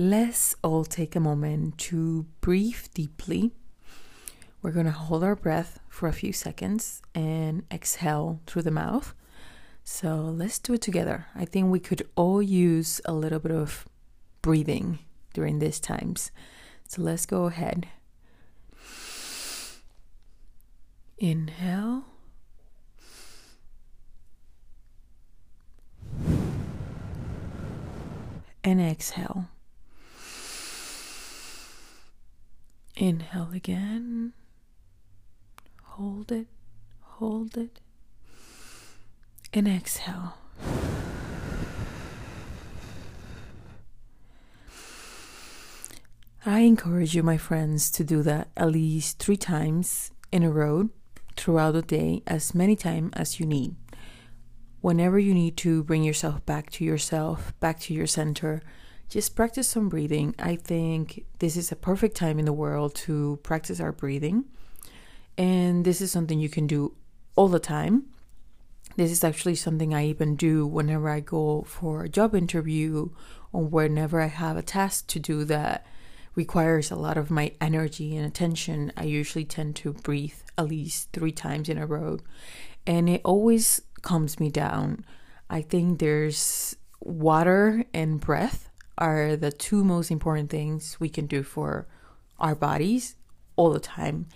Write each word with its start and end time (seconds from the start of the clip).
Let's 0.00 0.54
all 0.62 0.84
take 0.84 1.16
a 1.16 1.20
moment 1.20 1.76
to 1.78 2.24
breathe 2.40 2.86
deeply. 2.94 3.50
We're 4.62 4.70
going 4.70 4.86
to 4.86 4.92
hold 4.92 5.24
our 5.24 5.34
breath 5.34 5.80
for 5.88 6.08
a 6.08 6.12
few 6.12 6.32
seconds 6.32 7.02
and 7.16 7.64
exhale 7.68 8.40
through 8.46 8.62
the 8.62 8.70
mouth. 8.70 9.12
So 9.82 10.20
let's 10.20 10.60
do 10.60 10.74
it 10.74 10.82
together. 10.82 11.26
I 11.34 11.44
think 11.46 11.72
we 11.72 11.80
could 11.80 12.08
all 12.14 12.40
use 12.40 13.00
a 13.06 13.12
little 13.12 13.40
bit 13.40 13.50
of 13.50 13.88
breathing 14.40 15.00
during 15.34 15.58
these 15.58 15.80
times. 15.80 16.30
So 16.86 17.02
let's 17.02 17.26
go 17.26 17.46
ahead. 17.46 17.88
Inhale. 21.18 22.04
And 28.62 28.80
exhale. 28.80 29.48
Inhale 33.00 33.50
again. 33.54 34.32
Hold 35.84 36.32
it, 36.32 36.48
hold 37.00 37.56
it. 37.56 37.78
And 39.52 39.68
exhale. 39.68 40.34
I 46.44 46.60
encourage 46.60 47.14
you, 47.14 47.22
my 47.22 47.36
friends, 47.36 47.92
to 47.92 48.02
do 48.02 48.22
that 48.24 48.48
at 48.56 48.72
least 48.72 49.20
three 49.20 49.36
times 49.36 50.10
in 50.32 50.42
a 50.42 50.50
row 50.50 50.88
throughout 51.36 51.72
the 51.72 51.82
day, 51.82 52.24
as 52.26 52.52
many 52.52 52.74
times 52.74 53.12
as 53.12 53.38
you 53.38 53.46
need. 53.46 53.76
Whenever 54.80 55.20
you 55.20 55.34
need 55.34 55.56
to 55.58 55.84
bring 55.84 56.02
yourself 56.02 56.44
back 56.46 56.70
to 56.70 56.84
yourself, 56.84 57.52
back 57.60 57.78
to 57.80 57.94
your 57.94 58.08
center, 58.08 58.60
just 59.08 59.34
practice 59.34 59.68
some 59.68 59.88
breathing. 59.88 60.34
I 60.38 60.56
think 60.56 61.24
this 61.38 61.56
is 61.56 61.72
a 61.72 61.76
perfect 61.76 62.16
time 62.16 62.38
in 62.38 62.44
the 62.44 62.52
world 62.52 62.94
to 62.96 63.38
practice 63.42 63.80
our 63.80 63.92
breathing. 63.92 64.44
And 65.36 65.84
this 65.84 66.00
is 66.00 66.12
something 66.12 66.38
you 66.38 66.48
can 66.48 66.66
do 66.66 66.94
all 67.36 67.48
the 67.48 67.60
time. 67.60 68.06
This 68.96 69.10
is 69.10 69.22
actually 69.22 69.54
something 69.54 69.94
I 69.94 70.06
even 70.06 70.34
do 70.34 70.66
whenever 70.66 71.08
I 71.08 71.20
go 71.20 71.62
for 71.62 72.02
a 72.02 72.08
job 72.08 72.34
interview 72.34 73.10
or 73.52 73.64
whenever 73.64 74.20
I 74.20 74.26
have 74.26 74.56
a 74.56 74.62
task 74.62 75.06
to 75.08 75.20
do 75.20 75.44
that 75.44 75.86
requires 76.34 76.90
a 76.90 76.96
lot 76.96 77.16
of 77.16 77.30
my 77.30 77.52
energy 77.60 78.16
and 78.16 78.26
attention. 78.26 78.92
I 78.96 79.04
usually 79.04 79.44
tend 79.44 79.76
to 79.76 79.92
breathe 79.92 80.34
at 80.56 80.68
least 80.68 81.10
three 81.12 81.32
times 81.32 81.68
in 81.68 81.78
a 81.78 81.86
row. 81.86 82.18
And 82.86 83.08
it 83.08 83.22
always 83.24 83.80
calms 84.02 84.40
me 84.40 84.50
down. 84.50 85.04
I 85.48 85.62
think 85.62 85.98
there's 85.98 86.76
water 87.00 87.84
and 87.94 88.20
breath 88.20 88.67
are 88.98 89.36
the 89.36 89.52
two 89.52 89.84
most 89.84 90.10
important 90.10 90.50
things 90.50 90.98
we 91.00 91.08
can 91.08 91.26
do 91.26 91.42
for 91.42 91.86
our 92.38 92.54
bodies 92.54 93.16
all 93.56 93.70
the 93.70 93.80
time 93.80 94.26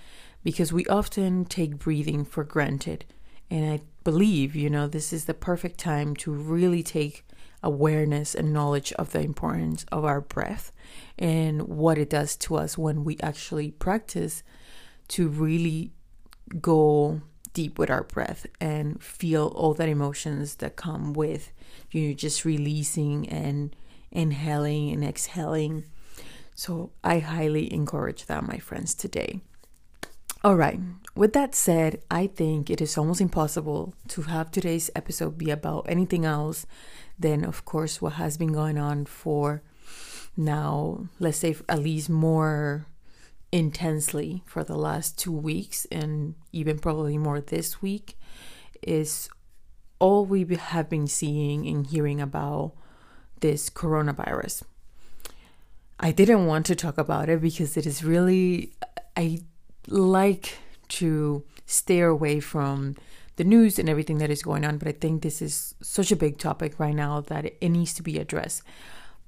because 0.42 0.72
we 0.72 0.84
often 0.86 1.44
take 1.44 1.78
breathing 1.78 2.24
for 2.24 2.44
granted. 2.44 3.04
And 3.50 3.70
I 3.70 3.80
believe, 4.04 4.56
you 4.56 4.70
know, 4.70 4.88
this 4.88 5.12
is 5.12 5.26
the 5.26 5.34
perfect 5.34 5.78
time 5.78 6.16
to 6.16 6.32
really 6.32 6.82
take 6.82 7.24
awareness 7.62 8.34
and 8.34 8.52
knowledge 8.52 8.92
of 8.94 9.12
the 9.12 9.20
importance 9.20 9.86
of 9.92 10.04
our 10.04 10.20
breath 10.20 10.72
and 11.18 11.62
what 11.62 11.98
it 11.98 12.10
does 12.10 12.36
to 12.36 12.56
us 12.56 12.76
when 12.76 13.04
we 13.04 13.16
actually 13.22 13.70
practice 13.70 14.42
to 15.08 15.28
really 15.28 15.92
go 16.60 17.20
deep 17.54 17.78
with 17.78 17.90
our 17.90 18.02
breath 18.02 18.46
and 18.60 19.02
feel 19.02 19.52
all 19.54 19.74
that 19.74 19.88
emotions 19.88 20.56
that 20.56 20.74
come 20.74 21.12
with 21.12 21.52
you 21.90 22.08
know 22.08 22.14
just 22.14 22.44
releasing 22.44 23.28
and 23.28 23.76
inhaling 24.12 24.90
and 24.90 25.04
exhaling 25.04 25.84
so 26.54 26.90
i 27.02 27.18
highly 27.18 27.72
encourage 27.72 28.26
that 28.26 28.46
my 28.46 28.58
friends 28.58 28.94
today 28.94 29.40
all 30.44 30.56
right. 30.56 30.80
With 31.14 31.34
that 31.34 31.54
said, 31.54 32.02
I 32.10 32.26
think 32.26 32.68
it 32.68 32.80
is 32.80 32.98
almost 32.98 33.20
impossible 33.20 33.94
to 34.08 34.22
have 34.22 34.50
today's 34.50 34.90
episode 34.96 35.38
be 35.38 35.50
about 35.50 35.86
anything 35.88 36.24
else 36.24 36.66
than, 37.16 37.44
of 37.44 37.64
course, 37.64 38.02
what 38.02 38.14
has 38.14 38.38
been 38.38 38.52
going 38.52 38.76
on 38.76 39.04
for 39.04 39.62
now, 40.36 41.06
let's 41.20 41.38
say 41.38 41.54
at 41.68 41.78
least 41.78 42.10
more 42.10 42.86
intensely 43.52 44.42
for 44.44 44.64
the 44.64 44.76
last 44.76 45.16
two 45.16 45.32
weeks 45.32 45.86
and 45.92 46.34
even 46.52 46.78
probably 46.78 47.18
more 47.18 47.40
this 47.40 47.80
week 47.80 48.18
is 48.82 49.28
all 49.98 50.24
we 50.24 50.44
have 50.56 50.88
been 50.88 51.06
seeing 51.06 51.68
and 51.68 51.86
hearing 51.86 52.20
about 52.20 52.72
this 53.42 53.68
coronavirus. 53.68 54.62
I 56.00 56.10
didn't 56.10 56.46
want 56.46 56.66
to 56.66 56.74
talk 56.74 56.98
about 56.98 57.28
it 57.28 57.40
because 57.40 57.76
it 57.76 57.86
is 57.86 58.02
really, 58.02 58.72
I 59.16 59.42
like 59.86 60.56
to 60.88 61.44
stay 61.66 62.00
away 62.00 62.40
from 62.40 62.96
the 63.36 63.44
news 63.44 63.78
and 63.78 63.88
everything 63.88 64.18
that 64.18 64.30
is 64.30 64.42
going 64.42 64.64
on, 64.64 64.78
but 64.78 64.88
I 64.88 64.92
think 64.92 65.22
this 65.22 65.40
is 65.40 65.74
such 65.80 66.10
a 66.10 66.16
big 66.16 66.38
topic 66.38 66.78
right 66.78 66.94
now 66.94 67.20
that 67.20 67.44
it 67.60 67.68
needs 67.68 67.94
to 67.94 68.02
be 68.02 68.18
addressed. 68.18 68.62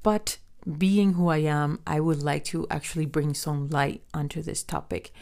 But 0.02 0.38
being 0.78 1.14
who 1.14 1.28
I 1.28 1.38
am, 1.38 1.80
I 1.86 2.00
would 2.00 2.22
like 2.22 2.44
to 2.44 2.66
actually 2.70 3.06
bring 3.06 3.34
some 3.34 3.68
light 3.68 4.02
onto 4.12 4.42
this 4.42 4.62
topic. 4.62 5.12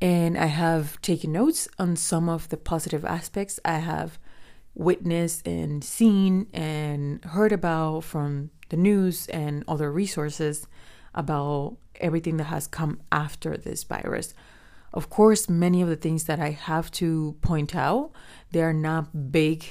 And 0.00 0.36
I 0.38 0.46
have 0.46 1.00
taken 1.00 1.32
notes 1.32 1.68
on 1.78 1.96
some 1.96 2.28
of 2.28 2.48
the 2.48 2.56
positive 2.56 3.04
aspects 3.04 3.58
I 3.64 3.78
have 3.78 4.18
witnessed 4.78 5.46
and 5.46 5.84
seen 5.84 6.46
and 6.54 7.22
heard 7.24 7.52
about 7.52 8.00
from 8.00 8.50
the 8.70 8.76
news 8.76 9.26
and 9.28 9.64
other 9.66 9.92
resources 9.92 10.66
about 11.14 11.76
everything 11.96 12.36
that 12.36 12.44
has 12.44 12.66
come 12.66 13.00
after 13.10 13.56
this 13.56 13.82
virus. 13.82 14.32
Of 14.94 15.10
course, 15.10 15.48
many 15.48 15.82
of 15.82 15.88
the 15.88 15.96
things 15.96 16.24
that 16.24 16.40
I 16.40 16.50
have 16.50 16.90
to 16.92 17.36
point 17.42 17.74
out, 17.74 18.12
they 18.52 18.62
are 18.62 18.72
not 18.72 19.32
big 19.32 19.64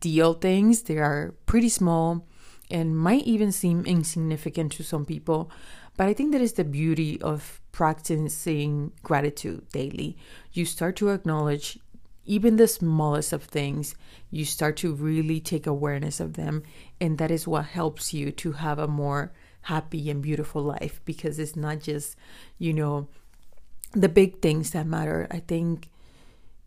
deal 0.00 0.34
things. 0.34 0.82
They 0.82 0.98
are 0.98 1.34
pretty 1.46 1.70
small 1.70 2.26
and 2.70 2.96
might 2.96 3.24
even 3.24 3.50
seem 3.50 3.84
insignificant 3.86 4.72
to 4.72 4.84
some 4.84 5.04
people. 5.04 5.50
But 5.96 6.06
I 6.06 6.14
think 6.14 6.32
that 6.32 6.40
is 6.40 6.54
the 6.54 6.64
beauty 6.64 7.20
of 7.20 7.60
practicing 7.72 8.92
gratitude 9.02 9.68
daily. 9.72 10.16
You 10.52 10.64
start 10.64 10.96
to 10.96 11.10
acknowledge 11.10 11.78
even 12.24 12.56
the 12.56 12.68
smallest 12.68 13.32
of 13.32 13.44
things, 13.44 13.94
you 14.30 14.44
start 14.44 14.76
to 14.78 14.94
really 14.94 15.40
take 15.40 15.66
awareness 15.66 16.20
of 16.20 16.34
them. 16.34 16.62
And 17.00 17.18
that 17.18 17.30
is 17.30 17.48
what 17.48 17.66
helps 17.66 18.14
you 18.14 18.30
to 18.32 18.52
have 18.52 18.78
a 18.78 18.86
more 18.86 19.32
happy 19.62 20.10
and 20.10 20.22
beautiful 20.22 20.62
life 20.62 21.00
because 21.04 21.38
it's 21.38 21.56
not 21.56 21.80
just, 21.80 22.16
you 22.58 22.72
know, 22.72 23.08
the 23.92 24.08
big 24.08 24.40
things 24.40 24.70
that 24.70 24.86
matter. 24.86 25.26
I 25.30 25.40
think, 25.40 25.88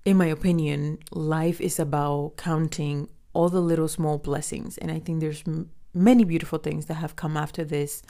in 0.04 0.18
my 0.18 0.28
opinion, 0.28 1.00
life 1.12 1.60
is 1.62 1.80
about 1.80 2.34
counting 2.38 3.10
all 3.34 3.50
the 3.50 3.62
little 3.62 3.88
small 3.88 4.18
blessings. 4.18 4.78
And 4.78 4.92
I 4.92 5.00
think 5.00 5.20
there's 5.20 5.44
m- 5.48 5.70
many 5.94 6.24
beautiful 6.24 6.60
things 6.60 6.86
that 6.86 6.96
have 6.96 7.16
come 7.16 7.36
after 7.38 7.64
this 7.64 8.02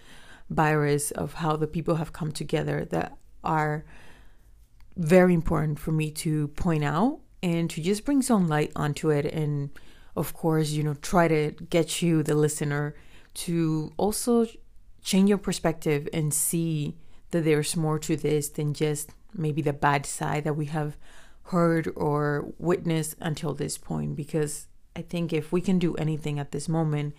virus 0.49 1.11
of 1.11 1.35
how 1.35 1.55
the 1.55 1.67
people 1.67 1.95
have 1.95 2.13
come 2.13 2.31
together 2.31 2.85
that 2.85 3.17
are 3.43 3.85
very 4.97 5.33
important 5.33 5.79
for 5.79 5.91
me 5.91 6.09
to 6.09 6.47
point 6.49 6.83
out 6.83 7.19
and 7.45 7.69
to 7.69 7.79
just 7.81 8.03
bring 8.05 8.21
some 8.21 8.47
light 8.47 8.71
onto 8.75 9.09
it 9.09 9.25
and 9.25 9.69
of 10.15 10.33
course 10.33 10.71
you 10.71 10.81
know 10.81 10.95
try 10.95 11.27
to 11.27 11.51
get 11.69 12.01
you 12.01 12.23
the 12.23 12.33
listener 12.33 12.95
to 13.35 13.93
also 13.97 14.47
change 15.03 15.29
your 15.29 15.37
perspective 15.37 16.09
and 16.11 16.33
see 16.33 16.95
that 17.29 17.43
there's 17.43 17.75
more 17.75 17.99
to 17.99 18.15
this 18.17 18.49
than 18.49 18.73
just 18.73 19.11
maybe 19.33 19.61
the 19.61 19.73
bad 19.73 20.05
side 20.05 20.43
that 20.43 20.55
we 20.55 20.65
have 20.65 20.97
heard 21.43 21.91
or 21.95 22.53
witnessed 22.57 23.15
until 23.19 23.53
this 23.53 23.77
point. 23.77 24.15
Because 24.15 24.67
I 24.95 25.01
think 25.03 25.31
if 25.31 25.51
we 25.51 25.61
can 25.61 25.77
do 25.77 25.93
anything 25.95 26.39
at 26.39 26.51
this 26.51 26.67
moment, 26.67 27.13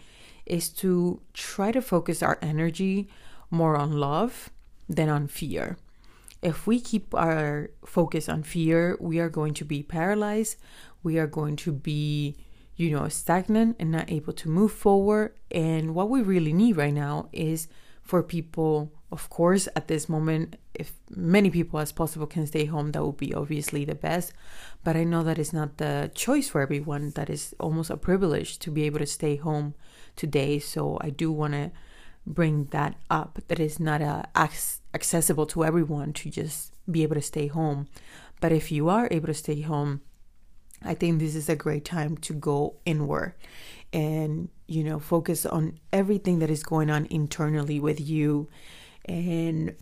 is 0.45 0.69
to 0.69 1.21
try 1.35 1.71
to 1.73 1.83
focus 1.83 2.23
our 2.23 2.39
energy 2.41 3.09
more 3.51 3.77
on 3.77 3.93
love 3.93 4.51
than 4.89 5.09
on 5.09 5.27
fear. 5.27 5.77
If 6.43 6.67
we 6.67 6.81
keep 6.81 7.15
our 7.15 7.71
focus 7.85 8.29
on 8.29 8.43
fear, 8.43 8.97
we 9.01 9.19
are 9.19 9.29
going 9.29 9.55
to 9.55 9.65
be 9.65 9.83
paralyzed. 9.83 10.57
We 11.03 11.19
are 11.19 11.27
going 11.27 11.57
to 11.57 11.73
be, 11.73 12.37
you 12.77 12.91
know, 12.91 13.09
stagnant 13.09 13.77
and 13.81 13.91
not 13.91 14.11
able 14.11 14.33
to 14.35 14.49
move 14.49 14.73
forward. 14.73 15.33
And 15.51 15.95
what 15.95 16.11
we 16.11 16.23
really 16.23 16.53
need 16.53 16.77
right 16.77 16.95
now 16.95 17.29
is 17.33 17.69
for 18.03 18.23
people, 18.23 18.93
of 19.11 19.29
course, 19.31 19.67
at 19.75 19.89
this 19.89 20.09
moment, 20.09 20.57
if 20.75 20.93
many 21.11 21.51
people 21.51 21.81
as 21.81 21.91
possible 21.91 22.27
can 22.27 22.47
stay 22.47 22.67
home, 22.67 22.93
that 22.93 23.05
would 23.05 23.17
be 23.17 23.35
obviously 23.35 23.85
the 23.85 23.95
best. 23.95 24.33
But 24.85 24.95
I 24.95 25.05
know 25.05 25.25
that 25.25 25.39
it's 25.39 25.53
not 25.53 25.79
the 25.79 26.11
choice 26.15 26.49
for 26.49 26.61
everyone. 26.61 27.11
That 27.17 27.31
is 27.31 27.55
almost 27.59 27.91
a 27.91 27.97
privilege 27.97 28.59
to 28.61 28.71
be 28.71 28.85
able 28.85 29.01
to 29.01 29.07
stay 29.07 29.37
home 29.37 29.75
today. 30.15 30.59
So 30.59 30.99
I 31.01 31.11
do 31.11 31.33
want 31.33 31.55
to 31.55 31.73
bring 32.27 32.65
that 32.67 32.97
up 33.09 33.39
that 33.49 33.61
is 33.61 33.79
not 33.79 34.03
uh, 34.03 34.25
accessible 34.95 35.47
to 35.47 35.65
everyone 35.65 36.13
to 36.13 36.31
just 36.31 36.75
be 36.91 37.03
able 37.03 37.15
to 37.15 37.23
stay 37.23 37.47
home. 37.47 37.89
But 38.41 38.53
if 38.53 38.71
you 38.71 38.89
are 38.89 39.09
able 39.11 39.29
to 39.29 39.35
stay 39.35 39.61
home, 39.63 40.03
I 40.83 40.95
think 40.95 41.19
this 41.19 41.35
is 41.35 41.49
a 41.49 41.57
great 41.57 41.85
time 41.85 42.17
to 42.19 42.35
go 42.35 42.77
inward 42.85 43.35
and, 43.93 44.51
you 44.67 44.85
know, 44.85 44.99
focus 44.99 45.47
on 45.47 45.79
everything 45.93 46.41
that 46.41 46.51
is 46.51 46.63
going 46.63 46.91
on 46.91 47.07
internally 47.07 47.81
with 47.81 48.01
you 48.01 48.49
and 49.05 49.75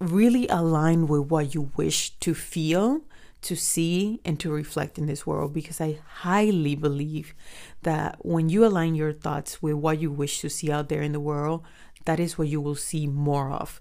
really 0.00 0.46
align 0.48 1.06
with 1.06 1.30
what 1.30 1.54
you 1.54 1.70
wish 1.76 2.10
to 2.18 2.34
feel, 2.34 3.00
to 3.40 3.56
see, 3.56 4.20
and 4.24 4.38
to 4.40 4.50
reflect 4.50 4.98
in 4.98 5.06
this 5.06 5.26
world. 5.26 5.54
Because 5.54 5.80
I 5.80 5.98
highly 6.06 6.74
believe 6.74 7.34
that 7.82 8.18
when 8.20 8.48
you 8.48 8.66
align 8.66 8.94
your 8.94 9.12
thoughts 9.12 9.62
with 9.62 9.74
what 9.74 10.00
you 10.00 10.10
wish 10.10 10.40
to 10.40 10.50
see 10.50 10.70
out 10.70 10.88
there 10.88 11.02
in 11.02 11.12
the 11.12 11.20
world, 11.20 11.62
that 12.04 12.20
is 12.20 12.38
what 12.38 12.48
you 12.48 12.60
will 12.60 12.74
see 12.74 13.06
more 13.06 13.50
of. 13.50 13.80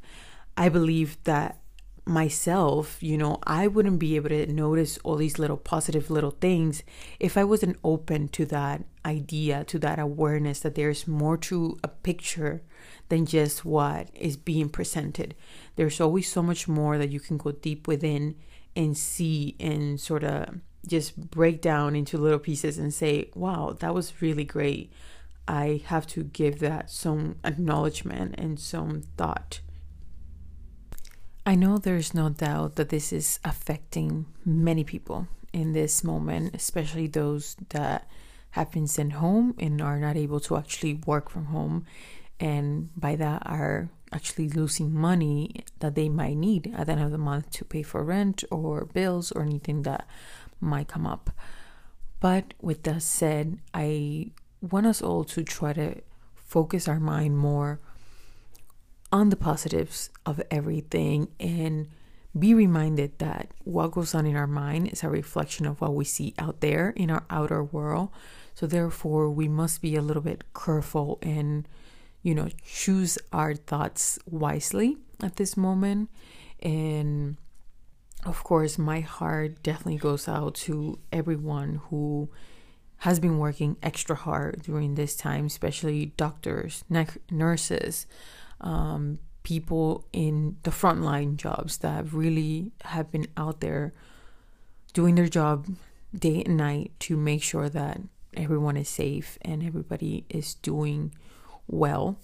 I 0.56 0.70
believe 0.70 1.18
that 1.24 1.60
myself, 2.06 3.02
you 3.02 3.18
know, 3.18 3.40
I 3.44 3.68
wouldn't 3.68 4.00
be 4.00 4.16
able 4.16 4.30
to 4.30 4.46
notice 4.48 4.98
all 5.04 5.16
these 5.16 5.40
little 5.40 5.58
positive 5.58 6.12
little 6.12 6.32
things 6.32 6.84
if 7.20 7.38
I 7.38 7.44
wasn't 7.44 7.78
open 7.84 8.28
to 8.30 8.46
that 8.48 8.84
idea, 9.06 9.64
to 9.66 9.80
that 9.80 10.00
awareness 10.00 10.60
that 10.60 10.76
there's 10.76 11.08
more 11.08 11.38
to 11.38 11.78
a 11.84 11.88
picture 11.88 12.62
than 13.10 13.26
just 13.26 13.64
what 13.64 14.10
is 14.14 14.36
being 14.36 14.70
presented. 14.70 15.36
There's 15.76 16.02
always 16.02 16.30
so 16.30 16.44
much 16.44 16.68
more 16.68 16.98
that 16.98 17.10
you 17.10 17.20
can 17.20 17.38
go 17.38 17.52
deep 17.52 17.88
within 17.88 18.36
and 18.76 18.98
see 18.98 19.56
and 19.60 20.00
sort 20.00 20.24
of 20.24 20.60
just 20.86 21.30
break 21.32 21.62
down 21.62 21.96
into 21.96 22.18
little 22.18 22.40
pieces 22.40 22.78
and 22.78 22.94
say, 22.94 23.30
wow, 23.36 23.76
that 23.80 23.94
was 23.94 24.22
really 24.22 24.44
great. 24.44 24.92
I 25.48 25.82
have 25.86 26.08
to 26.08 26.24
give 26.24 26.60
that 26.60 26.90
some 26.90 27.36
acknowledgement 27.44 28.36
and 28.38 28.60
some 28.60 29.04
thought. 29.18 29.60
I 31.46 31.56
know 31.56 31.78
there's 31.78 32.14
no 32.14 32.30
doubt 32.30 32.76
that 32.76 32.90
this 32.90 33.12
is 33.12 33.40
affecting 33.44 34.26
many 34.46 34.84
people 34.84 35.28
in 35.52 35.74
this 35.74 36.04
moment, 36.04 36.56
especially 36.56 37.08
those 37.08 37.58
that 37.70 38.08
have 38.52 38.72
been 38.72 38.88
sent 38.88 39.14
home 39.14 39.56
and 39.60 39.82
are 39.82 40.00
not 40.00 40.16
able 40.16 40.40
to 40.40 40.56
actually 40.56 40.94
work 41.06 41.30
from 41.30 41.46
home, 41.46 41.86
and 42.40 42.90
by 42.96 43.16
that 43.18 43.44
are 43.46 43.90
actually 44.14 44.48
losing 44.48 44.94
money 44.94 45.64
that 45.80 45.96
they 45.96 46.08
might 46.08 46.38
need 46.38 46.74
at 46.78 46.86
the 46.86 46.94
end 46.94 47.02
of 47.02 47.12
the 47.12 47.18
month 47.18 47.50
to 47.50 47.66
pay 47.66 47.82
for 47.82 48.04
rent 48.04 48.44
or 48.52 48.86
bills 48.86 49.32
or 49.32 49.42
anything 49.42 49.82
that 49.82 50.08
might 50.62 50.88
come 50.88 51.06
up. 51.06 51.32
But 52.20 52.54
with 52.62 52.84
that 52.84 53.02
said, 53.02 53.60
I 53.74 54.32
want 54.70 54.88
us 54.88 55.02
all 55.02 55.24
to 55.26 55.44
try 55.44 55.74
to 55.74 56.02
focus 56.36 56.88
our 56.88 57.00
mind 57.00 57.38
more 57.38 57.80
on 59.12 59.30
the 59.30 59.36
positives 59.36 60.10
of 60.26 60.42
everything 60.50 61.28
and 61.40 61.88
be 62.38 62.54
reminded 62.54 63.20
that 63.20 63.52
what 63.64 63.92
goes 63.92 64.16
on 64.16 64.26
in 64.26 64.36
our 64.36 64.48
mind 64.48 64.88
is 64.88 65.04
a 65.04 65.10
reflection 65.10 65.68
of 65.68 65.80
what 65.82 65.94
we 65.94 66.04
see 66.04 66.34
out 66.40 66.62
there 66.62 66.90
in 66.92 67.12
our 67.12 67.24
outer 67.30 67.64
world. 67.64 68.10
So 68.56 68.66
therefore, 68.66 69.30
we 69.30 69.48
must 69.48 69.82
be 69.82 69.96
a 69.96 70.02
little 70.02 70.24
bit 70.24 70.44
careful 70.54 71.20
and 71.22 71.68
you 72.24 72.34
know 72.34 72.48
choose 72.66 73.20
our 73.32 73.54
thoughts 73.54 74.18
wisely 74.26 74.98
at 75.22 75.36
this 75.36 75.56
moment 75.56 76.10
and 76.62 77.38
of 78.26 78.44
course 78.44 78.78
my 78.78 79.02
heart 79.02 79.62
definitely 79.62 79.98
goes 79.98 80.28
out 80.28 80.56
to 80.56 80.98
everyone 81.12 81.82
who 81.90 82.30
has 83.04 83.20
been 83.20 83.38
working 83.38 83.76
extra 83.84 84.16
hard 84.16 84.62
during 84.64 84.96
this 84.96 85.14
time, 85.14 85.48
especially 85.48 86.14
doctors, 86.16 86.86
nurses, 87.30 88.08
um, 88.62 89.20
people 89.44 90.08
in 90.14 90.56
the 90.64 90.72
frontline 90.72 91.36
jobs 91.36 91.80
that 91.80 92.14
really 92.14 92.72
have 92.86 93.12
been 93.12 93.28
out 93.36 93.60
there 93.60 93.92
doing 94.94 95.16
their 95.16 95.28
job 95.28 95.68
day 96.18 96.44
and 96.46 96.56
night 96.56 96.94
to 96.98 97.18
make 97.18 97.44
sure 97.44 97.68
that 97.68 98.00
everyone 98.36 98.78
is 98.78 98.88
safe 98.88 99.38
and 99.42 99.62
everybody 99.64 100.24
is 100.30 100.54
doing 100.54 101.14
well. 101.68 102.18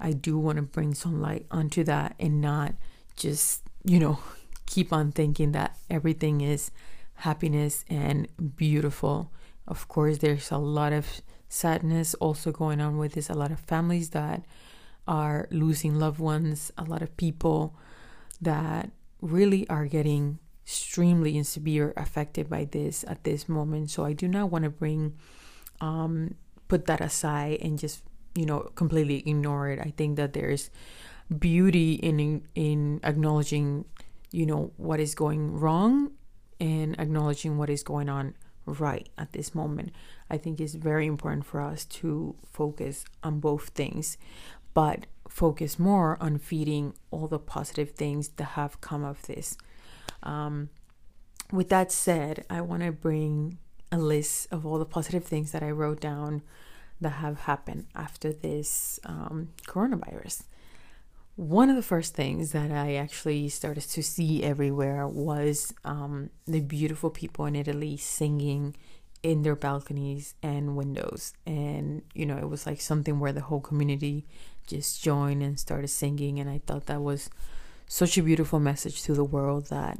I 0.00 0.12
do 0.12 0.38
want 0.38 0.56
to 0.56 0.62
bring 0.62 0.94
some 0.94 1.20
light 1.20 1.44
onto 1.50 1.84
that 1.84 2.14
and 2.18 2.40
not 2.40 2.72
just, 3.14 3.60
you 3.84 3.98
know, 3.98 4.20
keep 4.64 4.90
on 4.90 5.12
thinking 5.12 5.52
that 5.52 5.76
everything 5.90 6.40
is 6.40 6.70
happiness 7.16 7.84
and 7.90 8.26
beautiful 8.56 9.30
of 9.66 9.88
course, 9.88 10.18
there's 10.18 10.50
a 10.50 10.58
lot 10.58 10.92
of 10.92 11.22
sadness 11.48 12.14
also 12.14 12.52
going 12.52 12.80
on 12.80 12.98
with 12.98 13.12
this, 13.14 13.30
a 13.30 13.34
lot 13.34 13.50
of 13.50 13.60
families 13.60 14.10
that 14.10 14.44
are 15.06 15.48
losing 15.50 15.98
loved 15.98 16.18
ones, 16.18 16.72
a 16.76 16.84
lot 16.84 17.02
of 17.02 17.16
people 17.16 17.74
that 18.40 18.90
really 19.20 19.68
are 19.68 19.86
getting 19.86 20.38
extremely 20.64 21.36
and 21.36 21.46
severe 21.46 21.92
affected 21.96 22.48
by 22.48 22.64
this 22.64 23.04
at 23.06 23.24
this 23.24 23.48
moment. 23.48 23.90
So 23.90 24.04
I 24.04 24.12
do 24.12 24.28
not 24.28 24.50
want 24.50 24.64
to 24.64 24.70
bring 24.70 25.14
um, 25.80 26.34
put 26.68 26.86
that 26.86 27.00
aside 27.00 27.58
and 27.60 27.78
just 27.78 28.02
you 28.34 28.46
know 28.46 28.60
completely 28.74 29.22
ignore 29.26 29.68
it. 29.68 29.78
I 29.78 29.92
think 29.96 30.16
that 30.16 30.32
there's 30.32 30.70
beauty 31.38 31.94
in 31.94 32.42
in 32.54 33.00
acknowledging 33.02 33.84
you 34.30 34.46
know 34.46 34.72
what 34.76 35.00
is 35.00 35.14
going 35.14 35.52
wrong 35.52 36.12
and 36.60 36.98
acknowledging 36.98 37.58
what 37.58 37.70
is 37.70 37.82
going 37.82 38.08
on 38.08 38.34
right 38.66 39.08
at 39.18 39.32
this 39.32 39.54
moment. 39.54 39.92
I 40.30 40.38
think 40.38 40.60
it's 40.60 40.74
very 40.74 41.06
important 41.06 41.44
for 41.44 41.60
us 41.60 41.84
to 41.86 42.34
focus 42.52 43.04
on 43.22 43.40
both 43.40 43.68
things, 43.68 44.16
but 44.72 45.06
focus 45.28 45.78
more 45.78 46.16
on 46.20 46.38
feeding 46.38 46.94
all 47.10 47.28
the 47.28 47.38
positive 47.38 47.90
things 47.92 48.28
that 48.30 48.44
have 48.44 48.80
come 48.80 49.04
of 49.04 49.22
this. 49.22 49.56
Um, 50.22 50.70
with 51.52 51.68
that 51.68 51.92
said, 51.92 52.44
I 52.48 52.60
want 52.60 52.82
to 52.82 52.92
bring 52.92 53.58
a 53.92 53.98
list 53.98 54.48
of 54.50 54.66
all 54.66 54.78
the 54.78 54.84
positive 54.84 55.24
things 55.24 55.52
that 55.52 55.62
I 55.62 55.70
wrote 55.70 56.00
down 56.00 56.42
that 57.00 57.10
have 57.10 57.40
happened 57.40 57.86
after 57.94 58.32
this 58.32 58.98
um, 59.04 59.50
coronavirus 59.66 60.44
one 61.36 61.68
of 61.68 61.76
the 61.76 61.82
first 61.82 62.14
things 62.14 62.52
that 62.52 62.70
I 62.70 62.94
actually 62.94 63.48
started 63.48 63.82
to 63.82 64.02
see 64.02 64.42
everywhere 64.44 65.06
was 65.08 65.74
um, 65.84 66.30
the 66.46 66.60
beautiful 66.60 67.10
people 67.10 67.44
in 67.46 67.56
Italy 67.56 67.96
singing 67.96 68.76
in 69.22 69.42
their 69.42 69.56
balconies 69.56 70.34
and 70.42 70.76
windows. 70.76 71.32
And, 71.44 72.02
you 72.14 72.24
know, 72.26 72.36
it 72.36 72.48
was 72.48 72.66
like 72.66 72.80
something 72.80 73.18
where 73.18 73.32
the 73.32 73.40
whole 73.40 73.60
community 73.60 74.26
just 74.66 75.02
joined 75.02 75.42
and 75.42 75.58
started 75.58 75.88
singing. 75.88 76.38
And 76.38 76.48
I 76.48 76.60
thought 76.66 76.86
that 76.86 77.02
was 77.02 77.30
such 77.86 78.16
a 78.16 78.22
beautiful 78.22 78.60
message 78.60 79.02
to 79.02 79.14
the 79.14 79.24
world 79.24 79.66
that 79.66 79.98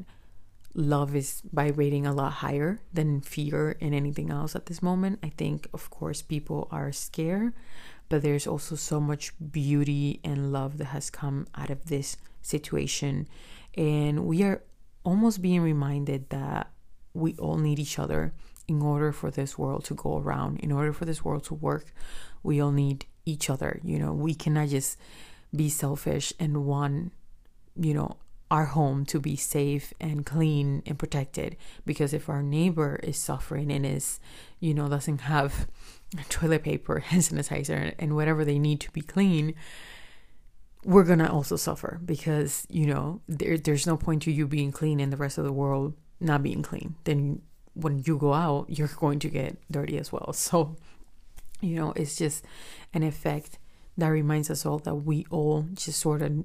love 0.74 1.14
is 1.16 1.42
vibrating 1.52 2.06
a 2.06 2.12
lot 2.12 2.32
higher 2.32 2.80
than 2.92 3.20
fear 3.20 3.76
and 3.80 3.94
anything 3.94 4.30
else 4.30 4.54
at 4.54 4.66
this 4.66 4.82
moment. 4.82 5.18
I 5.22 5.30
think, 5.30 5.68
of 5.72 5.90
course, 5.90 6.22
people 6.22 6.68
are 6.70 6.92
scared 6.92 7.54
but 8.14 8.22
there's 8.22 8.46
also 8.46 8.76
so 8.76 9.00
much 9.00 9.32
beauty 9.50 10.20
and 10.22 10.52
love 10.52 10.78
that 10.78 10.84
has 10.84 11.10
come 11.10 11.48
out 11.56 11.68
of 11.68 11.86
this 11.86 12.16
situation. 12.42 13.26
And 13.76 14.24
we 14.24 14.44
are 14.44 14.62
almost 15.02 15.42
being 15.42 15.62
reminded 15.62 16.30
that 16.30 16.70
we 17.12 17.34
all 17.40 17.58
need 17.58 17.80
each 17.80 17.98
other 17.98 18.32
in 18.68 18.80
order 18.80 19.10
for 19.10 19.32
this 19.32 19.58
world 19.58 19.84
to 19.86 19.94
go 19.94 20.18
around, 20.18 20.60
in 20.60 20.70
order 20.70 20.92
for 20.92 21.04
this 21.04 21.24
world 21.24 21.42
to 21.46 21.54
work. 21.54 21.92
We 22.44 22.60
all 22.60 22.70
need 22.70 23.04
each 23.26 23.50
other. 23.50 23.80
You 23.82 23.98
know, 23.98 24.12
we 24.12 24.32
cannot 24.32 24.68
just 24.68 24.96
be 25.50 25.68
selfish 25.68 26.32
and 26.38 26.64
want, 26.66 27.10
you 27.74 27.94
know, 27.94 28.18
our 28.48 28.66
home 28.66 29.04
to 29.06 29.18
be 29.18 29.34
safe 29.34 29.92
and 30.00 30.24
clean 30.24 30.84
and 30.86 30.96
protected 31.00 31.56
because 31.84 32.14
if 32.14 32.28
our 32.28 32.44
neighbor 32.44 33.00
is 33.02 33.16
suffering 33.18 33.72
and 33.72 33.84
is 33.84 34.20
you 34.60 34.72
know 34.72 34.86
doesn't 34.88 35.22
have 35.22 35.66
toilet 36.28 36.62
paper 36.62 37.00
hand 37.00 37.22
sanitizer 37.28 37.94
and 37.98 38.14
whatever 38.14 38.44
they 38.44 38.58
need 38.58 38.80
to 38.80 38.90
be 38.90 39.00
clean 39.00 39.54
we're 40.84 41.04
gonna 41.04 41.30
also 41.30 41.56
suffer 41.56 42.00
because 42.04 42.66
you 42.68 42.86
know 42.86 43.20
there, 43.28 43.56
there's 43.56 43.86
no 43.86 43.96
point 43.96 44.22
to 44.22 44.32
you 44.32 44.46
being 44.46 44.72
clean 44.72 45.00
and 45.00 45.12
the 45.12 45.16
rest 45.16 45.38
of 45.38 45.44
the 45.44 45.52
world 45.52 45.94
not 46.20 46.42
being 46.42 46.62
clean 46.62 46.94
then 47.04 47.40
when 47.74 48.02
you 48.06 48.16
go 48.16 48.32
out 48.32 48.66
you're 48.68 48.88
going 48.88 49.18
to 49.18 49.28
get 49.28 49.56
dirty 49.70 49.98
as 49.98 50.12
well 50.12 50.32
so 50.32 50.76
you 51.60 51.76
know 51.76 51.92
it's 51.96 52.16
just 52.16 52.44
an 52.92 53.02
effect 53.02 53.58
that 53.96 54.08
reminds 54.08 54.50
us 54.50 54.66
all 54.66 54.78
that 54.78 54.94
we 54.94 55.24
all 55.30 55.66
just 55.72 56.00
sort 56.00 56.20
of 56.20 56.44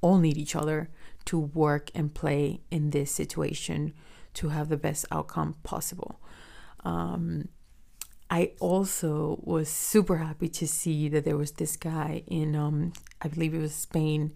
all 0.00 0.18
need 0.18 0.36
each 0.36 0.56
other 0.56 0.90
to 1.26 1.38
work 1.38 1.90
and 1.94 2.14
play 2.14 2.60
in 2.70 2.90
this 2.90 3.10
situation 3.10 3.92
to 4.34 4.48
have 4.48 4.68
the 4.68 4.76
best 4.76 5.04
outcome 5.10 5.56
possible. 5.62 6.20
Um, 6.84 7.48
I 8.30 8.52
also 8.60 9.40
was 9.42 9.68
super 9.68 10.18
happy 10.18 10.48
to 10.50 10.68
see 10.68 11.08
that 11.08 11.24
there 11.24 11.36
was 11.36 11.52
this 11.52 11.76
guy 11.76 12.22
in, 12.28 12.54
um, 12.54 12.92
I 13.20 13.26
believe 13.26 13.54
it 13.54 13.60
was 13.60 13.74
Spain. 13.74 14.32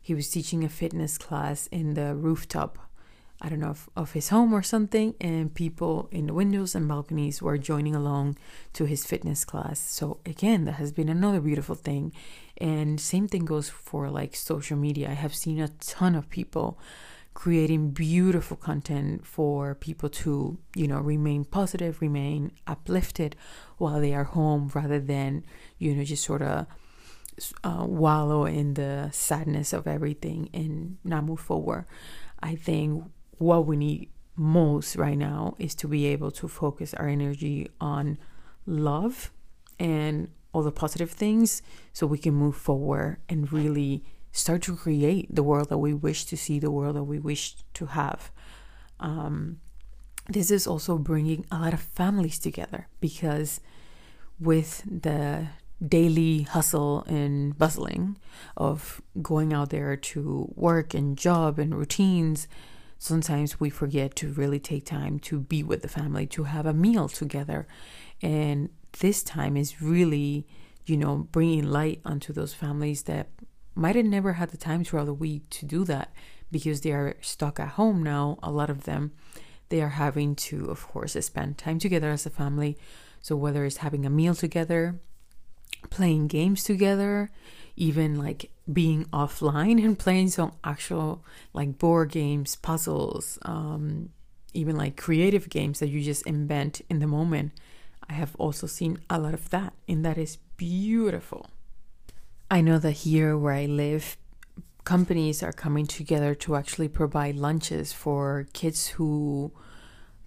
He 0.00 0.14
was 0.14 0.30
teaching 0.30 0.64
a 0.64 0.68
fitness 0.70 1.18
class 1.18 1.66
in 1.66 1.92
the 1.92 2.14
rooftop, 2.14 2.78
I 3.42 3.50
don't 3.50 3.60
know, 3.60 3.68
of, 3.68 3.90
of 3.94 4.12
his 4.12 4.30
home 4.30 4.54
or 4.54 4.62
something, 4.62 5.14
and 5.20 5.54
people 5.54 6.08
in 6.10 6.26
the 6.26 6.32
windows 6.32 6.74
and 6.74 6.88
balconies 6.88 7.42
were 7.42 7.58
joining 7.58 7.94
along 7.94 8.38
to 8.72 8.86
his 8.86 9.04
fitness 9.04 9.44
class. 9.44 9.78
So, 9.78 10.20
again, 10.24 10.64
that 10.64 10.76
has 10.76 10.90
been 10.90 11.10
another 11.10 11.40
beautiful 11.40 11.74
thing. 11.74 12.12
And 12.56 12.98
same 12.98 13.28
thing 13.28 13.44
goes 13.44 13.68
for 13.68 14.08
like 14.08 14.34
social 14.36 14.78
media. 14.78 15.10
I 15.10 15.14
have 15.14 15.34
seen 15.34 15.60
a 15.60 15.68
ton 15.68 16.14
of 16.14 16.30
people 16.30 16.78
creating 17.34 17.90
beautiful 17.90 18.56
content 18.56 19.26
for 19.26 19.74
people 19.74 20.08
to, 20.08 20.56
you 20.74 20.86
know, 20.86 21.00
remain 21.00 21.44
positive, 21.44 22.00
remain 22.00 22.52
uplifted 22.66 23.36
while 23.76 24.00
they 24.00 24.14
are 24.14 24.24
home 24.24 24.70
rather 24.72 25.00
than, 25.00 25.44
you 25.78 25.94
know, 25.94 26.04
just 26.04 26.24
sort 26.24 26.42
of 26.42 26.66
uh, 27.64 27.84
wallow 27.86 28.44
in 28.44 28.74
the 28.74 29.10
sadness 29.12 29.72
of 29.72 29.86
everything 29.86 30.48
and 30.54 30.96
not 31.02 31.24
move 31.24 31.40
forward. 31.40 31.84
I 32.40 32.54
think 32.54 33.04
what 33.38 33.66
we 33.66 33.76
need 33.76 34.10
most 34.36 34.96
right 34.96 35.18
now 35.18 35.54
is 35.58 35.74
to 35.76 35.88
be 35.88 36.06
able 36.06 36.30
to 36.30 36.48
focus 36.48 36.94
our 36.94 37.08
energy 37.08 37.68
on 37.80 38.18
love 38.66 39.32
and 39.78 40.28
all 40.52 40.62
the 40.62 40.72
positive 40.72 41.10
things 41.10 41.62
so 41.92 42.06
we 42.06 42.18
can 42.18 42.34
move 42.34 42.56
forward 42.56 43.18
and 43.28 43.52
really 43.52 44.04
start 44.34 44.62
to 44.62 44.74
create 44.74 45.32
the 45.32 45.44
world 45.44 45.68
that 45.68 45.78
we 45.78 45.94
wish 45.94 46.24
to 46.24 46.36
see, 46.36 46.58
the 46.58 46.70
world 46.70 46.96
that 46.96 47.04
we 47.04 47.20
wish 47.20 47.54
to 47.72 47.86
have. 47.86 48.32
Um, 48.98 49.60
this 50.28 50.50
is 50.50 50.66
also 50.66 50.98
bringing 50.98 51.46
a 51.52 51.58
lot 51.60 51.72
of 51.72 51.80
families 51.80 52.40
together 52.40 52.88
because 53.00 53.60
with 54.40 54.82
the 54.86 55.46
daily 55.86 56.42
hustle 56.42 57.04
and 57.06 57.56
bustling 57.56 58.18
of 58.56 59.00
going 59.22 59.52
out 59.52 59.70
there 59.70 59.96
to 59.96 60.52
work 60.56 60.94
and 60.94 61.16
job 61.16 61.60
and 61.60 61.72
routines, 61.72 62.48
sometimes 62.98 63.60
we 63.60 63.70
forget 63.70 64.16
to 64.16 64.32
really 64.32 64.58
take 64.58 64.84
time 64.84 65.20
to 65.20 65.38
be 65.38 65.62
with 65.62 65.82
the 65.82 65.88
family, 65.88 66.26
to 66.26 66.44
have 66.44 66.66
a 66.66 66.74
meal 66.74 67.08
together. 67.08 67.68
And 68.20 68.70
this 68.98 69.22
time 69.22 69.56
is 69.56 69.80
really, 69.80 70.44
you 70.86 70.96
know, 70.96 71.28
bringing 71.30 71.70
light 71.70 72.00
onto 72.04 72.32
those 72.32 72.52
families 72.52 73.02
that 73.04 73.28
might 73.74 73.96
have 73.96 74.04
never 74.04 74.34
had 74.34 74.50
the 74.50 74.56
time 74.56 74.84
throughout 74.84 75.06
the 75.06 75.14
week 75.14 75.48
to 75.50 75.66
do 75.66 75.84
that 75.84 76.12
because 76.50 76.82
they 76.82 76.92
are 76.92 77.16
stuck 77.20 77.58
at 77.58 77.70
home 77.70 78.02
now. 78.02 78.38
A 78.42 78.50
lot 78.50 78.70
of 78.70 78.84
them, 78.84 79.12
they 79.68 79.82
are 79.82 79.90
having 79.90 80.36
to, 80.36 80.66
of 80.70 80.86
course, 80.86 81.12
spend 81.14 81.58
time 81.58 81.78
together 81.78 82.10
as 82.10 82.26
a 82.26 82.30
family. 82.30 82.78
So 83.20 83.36
whether 83.36 83.64
it's 83.64 83.78
having 83.78 84.06
a 84.06 84.10
meal 84.10 84.34
together, 84.34 85.00
playing 85.90 86.28
games 86.28 86.62
together, 86.62 87.30
even 87.76 88.16
like 88.16 88.50
being 88.72 89.04
offline 89.06 89.82
and 89.84 89.98
playing 89.98 90.28
some 90.28 90.52
actual 90.62 91.24
like 91.52 91.78
board 91.78 92.10
games, 92.10 92.56
puzzles, 92.56 93.38
um, 93.42 94.10
even 94.52 94.76
like 94.76 94.96
creative 94.96 95.48
games 95.50 95.80
that 95.80 95.88
you 95.88 96.00
just 96.00 96.26
invent 96.26 96.80
in 96.88 97.00
the 97.00 97.06
moment. 97.06 97.52
I 98.08 98.12
have 98.12 98.36
also 98.36 98.66
seen 98.66 98.98
a 99.08 99.18
lot 99.18 99.34
of 99.34 99.50
that, 99.50 99.72
and 99.88 100.04
that 100.04 100.18
is 100.18 100.36
beautiful. 100.56 101.48
I 102.54 102.60
know 102.60 102.78
that 102.78 102.92
here 102.92 103.36
where 103.36 103.54
I 103.54 103.66
live, 103.66 104.16
companies 104.84 105.42
are 105.42 105.52
coming 105.52 105.88
together 105.88 106.36
to 106.36 106.54
actually 106.54 106.86
provide 106.86 107.34
lunches 107.34 107.92
for 107.92 108.46
kids 108.52 108.86
who 108.86 109.50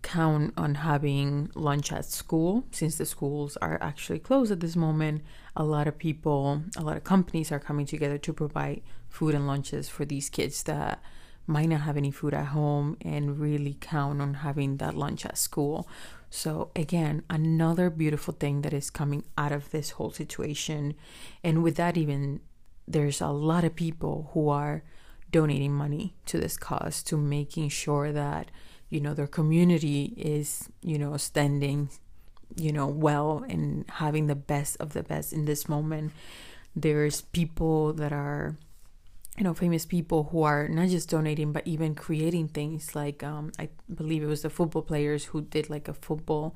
count 0.02 0.54
on 0.58 0.76
having 0.76 1.50
lunch 1.56 1.94
at 1.94 2.04
school. 2.04 2.66
Since 2.72 2.98
the 2.98 3.06
schools 3.06 3.56
are 3.62 3.78
actually 3.82 4.20
closed 4.20 4.52
at 4.52 4.60
this 4.60 4.76
moment 4.76 5.22
a 5.56 5.64
lot 5.64 5.88
of 5.88 5.98
people 5.98 6.64
a 6.76 6.82
lot 6.82 6.98
of 6.98 7.06
companies 7.06 7.50
are 7.50 7.62
coming 7.62 7.86
together 7.86 8.18
to 8.18 8.34
provide 8.34 8.82
food 9.08 9.34
and 9.34 9.48
lunches 9.48 9.88
for 9.88 10.04
these 10.04 10.30
kids 10.30 10.64
that 10.64 11.02
might 11.48 11.70
not 11.70 11.82
have 11.82 11.98
any 11.98 12.12
food 12.12 12.34
at 12.34 12.48
home 12.48 12.98
and 13.02 13.40
really 13.40 13.78
count 13.80 14.22
on 14.22 14.36
having 14.36 14.78
that 14.78 14.94
lunch 14.94 15.26
at 15.26 15.38
school 15.38 15.88
so, 16.30 16.72
again, 16.76 17.24
another 17.30 17.90
beautiful 17.90 18.34
thing 18.34 18.62
that 18.62 18.74
is 18.74 18.90
coming 18.90 19.24
out 19.38 19.52
of 19.52 19.72
this 19.72 19.92
whole 19.92 20.12
situation. 20.12 20.96
And 21.44 21.64
with 21.64 21.76
that, 21.78 21.96
even 21.96 22.42
there's 22.88 23.22
a 23.22 23.30
lot 23.30 23.64
of 23.64 23.76
people 23.76 24.30
who 24.34 24.50
are 24.50 24.84
donating 25.32 25.74
money 25.74 26.16
to 26.26 26.38
this 26.38 26.58
cause 26.58 27.02
to 27.04 27.18
making 27.18 27.70
sure 27.70 28.12
that, 28.12 28.52
you 28.90 29.00
know, 29.00 29.14
their 29.14 29.28
community 29.28 30.14
is, 30.18 30.70
you 30.82 30.98
know, 30.98 31.16
standing, 31.18 31.90
you 32.56 32.72
know, 32.72 32.88
well 32.88 33.46
and 33.48 33.86
having 33.90 34.28
the 34.28 34.36
best 34.36 34.78
of 34.78 34.94
the 34.94 35.04
best 35.04 35.32
in 35.32 35.46
this 35.46 35.70
moment. 35.70 36.12
There's 36.76 37.22
people 37.22 37.94
that 37.94 38.12
are 38.12 38.58
you 39.38 39.44
know 39.44 39.54
famous 39.54 39.86
people 39.86 40.30
who 40.32 40.42
are 40.44 40.68
not 40.68 40.90
just 40.90 41.10
donating 41.10 41.52
but 41.52 41.68
even 41.68 41.96
creating 41.96 42.48
things. 42.48 42.96
Like 42.96 43.24
um, 43.24 43.52
i 43.60 43.70
believe 43.94 44.24
it 44.24 44.28
was 44.28 44.42
the 44.42 44.50
football 44.50 44.82
players 44.82 45.26
who 45.26 45.42
did 45.42 45.70
like 45.70 45.88
a 45.88 45.94
football 45.94 46.56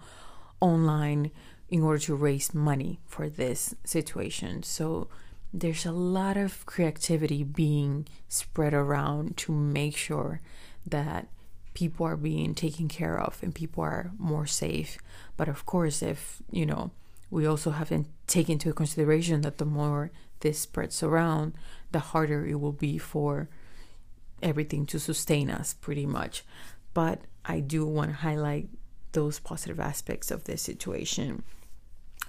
online 0.59 1.31
in 1.69 1.81
order 1.81 1.99
to 1.99 2.15
raise 2.15 2.53
money 2.53 2.99
for 3.07 3.29
this 3.29 3.73
situation. 3.85 4.63
So 4.63 5.07
there's 5.53 5.85
a 5.85 5.91
lot 5.91 6.37
of 6.37 6.65
creativity 6.65 7.43
being 7.43 8.07
spread 8.27 8.73
around 8.73 9.37
to 9.37 9.51
make 9.51 9.95
sure 9.95 10.41
that 10.85 11.27
people 11.73 12.05
are 12.05 12.17
being 12.17 12.53
taken 12.53 12.87
care 12.87 13.19
of 13.19 13.41
and 13.41 13.55
people 13.55 13.83
are 13.83 14.11
more 14.17 14.45
safe. 14.45 14.97
But 15.37 15.47
of 15.47 15.65
course 15.65 16.01
if 16.01 16.41
you 16.51 16.65
know 16.65 16.91
we 17.29 17.45
also 17.45 17.71
have 17.71 17.89
to 17.89 18.05
take 18.27 18.49
into 18.49 18.73
consideration 18.73 19.41
that 19.41 19.57
the 19.57 19.65
more 19.65 20.11
this 20.41 20.59
spreads 20.59 21.01
around, 21.01 21.53
the 21.91 21.99
harder 21.99 22.45
it 22.45 22.59
will 22.59 22.71
be 22.71 22.97
for 22.97 23.49
everything 24.41 24.85
to 24.87 24.99
sustain 24.99 25.49
us, 25.49 25.73
pretty 25.73 26.05
much. 26.05 26.43
But 26.93 27.21
I 27.45 27.59
do 27.59 27.85
want 27.85 28.11
to 28.11 28.17
highlight 28.17 28.69
those 29.11 29.39
positive 29.39 29.79
aspects 29.79 30.31
of 30.31 30.45
this 30.45 30.61
situation. 30.61 31.43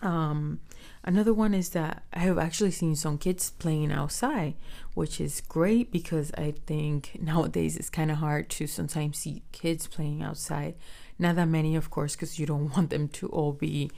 Um, 0.02 0.61
another 1.04 1.33
one 1.33 1.54
is 1.54 1.71
that 1.71 2.02
I 2.12 2.21
have 2.21 2.38
actually 2.38 2.73
seen 2.73 2.97
some 2.97 3.19
kids 3.19 3.50
playing 3.50 3.92
outside, 3.92 4.54
which 4.95 5.21
is 5.21 5.40
great 5.42 5.92
because 5.92 6.33
I 6.37 6.54
think 6.66 7.19
nowadays 7.21 7.76
it's 7.76 7.90
kind 7.90 8.11
of 8.11 8.19
hard 8.19 8.50
to 8.50 8.66
sometimes 8.66 9.19
see 9.19 9.42
kids 9.52 9.87
playing 9.87 10.23
outside. 10.23 10.75
Not 11.19 11.37
that 11.37 11.49
many, 11.49 11.76
of 11.76 11.90
course, 11.90 12.16
because 12.16 12.38
you 12.38 12.47
don't 12.47 12.71
want 12.76 12.90
them 12.90 13.09
to 13.09 13.28
all 13.28 13.52
be 13.52 13.90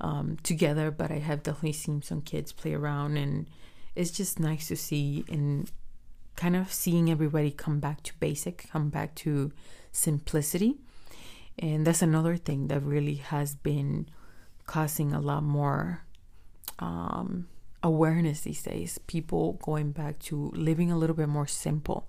um, 0.00 0.38
together, 0.42 0.90
but 0.90 1.10
I 1.10 1.18
have 1.18 1.42
definitely 1.42 1.72
seen 1.72 2.00
some 2.00 2.22
kids 2.22 2.52
play 2.52 2.72
around, 2.72 3.18
and 3.18 3.46
it's 3.94 4.10
just 4.10 4.38
nice 4.38 4.68
to 4.68 4.76
see 4.76 5.24
and 5.28 5.70
kind 6.36 6.56
of 6.56 6.72
seeing 6.72 7.10
everybody 7.10 7.50
come 7.50 7.80
back 7.80 8.02
to 8.02 8.12
basic, 8.20 8.68
come 8.70 8.88
back 8.88 9.14
to 9.14 9.52
simplicity. 9.92 10.78
And 11.58 11.86
that's 11.86 12.02
another 12.02 12.36
thing 12.36 12.68
that 12.68 12.82
really 12.82 13.16
has 13.16 13.54
been 13.54 14.08
causing 14.66 15.12
a 15.12 15.20
lot 15.20 15.42
more 15.42 16.04
um, 16.78 17.48
awareness 17.82 18.40
these 18.40 18.62
days. 18.62 18.98
People 19.06 19.54
going 19.62 19.92
back 19.92 20.18
to 20.20 20.50
living 20.54 20.90
a 20.90 20.96
little 20.96 21.16
bit 21.16 21.28
more 21.28 21.46
simple, 21.46 22.08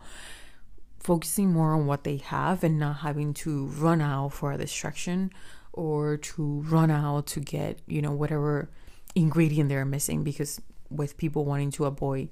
focusing 1.00 1.52
more 1.52 1.74
on 1.74 1.88
what 1.88 2.04
they 2.04 2.18
have 2.18 2.64
and 2.64 2.80
not 2.80 2.98
having 2.98 3.34
to 3.34 3.66
run 3.66 4.00
out 4.00 4.30
for 4.30 4.54
a 4.54 4.58
distraction 4.58 5.32
or 5.74 6.18
to 6.18 6.62
run 6.62 6.92
out 6.92 7.26
to 7.28 7.40
get, 7.40 7.80
you 7.88 8.02
know, 8.02 8.12
whatever 8.12 8.70
ingredient 9.16 9.68
they're 9.68 9.84
missing 9.84 10.24
because 10.24 10.62
with 10.91 11.17
people 11.17 11.45
wanting 11.45 11.71
to 11.71 11.86
avoid, 11.86 12.29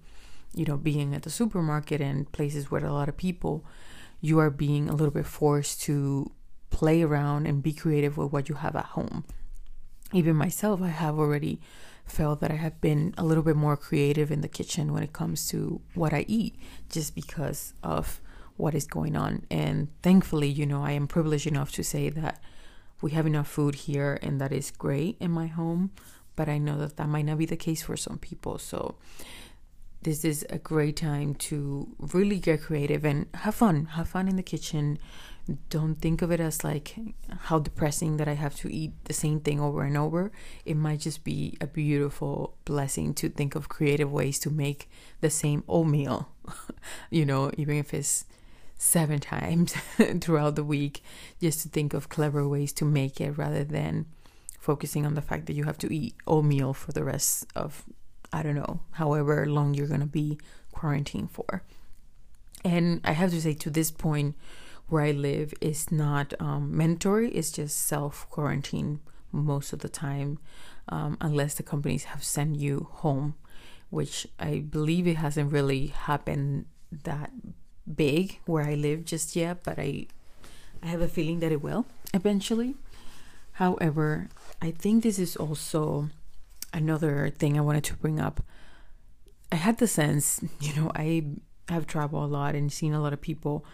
you 0.53 0.65
know, 0.65 0.77
being 0.77 1.15
at 1.15 1.23
the 1.23 1.29
supermarket 1.29 2.01
and 2.01 2.31
places 2.31 2.69
with 2.69 2.83
a 2.83 2.91
lot 2.91 3.09
of 3.09 3.17
people, 3.17 3.65
you 4.21 4.39
are 4.39 4.49
being 4.49 4.89
a 4.89 4.93
little 4.93 5.13
bit 5.13 5.25
forced 5.25 5.81
to 5.83 6.31
play 6.69 7.01
around 7.01 7.45
and 7.45 7.63
be 7.63 7.73
creative 7.73 8.17
with 8.17 8.31
what 8.31 8.49
you 8.49 8.55
have 8.55 8.75
at 8.75 8.85
home. 8.85 9.23
Even 10.13 10.35
myself, 10.35 10.81
I 10.81 10.87
have 10.87 11.17
already 11.17 11.59
felt 12.05 12.41
that 12.41 12.51
I 12.51 12.55
have 12.55 12.81
been 12.81 13.13
a 13.17 13.23
little 13.23 13.43
bit 13.43 13.55
more 13.55 13.77
creative 13.77 14.31
in 14.31 14.41
the 14.41 14.47
kitchen 14.47 14.91
when 14.91 15.03
it 15.03 15.13
comes 15.13 15.47
to 15.49 15.81
what 15.93 16.13
I 16.13 16.25
eat, 16.27 16.55
just 16.89 17.13
because 17.13 17.73
of 17.83 18.19
what 18.57 18.75
is 18.75 18.85
going 18.85 19.15
on. 19.15 19.45
And 19.49 19.87
thankfully, 20.01 20.49
you 20.49 20.65
know, 20.65 20.83
I 20.83 20.91
am 20.91 21.07
privileged 21.07 21.47
enough 21.47 21.71
to 21.73 21.83
say 21.83 22.09
that 22.09 22.41
we 23.01 23.11
have 23.11 23.25
enough 23.25 23.47
food 23.47 23.75
here 23.75 24.19
and 24.21 24.41
that 24.41 24.51
is 24.51 24.71
great 24.71 25.15
in 25.19 25.31
my 25.31 25.47
home 25.47 25.91
but 26.39 26.47
i 26.47 26.57
know 26.57 26.77
that 26.77 26.95
that 26.95 27.09
might 27.09 27.25
not 27.25 27.37
be 27.37 27.45
the 27.45 27.57
case 27.57 27.81
for 27.81 27.97
some 27.97 28.17
people. 28.17 28.57
So 28.57 28.95
this 30.03 30.23
is 30.23 30.45
a 30.49 30.57
great 30.57 30.95
time 30.95 31.35
to 31.49 31.93
really 32.13 32.39
get 32.39 32.61
creative 32.61 33.03
and 33.03 33.25
have 33.43 33.55
fun 33.55 33.87
have 33.97 34.07
fun 34.07 34.29
in 34.29 34.37
the 34.37 34.51
kitchen. 34.53 34.99
Don't 35.69 35.95
think 35.95 36.21
of 36.21 36.31
it 36.31 36.39
as 36.39 36.63
like 36.63 36.95
how 37.47 37.59
depressing 37.59 38.15
that 38.17 38.29
i 38.29 38.35
have 38.35 38.55
to 38.61 38.73
eat 38.73 38.93
the 39.03 39.13
same 39.13 39.41
thing 39.41 39.59
over 39.59 39.83
and 39.83 39.97
over. 39.97 40.31
It 40.63 40.77
might 40.77 41.01
just 41.01 41.25
be 41.25 41.57
a 41.59 41.67
beautiful 41.67 42.55
blessing 42.63 43.13
to 43.15 43.27
think 43.27 43.53
of 43.55 43.67
creative 43.67 44.09
ways 44.09 44.39
to 44.39 44.49
make 44.49 44.89
the 45.19 45.29
same 45.29 45.65
oatmeal 45.67 46.29
you 47.17 47.25
know 47.25 47.51
even 47.57 47.75
if 47.75 47.93
it's 47.93 48.23
seven 48.77 49.19
times 49.35 49.73
throughout 50.21 50.55
the 50.55 50.63
week 50.63 51.03
just 51.41 51.63
to 51.63 51.67
think 51.67 51.93
of 51.93 52.07
clever 52.07 52.47
ways 52.47 52.71
to 52.71 52.85
make 52.85 53.19
it 53.19 53.37
rather 53.37 53.65
than 53.65 54.05
focusing 54.59 55.05
on 55.05 55.15
the 55.15 55.21
fact 55.21 55.45
that 55.47 55.53
you 55.53 55.63
have 55.63 55.77
to 55.79 55.93
eat 55.93 56.15
oatmeal 56.27 56.73
for 56.73 56.91
the 56.91 57.03
rest 57.03 57.47
of, 57.55 57.83
I 58.31 58.43
don't 58.43 58.55
know, 58.55 58.81
however 58.91 59.45
long 59.45 59.73
you're 59.73 59.87
going 59.87 60.01
to 60.01 60.05
be 60.05 60.37
quarantined 60.71 61.31
for. 61.31 61.63
And 62.63 63.01
I 63.05 63.13
have 63.13 63.31
to 63.31 63.41
say, 63.41 63.53
to 63.53 63.69
this 63.69 63.89
point, 63.89 64.35
where 64.89 65.03
I 65.03 65.11
live 65.11 65.53
is 65.61 65.91
not 65.91 66.33
um, 66.39 66.75
mandatory, 66.75 67.29
it's 67.29 67.51
just 67.51 67.77
self 67.87 68.29
quarantine 68.29 68.99
most 69.31 69.71
of 69.71 69.79
the 69.79 69.89
time, 69.89 70.39
um, 70.89 71.17
unless 71.21 71.53
the 71.55 71.63
companies 71.63 72.05
have 72.05 72.23
sent 72.23 72.57
you 72.57 72.87
home, 72.91 73.35
which 73.89 74.27
I 74.39 74.59
believe 74.59 75.07
it 75.07 75.17
hasn't 75.17 75.53
really 75.53 75.87
happened 75.87 76.65
that 76.91 77.31
big 77.95 78.39
where 78.45 78.65
I 78.65 78.73
live 78.73 79.05
just 79.05 79.35
yet, 79.35 79.63
but 79.63 79.79
I 79.79 80.07
I 80.81 80.87
have 80.87 81.01
a 81.01 81.07
feeling 81.07 81.39
that 81.39 81.51
it 81.51 81.61
will 81.61 81.85
eventually. 82.13 82.75
However, 83.53 84.29
I 84.61 84.71
think 84.71 85.03
this 85.03 85.19
is 85.19 85.35
also 85.35 86.09
another 86.73 87.29
thing 87.29 87.57
I 87.57 87.61
wanted 87.61 87.83
to 87.85 87.95
bring 87.95 88.19
up. 88.19 88.43
I 89.51 89.55
had 89.55 89.77
the 89.77 89.87
sense, 89.87 90.41
you 90.59 90.75
know, 90.75 90.91
I 90.95 91.23
have 91.69 91.87
traveled 91.87 92.23
a 92.23 92.33
lot 92.33 92.55
and 92.55 92.71
seen 92.71 92.93
a 92.93 93.01
lot 93.01 93.13
of 93.13 93.21
people, 93.21 93.65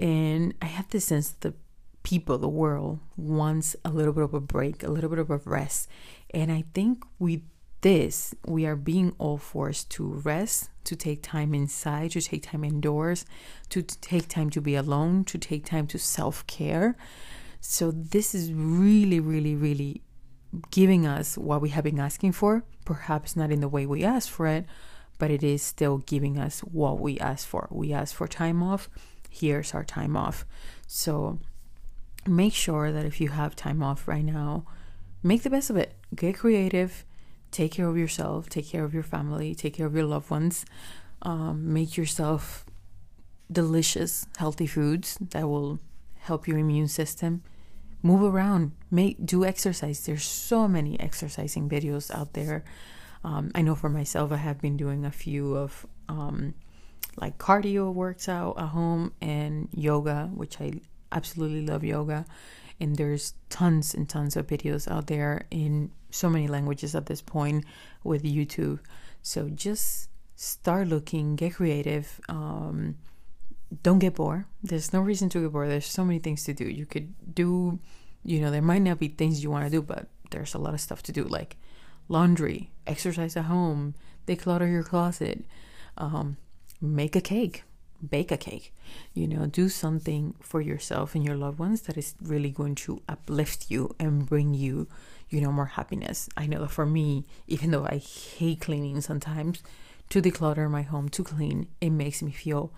and 0.00 0.54
I 0.62 0.66
had 0.66 0.90
the 0.90 1.00
sense 1.00 1.30
that 1.30 1.40
the 1.40 1.54
people, 2.02 2.38
the 2.38 2.48
world, 2.48 3.00
wants 3.16 3.76
a 3.84 3.90
little 3.90 4.12
bit 4.12 4.24
of 4.24 4.34
a 4.34 4.40
break, 4.40 4.82
a 4.82 4.90
little 4.90 5.10
bit 5.10 5.18
of 5.18 5.30
a 5.30 5.38
rest. 5.44 5.88
And 6.32 6.50
I 6.52 6.64
think 6.74 7.04
with 7.18 7.42
this, 7.80 8.34
we 8.46 8.66
are 8.66 8.76
being 8.76 9.14
all 9.18 9.38
forced 9.38 9.90
to 9.92 10.04
rest, 10.04 10.70
to 10.84 10.96
take 10.96 11.22
time 11.22 11.54
inside, 11.54 12.12
to 12.12 12.20
take 12.20 12.44
time 12.44 12.64
indoors, 12.64 13.24
to 13.70 13.82
take 13.82 14.28
time 14.28 14.50
to 14.50 14.60
be 14.60 14.74
alone, 14.74 15.24
to 15.24 15.38
take 15.38 15.66
time 15.66 15.86
to 15.88 15.98
self 15.98 16.46
care. 16.46 16.96
So, 17.60 17.90
this 17.90 18.34
is 18.34 18.52
really, 18.52 19.20
really, 19.20 19.54
really 19.54 20.02
giving 20.70 21.06
us 21.06 21.36
what 21.38 21.60
we 21.60 21.70
have 21.70 21.84
been 21.84 22.00
asking 22.00 22.32
for. 22.32 22.64
Perhaps 22.84 23.36
not 23.36 23.50
in 23.50 23.60
the 23.60 23.68
way 23.68 23.86
we 23.86 24.04
asked 24.04 24.30
for 24.30 24.46
it, 24.46 24.66
but 25.18 25.30
it 25.30 25.42
is 25.42 25.62
still 25.62 25.98
giving 25.98 26.38
us 26.38 26.60
what 26.60 27.00
we 27.00 27.18
asked 27.18 27.46
for. 27.46 27.68
We 27.70 27.92
asked 27.92 28.14
for 28.14 28.28
time 28.28 28.62
off. 28.62 28.88
Here's 29.30 29.74
our 29.74 29.84
time 29.84 30.16
off. 30.16 30.44
So, 30.86 31.38
make 32.26 32.54
sure 32.54 32.92
that 32.92 33.04
if 33.04 33.20
you 33.20 33.30
have 33.30 33.56
time 33.56 33.82
off 33.82 34.06
right 34.06 34.24
now, 34.24 34.64
make 35.22 35.42
the 35.42 35.50
best 35.50 35.70
of 35.70 35.76
it. 35.76 35.94
Get 36.14 36.38
creative. 36.38 37.04
Take 37.50 37.72
care 37.72 37.88
of 37.88 37.96
yourself. 37.96 38.48
Take 38.48 38.68
care 38.68 38.84
of 38.84 38.94
your 38.94 39.02
family. 39.02 39.54
Take 39.54 39.74
care 39.74 39.86
of 39.86 39.94
your 39.94 40.04
loved 40.04 40.30
ones. 40.30 40.64
Um, 41.22 41.72
make 41.72 41.96
yourself 41.96 42.66
delicious, 43.50 44.26
healthy 44.36 44.66
foods 44.66 45.16
that 45.20 45.48
will 45.48 45.80
help 46.18 46.48
your 46.48 46.58
immune 46.58 46.88
system 46.88 47.42
move 48.04 48.22
around 48.22 48.72
make 48.90 49.16
do 49.24 49.44
exercise. 49.44 50.04
There's 50.06 50.22
so 50.22 50.68
many 50.68 51.00
exercising 51.00 51.68
videos 51.68 52.14
out 52.14 52.34
there. 52.34 52.64
Um, 53.24 53.50
i 53.54 53.62
know 53.62 53.74
for 53.74 53.88
myself 53.88 54.32
i 54.32 54.36
have 54.36 54.60
been 54.60 54.76
doing 54.76 55.06
a 55.06 55.10
few 55.10 55.56
of 55.56 55.86
um, 56.10 56.52
like 57.16 57.38
cardio 57.38 57.90
works 57.90 58.28
out 58.28 58.58
at 58.58 58.68
home 58.68 59.14
and 59.22 59.70
yoga 59.72 60.28
which 60.34 60.60
i 60.60 60.74
absolutely 61.14 61.64
love 61.64 61.84
yoga. 61.84 62.26
And 62.80 62.96
there's 62.96 63.34
tons 63.48 63.94
and 63.94 64.08
tons 64.08 64.36
of 64.36 64.46
videos 64.48 64.90
out 64.90 65.06
there 65.06 65.46
in 65.50 65.90
so 66.10 66.28
many 66.28 66.48
languages 66.48 66.94
at 66.94 67.06
this 67.06 67.22
point 67.22 67.64
with 68.02 68.24
youtube. 68.24 68.80
So 69.22 69.48
just 69.48 70.10
start 70.36 70.88
looking 70.88 71.36
get 71.36 71.54
creative 71.54 72.20
um, 72.28 72.96
don't 73.82 73.98
get 73.98 74.14
bored. 74.14 74.44
There's 74.62 74.92
no 74.92 75.00
reason 75.00 75.28
to 75.30 75.42
get 75.42 75.52
bored. 75.52 75.70
There's 75.70 75.86
so 75.86 76.04
many 76.04 76.18
things 76.18 76.44
to 76.44 76.54
do. 76.54 76.64
You 76.64 76.86
could 76.86 77.34
do, 77.34 77.78
you 78.22 78.40
know, 78.40 78.50
there 78.50 78.62
might 78.62 78.82
not 78.82 78.98
be 78.98 79.08
things 79.08 79.42
you 79.42 79.50
want 79.50 79.64
to 79.64 79.70
do, 79.70 79.82
but 79.82 80.06
there's 80.30 80.54
a 80.54 80.58
lot 80.58 80.74
of 80.74 80.80
stuff 80.80 81.02
to 81.04 81.12
do, 81.12 81.24
like 81.24 81.56
laundry, 82.08 82.70
exercise 82.86 83.36
at 83.36 83.44
home, 83.46 83.94
declutter 84.26 84.70
your 84.70 84.82
closet, 84.82 85.44
um, 85.96 86.36
make 86.80 87.16
a 87.16 87.20
cake, 87.20 87.64
bake 88.08 88.30
a 88.30 88.36
cake, 88.36 88.74
you 89.14 89.26
know, 89.26 89.46
do 89.46 89.68
something 89.68 90.34
for 90.40 90.60
yourself 90.60 91.14
and 91.14 91.24
your 91.24 91.36
loved 91.36 91.58
ones 91.58 91.82
that 91.82 91.96
is 91.96 92.14
really 92.22 92.50
going 92.50 92.74
to 92.74 93.02
uplift 93.08 93.70
you 93.70 93.94
and 93.98 94.26
bring 94.26 94.54
you, 94.54 94.86
you 95.30 95.40
know, 95.40 95.52
more 95.52 95.66
happiness. 95.66 96.28
I 96.36 96.46
know 96.46 96.60
that 96.60 96.70
for 96.70 96.86
me, 96.86 97.24
even 97.46 97.70
though 97.70 97.86
I 97.86 97.96
hate 97.96 98.60
cleaning 98.60 99.00
sometimes, 99.00 99.62
to 100.10 100.20
declutter 100.20 100.70
my 100.70 100.82
home, 100.82 101.08
to 101.10 101.24
clean, 101.24 101.68
it 101.80 101.90
makes 101.90 102.22
me 102.22 102.30
feel 102.30 102.72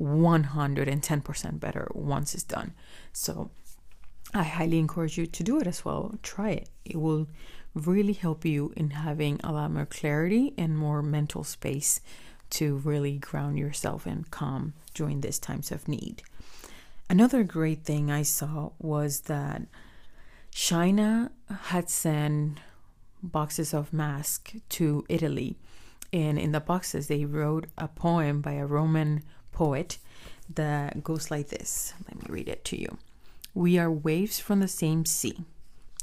110% 0.00 1.60
better 1.60 1.88
once 1.94 2.34
it's 2.34 2.42
done. 2.42 2.74
So 3.12 3.50
I 4.34 4.42
highly 4.42 4.78
encourage 4.78 5.16
you 5.16 5.26
to 5.26 5.42
do 5.42 5.58
it 5.58 5.66
as 5.66 5.84
well. 5.84 6.18
Try 6.22 6.50
it. 6.50 6.68
It 6.84 6.96
will 6.96 7.28
really 7.74 8.12
help 8.12 8.44
you 8.44 8.72
in 8.76 8.90
having 8.90 9.40
a 9.44 9.52
lot 9.52 9.70
more 9.70 9.86
clarity 9.86 10.54
and 10.56 10.76
more 10.76 11.02
mental 11.02 11.44
space 11.44 12.00
to 12.48 12.76
really 12.78 13.18
ground 13.18 13.58
yourself 13.58 14.06
and 14.06 14.30
calm 14.30 14.74
during 14.94 15.20
these 15.20 15.38
times 15.38 15.70
of 15.70 15.88
need. 15.88 16.22
Another 17.08 17.44
great 17.44 17.84
thing 17.84 18.10
I 18.10 18.22
saw 18.22 18.70
was 18.78 19.20
that 19.22 19.62
China 20.50 21.30
had 21.64 21.90
sent 21.90 22.58
boxes 23.22 23.74
of 23.74 23.92
masks 23.92 24.54
to 24.70 25.04
Italy. 25.08 25.56
And 26.12 26.38
in 26.38 26.52
the 26.52 26.60
boxes, 26.60 27.08
they 27.08 27.24
wrote 27.24 27.66
a 27.76 27.88
poem 27.88 28.40
by 28.40 28.52
a 28.52 28.66
Roman 28.66 29.22
poet 29.56 29.96
that 30.54 31.02
goes 31.02 31.30
like 31.30 31.48
this. 31.48 31.94
Let 32.06 32.16
me 32.20 32.26
read 32.28 32.48
it 32.48 32.62
to 32.66 32.78
you. 32.78 32.98
We 33.54 33.78
are 33.78 33.90
waves 33.90 34.38
from 34.38 34.60
the 34.60 34.68
same 34.68 35.06
sea. 35.06 35.38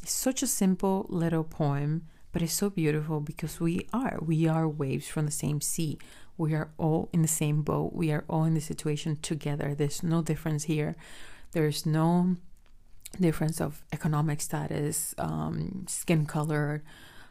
It's 0.01 0.11
such 0.11 0.41
a 0.41 0.47
simple 0.47 1.05
little 1.07 1.43
poem, 1.43 2.07
but 2.31 2.41
it's 2.41 2.59
so 2.63 2.71
beautiful 2.71 3.19
because 3.19 3.59
we 3.59 3.87
are. 3.93 4.17
We 4.19 4.47
are 4.47 4.67
waves 4.67 5.07
from 5.07 5.25
the 5.27 5.39
same 5.43 5.61
sea. 5.61 5.99
We 6.35 6.55
are 6.55 6.71
all 6.79 7.09
in 7.13 7.21
the 7.21 7.27
same 7.27 7.61
boat. 7.61 7.93
We 7.93 8.11
are 8.11 8.25
all 8.27 8.43
in 8.43 8.55
the 8.55 8.67
situation 8.71 9.19
together. 9.21 9.75
There's 9.75 10.01
no 10.01 10.23
difference 10.23 10.63
here. 10.63 10.95
There's 11.51 11.85
no 11.85 12.37
difference 13.21 13.61
of 13.61 13.85
economic 13.93 14.41
status, 14.41 15.13
um, 15.19 15.85
skin 15.87 16.25
color, 16.25 16.81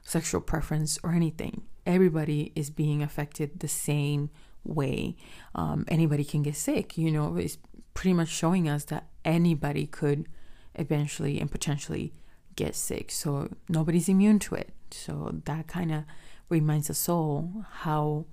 sexual 0.02 0.40
preference, 0.40 1.00
or 1.02 1.11
anything. 1.11 1.62
Everybody 1.85 2.52
is 2.54 2.70
being 2.70 3.02
affected 3.02 3.58
the 3.58 3.66
same 3.66 4.30
way 4.64 5.16
um, 5.55 5.85
anybody 5.88 6.25
can 6.25 6.42
get 6.42 6.57
sick. 6.57 6.96
You 6.96 7.11
know, 7.11 7.37
it's 7.37 7.59
pretty 7.94 8.14
much 8.14 8.29
showing 8.29 8.68
us 8.68 8.85
that 8.85 9.07
anybody 9.25 9.87
could 9.87 10.27
eventually 10.75 11.40
and 11.40 11.51
potentially 11.51 12.12
get 12.57 12.75
sick. 12.75 13.11
So 13.11 13.48
nobody's 13.68 14.09
immune 14.09 14.38
to 14.40 14.55
it. 14.55 14.70
So 14.90 15.40
that 15.44 15.66
kind 15.66 15.92
of 15.92 16.05
reminds 16.48 16.90
us 16.90 17.09
all 17.09 17.64
how 17.70 18.27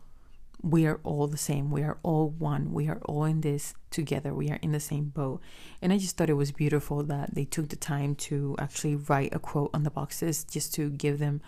we 0.61 0.85
are 0.85 0.99
all 1.03 1.27
the 1.27 1.37
same. 1.37 1.71
We 1.71 1.83
are 1.83 1.97
all 2.03 2.29
one. 2.29 2.73
We 2.73 2.89
are 2.89 2.99
all 3.05 3.23
in 3.23 3.41
this 3.41 3.73
together. 3.91 4.33
We 4.33 4.49
are 4.49 4.59
in 4.61 4.73
the 4.73 4.79
same 4.79 5.05
boat. 5.05 5.41
And 5.81 5.93
I 5.93 5.97
just 5.97 6.17
thought 6.17 6.29
it 6.29 6.33
was 6.33 6.51
beautiful 6.51 7.01
that 7.03 7.33
they 7.33 7.45
took 7.45 7.69
the 7.69 7.77
time 7.77 8.15
to 8.15 8.55
actually 8.59 8.95
write 8.95 9.33
a 9.33 9.39
quote 9.39 9.71
on 9.73 9.83
the 9.83 9.89
boxes 9.89 10.43
just 10.43 10.73
to 10.75 10.89
give 10.89 11.19
them 11.19 11.41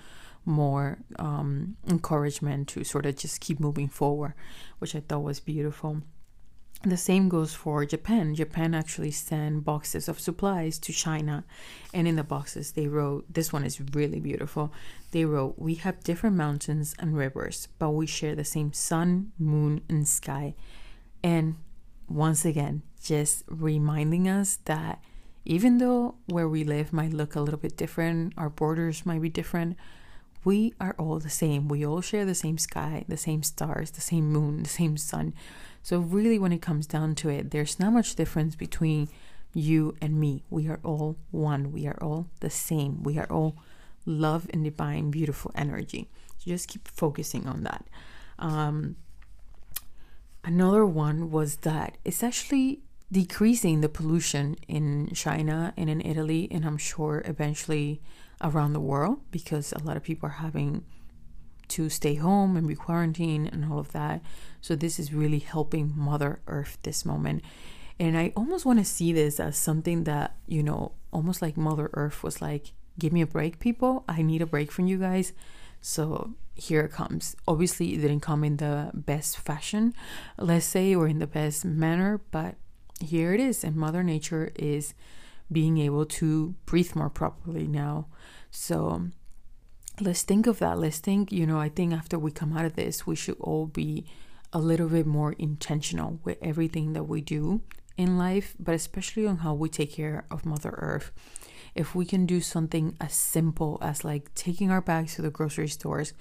more 0.45 0.99
um, 1.19 1.77
encouragement 1.87 2.67
to 2.69 2.83
sort 2.83 3.05
of 3.05 3.15
just 3.15 3.41
keep 3.41 3.59
moving 3.59 3.87
forward, 3.87 4.33
which 4.79 4.95
I 4.95 5.01
thought 5.01 5.23
was 5.23 5.39
beautiful. 5.39 6.01
The 6.83 6.97
same 6.97 7.29
goes 7.29 7.53
for 7.53 7.85
Japan. 7.85 8.33
Japan 8.33 8.73
actually 8.73 9.11
sent 9.11 9.63
boxes 9.63 10.09
of 10.09 10.19
supplies 10.19 10.79
to 10.79 10.91
China, 10.91 11.43
and 11.93 12.07
in 12.07 12.15
the 12.15 12.23
boxes 12.23 12.71
they 12.71 12.87
wrote 12.87 13.31
this 13.31 13.53
one 13.53 13.63
is 13.63 13.79
really 13.93 14.19
beautiful. 14.19 14.73
They 15.11 15.25
wrote, 15.25 15.59
We 15.59 15.75
have 15.75 16.03
different 16.03 16.37
mountains 16.37 16.95
and 16.97 17.15
rivers, 17.15 17.67
but 17.77 17.91
we 17.91 18.07
share 18.07 18.33
the 18.33 18.43
same 18.43 18.73
sun, 18.73 19.31
moon, 19.37 19.81
and 19.89 20.07
sky. 20.07 20.55
And 21.23 21.57
once 22.09 22.45
again, 22.45 22.81
just 23.03 23.43
reminding 23.47 24.27
us 24.27 24.57
that 24.65 25.03
even 25.45 25.77
though 25.77 26.15
where 26.25 26.49
we 26.49 26.63
live 26.63 26.93
might 26.93 27.13
look 27.13 27.35
a 27.35 27.41
little 27.41 27.59
bit 27.59 27.77
different, 27.77 28.33
our 28.37 28.49
borders 28.49 29.05
might 29.05 29.21
be 29.21 29.29
different, 29.29 29.77
we 30.43 30.73
are 30.79 30.95
all 30.97 31.19
the 31.19 31.29
same. 31.29 31.67
We 31.67 31.85
all 31.85 32.01
share 32.01 32.25
the 32.25 32.35
same 32.35 32.57
sky, 32.57 33.05
the 33.07 33.17
same 33.17 33.43
stars, 33.43 33.91
the 33.91 34.01
same 34.01 34.31
moon, 34.31 34.63
the 34.63 34.69
same 34.69 34.97
sun. 34.97 35.33
So, 35.83 35.99
really, 35.99 36.39
when 36.39 36.51
it 36.51 36.61
comes 36.61 36.87
down 36.87 37.15
to 37.15 37.29
it, 37.29 37.51
there's 37.51 37.79
not 37.79 37.93
much 37.93 38.15
difference 38.15 38.55
between 38.55 39.09
you 39.53 39.95
and 40.01 40.19
me. 40.19 40.43
We 40.49 40.67
are 40.69 40.79
all 40.83 41.17
one. 41.31 41.71
We 41.71 41.87
are 41.87 41.97
all 42.01 42.27
the 42.39 42.49
same. 42.49 43.03
We 43.03 43.17
are 43.19 43.27
all 43.29 43.57
love 44.05 44.47
and 44.51 44.63
divine, 44.63 45.11
beautiful 45.11 45.51
energy. 45.55 46.09
So 46.37 46.51
just 46.51 46.67
keep 46.67 46.87
focusing 46.87 47.47
on 47.47 47.63
that. 47.63 47.85
Um, 48.39 48.95
another 50.43 50.85
one 50.85 51.29
was 51.31 51.57
that 51.57 51.97
it's 52.03 52.23
actually 52.23 52.81
decreasing 53.11 53.81
the 53.81 53.89
pollution 53.89 54.55
in 54.67 55.09
China 55.13 55.73
and 55.75 55.89
in 55.89 56.01
Italy, 56.01 56.47
and 56.49 56.65
I'm 56.65 56.77
sure 56.77 57.21
eventually 57.25 58.01
around 58.41 58.73
the 58.73 58.79
world 58.79 59.19
because 59.31 59.71
a 59.73 59.83
lot 59.83 59.97
of 59.97 60.03
people 60.03 60.27
are 60.27 60.41
having 60.43 60.83
to 61.69 61.89
stay 61.89 62.15
home 62.15 62.57
and 62.57 62.67
be 62.67 62.75
quarantined 62.75 63.47
and 63.53 63.65
all 63.65 63.79
of 63.79 63.93
that. 63.93 64.21
So 64.59 64.75
this 64.75 64.99
is 64.99 65.13
really 65.13 65.39
helping 65.39 65.93
Mother 65.95 66.41
Earth 66.47 66.77
this 66.83 67.05
moment. 67.05 67.43
And 67.99 68.17
I 68.17 68.33
almost 68.35 68.65
want 68.65 68.79
to 68.79 68.85
see 68.85 69.13
this 69.13 69.39
as 69.39 69.57
something 69.57 70.03
that, 70.03 70.35
you 70.47 70.63
know, 70.63 70.93
almost 71.13 71.41
like 71.41 71.55
Mother 71.55 71.89
Earth 71.93 72.23
was 72.23 72.41
like, 72.41 72.73
give 72.99 73.13
me 73.13 73.21
a 73.21 73.27
break, 73.27 73.59
people. 73.59 74.03
I 74.07 74.21
need 74.21 74.41
a 74.41 74.45
break 74.45 74.71
from 74.71 74.87
you 74.87 74.97
guys. 74.97 75.33
So 75.81 76.33
here 76.55 76.81
it 76.81 76.91
comes. 76.91 77.35
Obviously, 77.47 77.93
it 77.93 78.01
didn't 78.01 78.19
come 78.19 78.43
in 78.43 78.57
the 78.57 78.91
best 78.93 79.37
fashion, 79.37 79.93
let's 80.37 80.65
say, 80.65 80.93
or 80.93 81.07
in 81.07 81.19
the 81.19 81.27
best 81.27 81.63
manner, 81.63 82.21
but 82.31 82.55
here 82.99 83.33
it 83.33 83.39
is. 83.39 83.63
And 83.63 83.75
Mother 83.75 84.03
Nature 84.03 84.51
is 84.55 84.93
being 85.51 85.77
able 85.77 86.05
to 86.05 86.55
breathe 86.65 86.95
more 86.95 87.09
properly 87.09 87.67
now. 87.67 88.07
So 88.49 89.07
let's 89.99 90.23
think 90.23 90.47
of 90.47 90.59
that. 90.59 90.79
Let's 90.79 90.99
think, 90.99 91.31
you 91.31 91.45
know, 91.45 91.59
I 91.59 91.69
think 91.69 91.93
after 91.93 92.17
we 92.17 92.31
come 92.31 92.55
out 92.55 92.65
of 92.65 92.75
this, 92.75 93.05
we 93.05 93.15
should 93.15 93.37
all 93.39 93.65
be 93.65 94.05
a 94.53 94.59
little 94.59 94.89
bit 94.89 95.05
more 95.05 95.33
intentional 95.33 96.19
with 96.23 96.37
everything 96.41 96.93
that 96.93 97.03
we 97.03 97.21
do 97.21 97.61
in 97.97 98.17
life, 98.17 98.55
but 98.59 98.75
especially 98.75 99.27
on 99.27 99.37
how 99.37 99.53
we 99.53 99.69
take 99.69 99.93
care 99.93 100.25
of 100.31 100.45
Mother 100.45 100.73
Earth. 100.77 101.11
If 101.73 101.95
we 101.95 102.05
can 102.05 102.25
do 102.25 102.41
something 102.41 102.97
as 102.99 103.13
simple 103.13 103.77
as 103.81 104.03
like 104.03 104.33
taking 104.35 104.71
our 104.71 104.81
bags 104.81 105.15
to 105.15 105.21
the 105.21 105.29
grocery 105.29 105.69
stores 105.69 106.13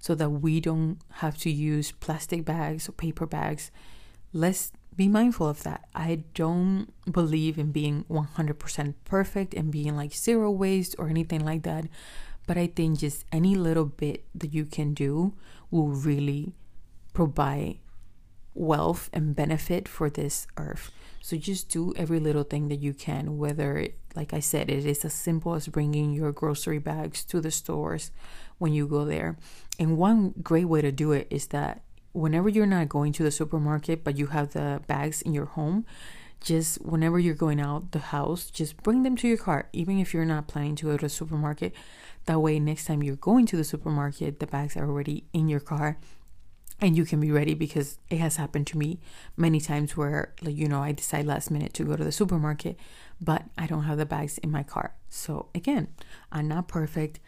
so 0.00 0.14
that 0.14 0.28
we 0.28 0.60
don't 0.60 0.98
have 1.12 1.38
to 1.38 1.50
use 1.50 1.92
plastic 1.92 2.44
bags 2.44 2.88
or 2.88 2.92
paper 2.92 3.26
bags, 3.26 3.70
let's 4.34 4.72
be 4.98 5.08
mindful 5.08 5.48
of 5.48 5.62
that. 5.62 5.84
I 5.94 6.24
don't 6.34 6.92
believe 7.10 7.56
in 7.56 7.70
being 7.70 8.04
100% 8.10 8.94
perfect 9.04 9.54
and 9.54 9.70
being 9.70 9.96
like 9.96 10.12
zero 10.12 10.50
waste 10.50 10.96
or 10.98 11.08
anything 11.08 11.44
like 11.44 11.62
that. 11.62 11.86
But 12.48 12.58
I 12.58 12.66
think 12.66 12.98
just 12.98 13.24
any 13.30 13.54
little 13.54 13.84
bit 13.84 14.24
that 14.34 14.52
you 14.52 14.64
can 14.64 14.94
do 14.94 15.34
will 15.70 15.88
really 15.88 16.56
provide 17.14 17.78
wealth 18.54 19.08
and 19.12 19.36
benefit 19.36 19.86
for 19.86 20.10
this 20.10 20.48
earth. 20.56 20.90
So 21.20 21.36
just 21.36 21.68
do 21.68 21.94
every 21.96 22.18
little 22.18 22.42
thing 22.42 22.66
that 22.68 22.80
you 22.80 22.92
can, 22.92 23.38
whether, 23.38 23.86
like 24.16 24.34
I 24.34 24.40
said, 24.40 24.68
it 24.68 24.84
is 24.84 25.04
as 25.04 25.14
simple 25.14 25.54
as 25.54 25.68
bringing 25.68 26.12
your 26.12 26.32
grocery 26.32 26.78
bags 26.78 27.22
to 27.26 27.40
the 27.40 27.52
stores 27.52 28.10
when 28.58 28.72
you 28.72 28.88
go 28.88 29.04
there. 29.04 29.36
And 29.78 29.96
one 29.96 30.34
great 30.42 30.64
way 30.64 30.82
to 30.82 30.90
do 30.90 31.12
it 31.12 31.28
is 31.30 31.48
that 31.48 31.82
whenever 32.18 32.48
you're 32.48 32.66
not 32.66 32.88
going 32.88 33.12
to 33.14 33.22
the 33.22 33.30
supermarket, 33.30 34.04
but 34.04 34.16
you 34.18 34.26
have 34.28 34.52
the 34.52 34.82
bags 34.86 35.22
in 35.22 35.32
your 35.32 35.46
home, 35.46 35.86
just 36.40 36.76
whenever 36.82 37.18
you're 37.18 37.34
going 37.34 37.60
out 37.60 37.92
the 37.92 37.98
house, 37.98 38.50
just 38.50 38.82
bring 38.82 39.02
them 39.02 39.16
to 39.16 39.28
your 39.28 39.36
car, 39.36 39.68
even 39.72 39.98
if 39.98 40.12
you're 40.12 40.24
not 40.24 40.48
planning 40.48 40.76
to 40.76 40.86
go 40.86 40.96
to 40.96 41.06
the 41.06 41.08
supermarket. 41.08 41.74
That 42.26 42.40
way, 42.40 42.58
next 42.58 42.84
time 42.84 43.02
you're 43.02 43.16
going 43.16 43.46
to 43.46 43.56
the 43.56 43.64
supermarket, 43.64 44.40
the 44.40 44.46
bags 44.46 44.76
are 44.76 44.86
already 44.86 45.24
in 45.32 45.48
your 45.48 45.60
car 45.60 45.98
and 46.80 46.96
you 46.96 47.04
can 47.04 47.20
be 47.20 47.30
ready 47.30 47.54
because 47.54 47.98
it 48.08 48.18
has 48.18 48.36
happened 48.36 48.66
to 48.68 48.78
me 48.78 49.00
many 49.36 49.60
times 49.60 49.96
where 49.96 50.32
like 50.42 50.56
you 50.56 50.68
know 50.68 50.80
I 50.80 50.92
decide 50.92 51.26
last 51.26 51.50
minute 51.50 51.74
to 51.74 51.84
go 51.84 51.96
to 51.96 52.04
the 52.04 52.12
supermarket 52.12 52.78
but 53.20 53.44
I 53.56 53.66
don't 53.66 53.82
have 53.82 53.98
the 53.98 54.06
bags 54.06 54.38
in 54.38 54.50
my 54.50 54.62
car. 54.62 54.94
So 55.08 55.48
again, 55.54 55.88
I'm 56.30 56.46
not 56.46 56.68
perfect. 56.68 57.18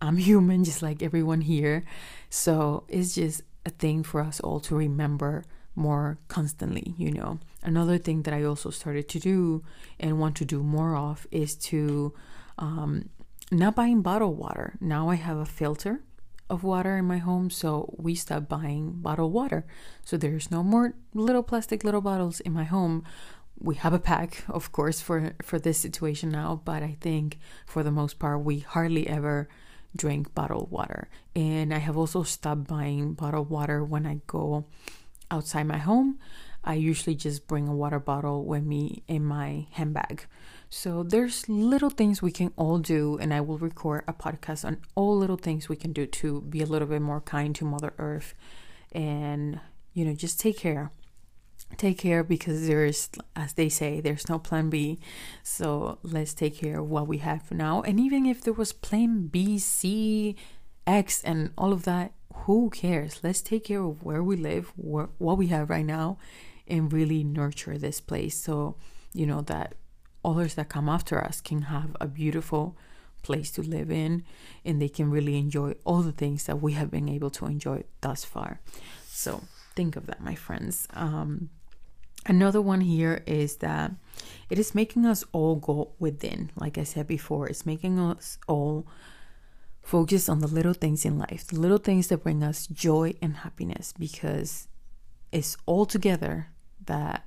I'm 0.00 0.16
human 0.30 0.64
just 0.64 0.82
like 0.82 1.02
everyone 1.02 1.40
here. 1.40 1.84
So 2.28 2.84
it's 2.88 3.14
just 3.14 3.42
a 3.66 3.70
thing 3.70 4.02
for 4.02 4.20
us 4.20 4.40
all 4.40 4.60
to 4.60 4.76
remember 4.76 5.44
more 5.74 6.18
constantly, 6.28 6.94
you 6.98 7.12
know. 7.12 7.38
Another 7.62 7.98
thing 7.98 8.22
that 8.22 8.34
I 8.34 8.42
also 8.42 8.70
started 8.70 9.08
to 9.10 9.20
do 9.20 9.62
and 9.98 10.18
want 10.18 10.36
to 10.36 10.44
do 10.44 10.62
more 10.62 10.96
of 10.96 11.26
is 11.30 11.54
to 11.56 12.12
um, 12.58 13.08
not 13.50 13.76
buying 13.76 14.02
bottled 14.02 14.36
water. 14.38 14.74
Now 14.80 15.08
I 15.08 15.14
have 15.14 15.38
a 15.38 15.46
filter 15.46 16.02
of 16.50 16.64
water 16.64 16.96
in 16.96 17.04
my 17.04 17.18
home, 17.18 17.50
so 17.50 17.94
we 17.96 18.14
stopped 18.14 18.48
buying 18.48 18.92
bottled 18.96 19.32
water. 19.32 19.64
So 20.04 20.16
there's 20.16 20.50
no 20.50 20.62
more 20.62 20.94
little 21.14 21.42
plastic 21.42 21.84
little 21.84 22.00
bottles 22.00 22.40
in 22.40 22.52
my 22.52 22.64
home. 22.64 23.04
We 23.60 23.74
have 23.76 23.92
a 23.92 23.98
pack, 23.98 24.44
of 24.48 24.72
course, 24.72 25.00
for 25.00 25.32
for 25.42 25.58
this 25.58 25.78
situation 25.78 26.30
now, 26.30 26.60
but 26.64 26.82
I 26.82 26.96
think 27.00 27.38
for 27.66 27.82
the 27.82 27.90
most 27.90 28.18
part 28.18 28.44
we 28.44 28.60
hardly 28.60 29.08
ever 29.08 29.48
drink 29.96 30.34
bottled 30.34 30.70
water. 30.70 31.08
And 31.34 31.72
I 31.72 31.78
have 31.78 31.96
also 31.96 32.22
stopped 32.22 32.66
buying 32.66 33.14
bottled 33.14 33.50
water 33.50 33.84
when 33.84 34.06
I 34.06 34.20
go 34.26 34.64
outside 35.30 35.64
my 35.64 35.78
home. 35.78 36.18
I 36.64 36.74
usually 36.74 37.14
just 37.14 37.46
bring 37.46 37.68
a 37.68 37.74
water 37.74 37.98
bottle 37.98 38.44
with 38.44 38.64
me 38.64 39.02
in 39.08 39.24
my 39.24 39.66
handbag. 39.72 40.26
So 40.70 41.02
there's 41.02 41.48
little 41.48 41.88
things 41.88 42.20
we 42.20 42.30
can 42.30 42.52
all 42.56 42.78
do, 42.78 43.16
and 43.18 43.32
I 43.32 43.40
will 43.40 43.56
record 43.58 44.04
a 44.06 44.12
podcast 44.12 44.66
on 44.66 44.78
all 44.94 45.16
little 45.16 45.38
things 45.38 45.68
we 45.68 45.76
can 45.76 45.92
do 45.92 46.04
to 46.06 46.42
be 46.42 46.60
a 46.60 46.66
little 46.66 46.88
bit 46.88 47.00
more 47.00 47.22
kind 47.22 47.54
to 47.56 47.64
Mother 47.64 47.94
Earth, 47.98 48.34
and 48.92 49.60
you 49.94 50.04
know 50.04 50.14
just 50.14 50.38
take 50.38 50.58
care. 50.58 50.90
Take 51.76 51.98
care 51.98 52.24
because 52.24 52.66
there's, 52.66 53.08
as 53.36 53.52
they 53.52 53.68
say, 53.68 54.00
there's 54.00 54.28
no 54.28 54.38
plan 54.38 54.68
B. 54.68 54.98
So 55.42 55.98
let's 56.02 56.34
take 56.34 56.56
care 56.56 56.80
of 56.80 56.88
what 56.88 57.06
we 57.06 57.18
have 57.18 57.42
for 57.42 57.54
now. 57.54 57.82
And 57.82 58.00
even 58.00 58.26
if 58.26 58.40
there 58.40 58.52
was 58.52 58.72
plan 58.72 59.28
B, 59.28 59.58
C, 59.58 60.34
X, 60.86 61.22
and 61.22 61.52
all 61.56 61.72
of 61.72 61.84
that, 61.84 62.12
who 62.44 62.70
cares? 62.70 63.20
Let's 63.22 63.42
take 63.42 63.64
care 63.64 63.82
of 63.82 64.02
where 64.02 64.22
we 64.22 64.36
live, 64.36 64.72
wh- 64.76 65.20
what 65.20 65.38
we 65.38 65.48
have 65.48 65.70
right 65.70 65.84
now, 65.84 66.18
and 66.66 66.92
really 66.92 67.24
nurture 67.24 67.78
this 67.78 68.00
place 68.00 68.38
so 68.38 68.76
you 69.14 69.26
know 69.26 69.40
that 69.42 69.74
others 70.24 70.54
that 70.54 70.68
come 70.68 70.88
after 70.88 71.22
us 71.22 71.40
can 71.40 71.62
have 71.62 71.96
a 72.00 72.06
beautiful 72.06 72.76
place 73.22 73.50
to 73.50 73.62
live 73.62 73.90
in 73.90 74.24
and 74.64 74.80
they 74.80 74.88
can 74.88 75.10
really 75.10 75.36
enjoy 75.38 75.74
all 75.84 76.02
the 76.02 76.12
things 76.12 76.44
that 76.44 76.60
we 76.60 76.72
have 76.72 76.90
been 76.90 77.08
able 77.08 77.30
to 77.30 77.46
enjoy 77.46 77.82
thus 78.00 78.24
far. 78.24 78.60
So 79.06 79.42
think 79.74 79.96
of 79.96 80.06
that, 80.06 80.20
my 80.22 80.34
friends. 80.34 80.86
Um, 80.92 81.50
another 82.26 82.60
one 82.60 82.82
here 82.82 83.22
is 83.26 83.56
that 83.56 83.92
it 84.50 84.58
is 84.58 84.74
making 84.74 85.04
us 85.04 85.24
all 85.32 85.56
go 85.56 85.92
within. 85.98 86.50
Like 86.56 86.78
I 86.78 86.84
said 86.84 87.06
before, 87.06 87.48
it's 87.48 87.66
making 87.66 87.98
us 87.98 88.38
all 88.46 88.86
focus 89.82 90.28
on 90.28 90.40
the 90.40 90.46
little 90.46 90.74
things 90.74 91.04
in 91.04 91.18
life, 91.18 91.46
the 91.46 91.58
little 91.58 91.78
things 91.78 92.08
that 92.08 92.22
bring 92.22 92.42
us 92.42 92.66
joy 92.66 93.14
and 93.22 93.38
happiness 93.38 93.92
because 93.98 94.68
it's 95.32 95.56
all 95.66 95.86
together 95.86 96.48
that 96.84 97.24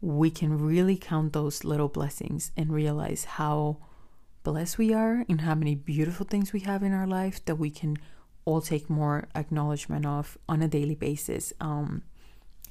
we 0.00 0.30
can 0.30 0.58
really 0.58 0.96
count 0.96 1.32
those 1.32 1.64
little 1.64 1.88
blessings 1.88 2.50
and 2.56 2.72
realize 2.72 3.24
how 3.24 3.78
blessed 4.42 4.78
we 4.78 4.92
are 4.92 5.24
and 5.28 5.42
how 5.42 5.54
many 5.54 5.74
beautiful 5.74 6.26
things 6.26 6.52
we 6.52 6.60
have 6.60 6.82
in 6.82 6.92
our 6.92 7.06
life 7.06 7.44
that 7.44 7.56
we 7.56 7.70
can 7.70 7.96
all 8.44 8.60
take 8.60 8.90
more 8.90 9.28
acknowledgement 9.34 10.04
of 10.04 10.36
on 10.48 10.62
a 10.62 10.68
daily 10.68 10.96
basis. 10.96 11.52
Um, 11.60 12.02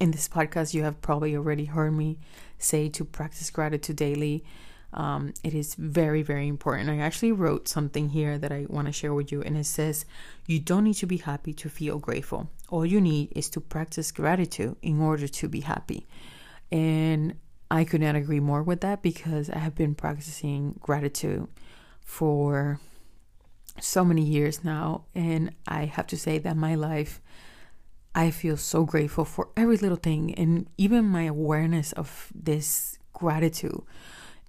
in 0.02 0.10
this 0.10 0.28
podcast, 0.28 0.74
you 0.74 0.82
have 0.82 1.00
probably 1.00 1.36
already 1.36 1.66
heard 1.66 1.92
me 1.92 2.18
say 2.58 2.88
to 2.88 3.04
practice 3.04 3.50
gratitude 3.50 3.94
daily. 3.94 4.44
Um, 4.92 5.32
it 5.44 5.54
is 5.54 5.76
very, 5.76 6.22
very 6.22 6.48
important. 6.48 6.90
I 6.90 6.98
actually 6.98 7.30
wrote 7.30 7.68
something 7.68 8.08
here 8.08 8.36
that 8.36 8.50
I 8.50 8.66
want 8.68 8.88
to 8.88 8.92
share 8.92 9.14
with 9.14 9.30
you, 9.30 9.42
and 9.42 9.56
it 9.56 9.64
says, 9.64 10.04
You 10.44 10.58
don't 10.58 10.82
need 10.82 10.94
to 10.94 11.06
be 11.06 11.18
happy 11.18 11.52
to 11.54 11.68
feel 11.68 12.00
grateful. 12.00 12.50
All 12.68 12.84
you 12.84 13.00
need 13.00 13.32
is 13.36 13.48
to 13.50 13.60
practice 13.60 14.10
gratitude 14.10 14.74
in 14.82 15.00
order 15.00 15.28
to 15.28 15.48
be 15.48 15.60
happy. 15.60 16.08
And 16.72 17.36
I 17.70 17.84
could 17.84 18.00
not 18.00 18.16
agree 18.16 18.40
more 18.40 18.64
with 18.64 18.80
that 18.80 19.02
because 19.02 19.50
I 19.50 19.58
have 19.58 19.76
been 19.76 19.94
practicing 19.94 20.80
gratitude 20.80 21.46
for 22.00 22.80
so 23.80 24.04
many 24.04 24.22
years 24.22 24.64
now. 24.64 25.04
And 25.14 25.54
I 25.68 25.84
have 25.84 26.08
to 26.08 26.16
say 26.16 26.38
that 26.38 26.56
my 26.56 26.74
life, 26.74 27.20
I 28.14 28.30
feel 28.30 28.56
so 28.56 28.84
grateful 28.84 29.24
for 29.24 29.48
every 29.56 29.76
little 29.78 29.96
thing. 29.96 30.34
And 30.34 30.68
even 30.76 31.04
my 31.04 31.24
awareness 31.24 31.92
of 31.92 32.30
this 32.34 32.98
gratitude 33.12 33.82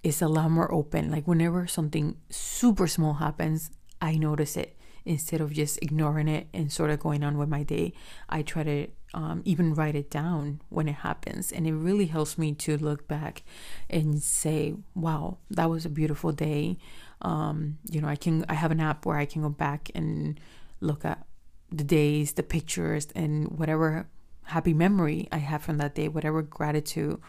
is 0.02 0.20
a 0.20 0.28
lot 0.28 0.50
more 0.50 0.72
open. 0.72 1.10
Like 1.10 1.26
whenever 1.26 1.66
something 1.66 2.16
super 2.28 2.86
small 2.86 3.14
happens, 3.14 3.70
I 4.00 4.16
notice 4.16 4.56
it 4.56 4.76
instead 5.06 5.40
of 5.40 5.52
just 5.52 5.78
ignoring 5.82 6.28
it 6.28 6.46
and 6.52 6.72
sort 6.72 6.90
of 6.90 6.98
going 6.98 7.22
on 7.22 7.38
with 7.38 7.48
my 7.48 7.62
day. 7.62 7.92
I 8.28 8.42
try 8.42 8.62
to 8.64 8.86
um, 9.14 9.42
even 9.44 9.74
write 9.74 9.94
it 9.94 10.10
down 10.10 10.60
when 10.68 10.88
it 10.88 10.96
happens. 10.96 11.52
And 11.52 11.66
it 11.66 11.72
really 11.72 12.06
helps 12.06 12.36
me 12.36 12.52
to 12.52 12.76
look 12.76 13.08
back 13.08 13.44
and 13.88 14.22
say, 14.22 14.74
wow, 14.94 15.38
that 15.50 15.70
was 15.70 15.86
a 15.86 15.90
beautiful 15.90 16.32
day. 16.32 16.78
Um, 17.22 17.78
you 17.90 18.00
know, 18.00 18.08
I 18.08 18.16
can, 18.16 18.44
I 18.48 18.54
have 18.54 18.70
an 18.70 18.80
app 18.80 19.06
where 19.06 19.16
I 19.16 19.24
can 19.24 19.42
go 19.42 19.48
back 19.48 19.90
and 19.94 20.38
look 20.80 21.04
at 21.04 21.26
the 21.70 21.84
days, 21.84 22.32
the 22.32 22.42
pictures, 22.42 23.08
and 23.14 23.58
whatever 23.58 24.06
happy 24.44 24.74
memory 24.74 25.28
I 25.32 25.38
have 25.38 25.62
from 25.62 25.78
that 25.78 25.94
day, 25.94 26.08
whatever 26.08 26.42
gratitude 26.42 27.20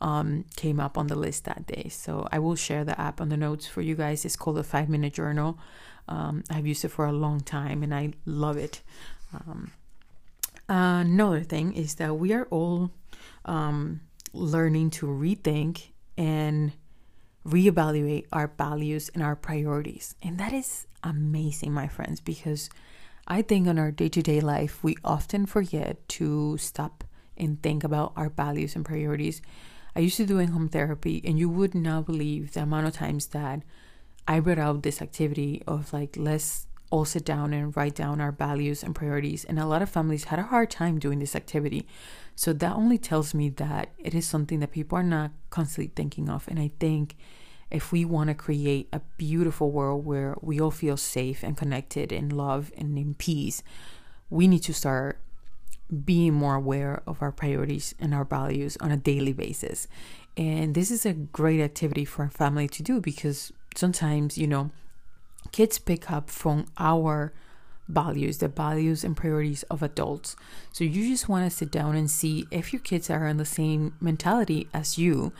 um, 0.00 0.44
came 0.56 0.80
up 0.80 0.98
on 0.98 1.06
the 1.06 1.14
list 1.14 1.44
that 1.44 1.66
day. 1.66 1.88
So 1.88 2.28
I 2.32 2.38
will 2.38 2.56
share 2.56 2.84
the 2.84 3.00
app 3.00 3.20
on 3.20 3.28
the 3.28 3.36
notes 3.36 3.66
for 3.66 3.80
you 3.80 3.94
guys. 3.94 4.24
It's 4.24 4.36
called 4.36 4.56
the 4.56 4.64
Five 4.64 4.88
Minute 4.88 5.14
Journal. 5.14 5.58
Um, 6.08 6.42
I've 6.50 6.66
used 6.66 6.84
it 6.84 6.88
for 6.88 7.06
a 7.06 7.12
long 7.12 7.40
time 7.40 7.82
and 7.82 7.94
I 7.94 8.12
love 8.26 8.56
it. 8.56 8.82
Um, 9.32 9.70
another 10.68 11.40
thing 11.40 11.74
is 11.74 11.94
that 11.96 12.14
we 12.14 12.32
are 12.32 12.46
all 12.50 12.90
um, 13.44 14.00
learning 14.32 14.90
to 14.90 15.06
rethink 15.06 15.90
and 16.18 16.72
reevaluate 17.46 18.26
our 18.32 18.52
values 18.58 19.10
and 19.14 19.22
our 19.22 19.36
priorities. 19.36 20.16
And 20.22 20.38
that 20.38 20.52
is 20.52 20.86
amazing, 21.02 21.72
my 21.72 21.86
friends, 21.88 22.20
because 22.20 22.70
I 23.32 23.40
think 23.40 23.66
in 23.66 23.78
our 23.78 23.90
day 23.90 24.10
to 24.10 24.20
day 24.20 24.42
life, 24.42 24.84
we 24.84 24.94
often 25.02 25.46
forget 25.46 26.06
to 26.20 26.58
stop 26.58 27.02
and 27.34 27.62
think 27.62 27.82
about 27.82 28.12
our 28.14 28.28
values 28.28 28.76
and 28.76 28.84
priorities. 28.84 29.40
I 29.96 30.00
used 30.00 30.18
to 30.18 30.26
do 30.26 30.38
in 30.38 30.48
home 30.48 30.68
therapy, 30.68 31.22
and 31.24 31.38
you 31.38 31.48
would 31.48 31.74
not 31.74 32.04
believe 32.04 32.52
the 32.52 32.60
amount 32.60 32.88
of 32.88 32.92
times 32.92 33.28
that 33.28 33.62
I 34.28 34.40
brought 34.40 34.58
out 34.58 34.82
this 34.82 35.00
activity 35.00 35.62
of 35.66 35.94
like, 35.94 36.14
let's 36.18 36.66
all 36.90 37.06
sit 37.06 37.24
down 37.24 37.54
and 37.54 37.74
write 37.74 37.94
down 37.94 38.20
our 38.20 38.32
values 38.32 38.82
and 38.82 38.94
priorities. 38.94 39.46
And 39.46 39.58
a 39.58 39.64
lot 39.64 39.80
of 39.80 39.88
families 39.88 40.24
had 40.24 40.38
a 40.38 40.50
hard 40.52 40.70
time 40.70 40.98
doing 40.98 41.18
this 41.18 41.34
activity. 41.34 41.86
So 42.36 42.52
that 42.52 42.76
only 42.76 42.98
tells 42.98 43.32
me 43.32 43.48
that 43.48 43.92
it 43.96 44.14
is 44.14 44.28
something 44.28 44.60
that 44.60 44.72
people 44.72 44.98
are 44.98 45.02
not 45.02 45.30
constantly 45.48 45.90
thinking 45.96 46.28
of. 46.28 46.46
And 46.48 46.60
I 46.60 46.70
think 46.78 47.16
if 47.72 47.90
we 47.90 48.04
want 48.04 48.28
to 48.28 48.34
create 48.34 48.88
a 48.92 49.00
beautiful 49.16 49.70
world 49.70 50.04
where 50.04 50.36
we 50.40 50.60
all 50.60 50.70
feel 50.70 50.96
safe 50.96 51.42
and 51.42 51.56
connected 51.56 52.12
and 52.12 52.32
love 52.32 52.70
and 52.76 52.96
in 52.98 53.14
peace, 53.14 53.62
we 54.30 54.46
need 54.46 54.62
to 54.62 54.74
start 54.74 55.18
being 56.04 56.32
more 56.32 56.54
aware 56.54 57.02
of 57.06 57.20
our 57.22 57.32
priorities 57.32 57.94
and 57.98 58.14
our 58.14 58.24
values 58.24 58.76
on 58.80 58.92
a 58.92 58.96
daily 58.96 59.32
basis. 59.32 59.88
And 60.36 60.74
this 60.74 60.90
is 60.90 61.04
a 61.04 61.12
great 61.12 61.60
activity 61.60 62.04
for 62.04 62.24
a 62.24 62.30
family 62.30 62.68
to 62.68 62.82
do 62.82 63.00
because 63.00 63.52
sometimes, 63.74 64.38
you 64.38 64.46
know, 64.46 64.70
kids 65.50 65.78
pick 65.78 66.10
up 66.10 66.30
from 66.30 66.66
our 66.78 67.32
values, 67.88 68.38
the 68.38 68.48
values 68.48 69.04
and 69.04 69.16
priorities 69.16 69.62
of 69.64 69.82
adults. 69.82 70.36
So 70.72 70.84
you 70.84 71.08
just 71.08 71.28
want 71.28 71.50
to 71.50 71.56
sit 71.56 71.70
down 71.70 71.96
and 71.96 72.10
see 72.10 72.46
if 72.50 72.72
your 72.72 72.80
kids 72.80 73.10
are 73.10 73.26
in 73.26 73.36
the 73.36 73.44
same 73.44 73.94
mentality 74.00 74.68
as 74.72 74.98
you. 74.98 75.32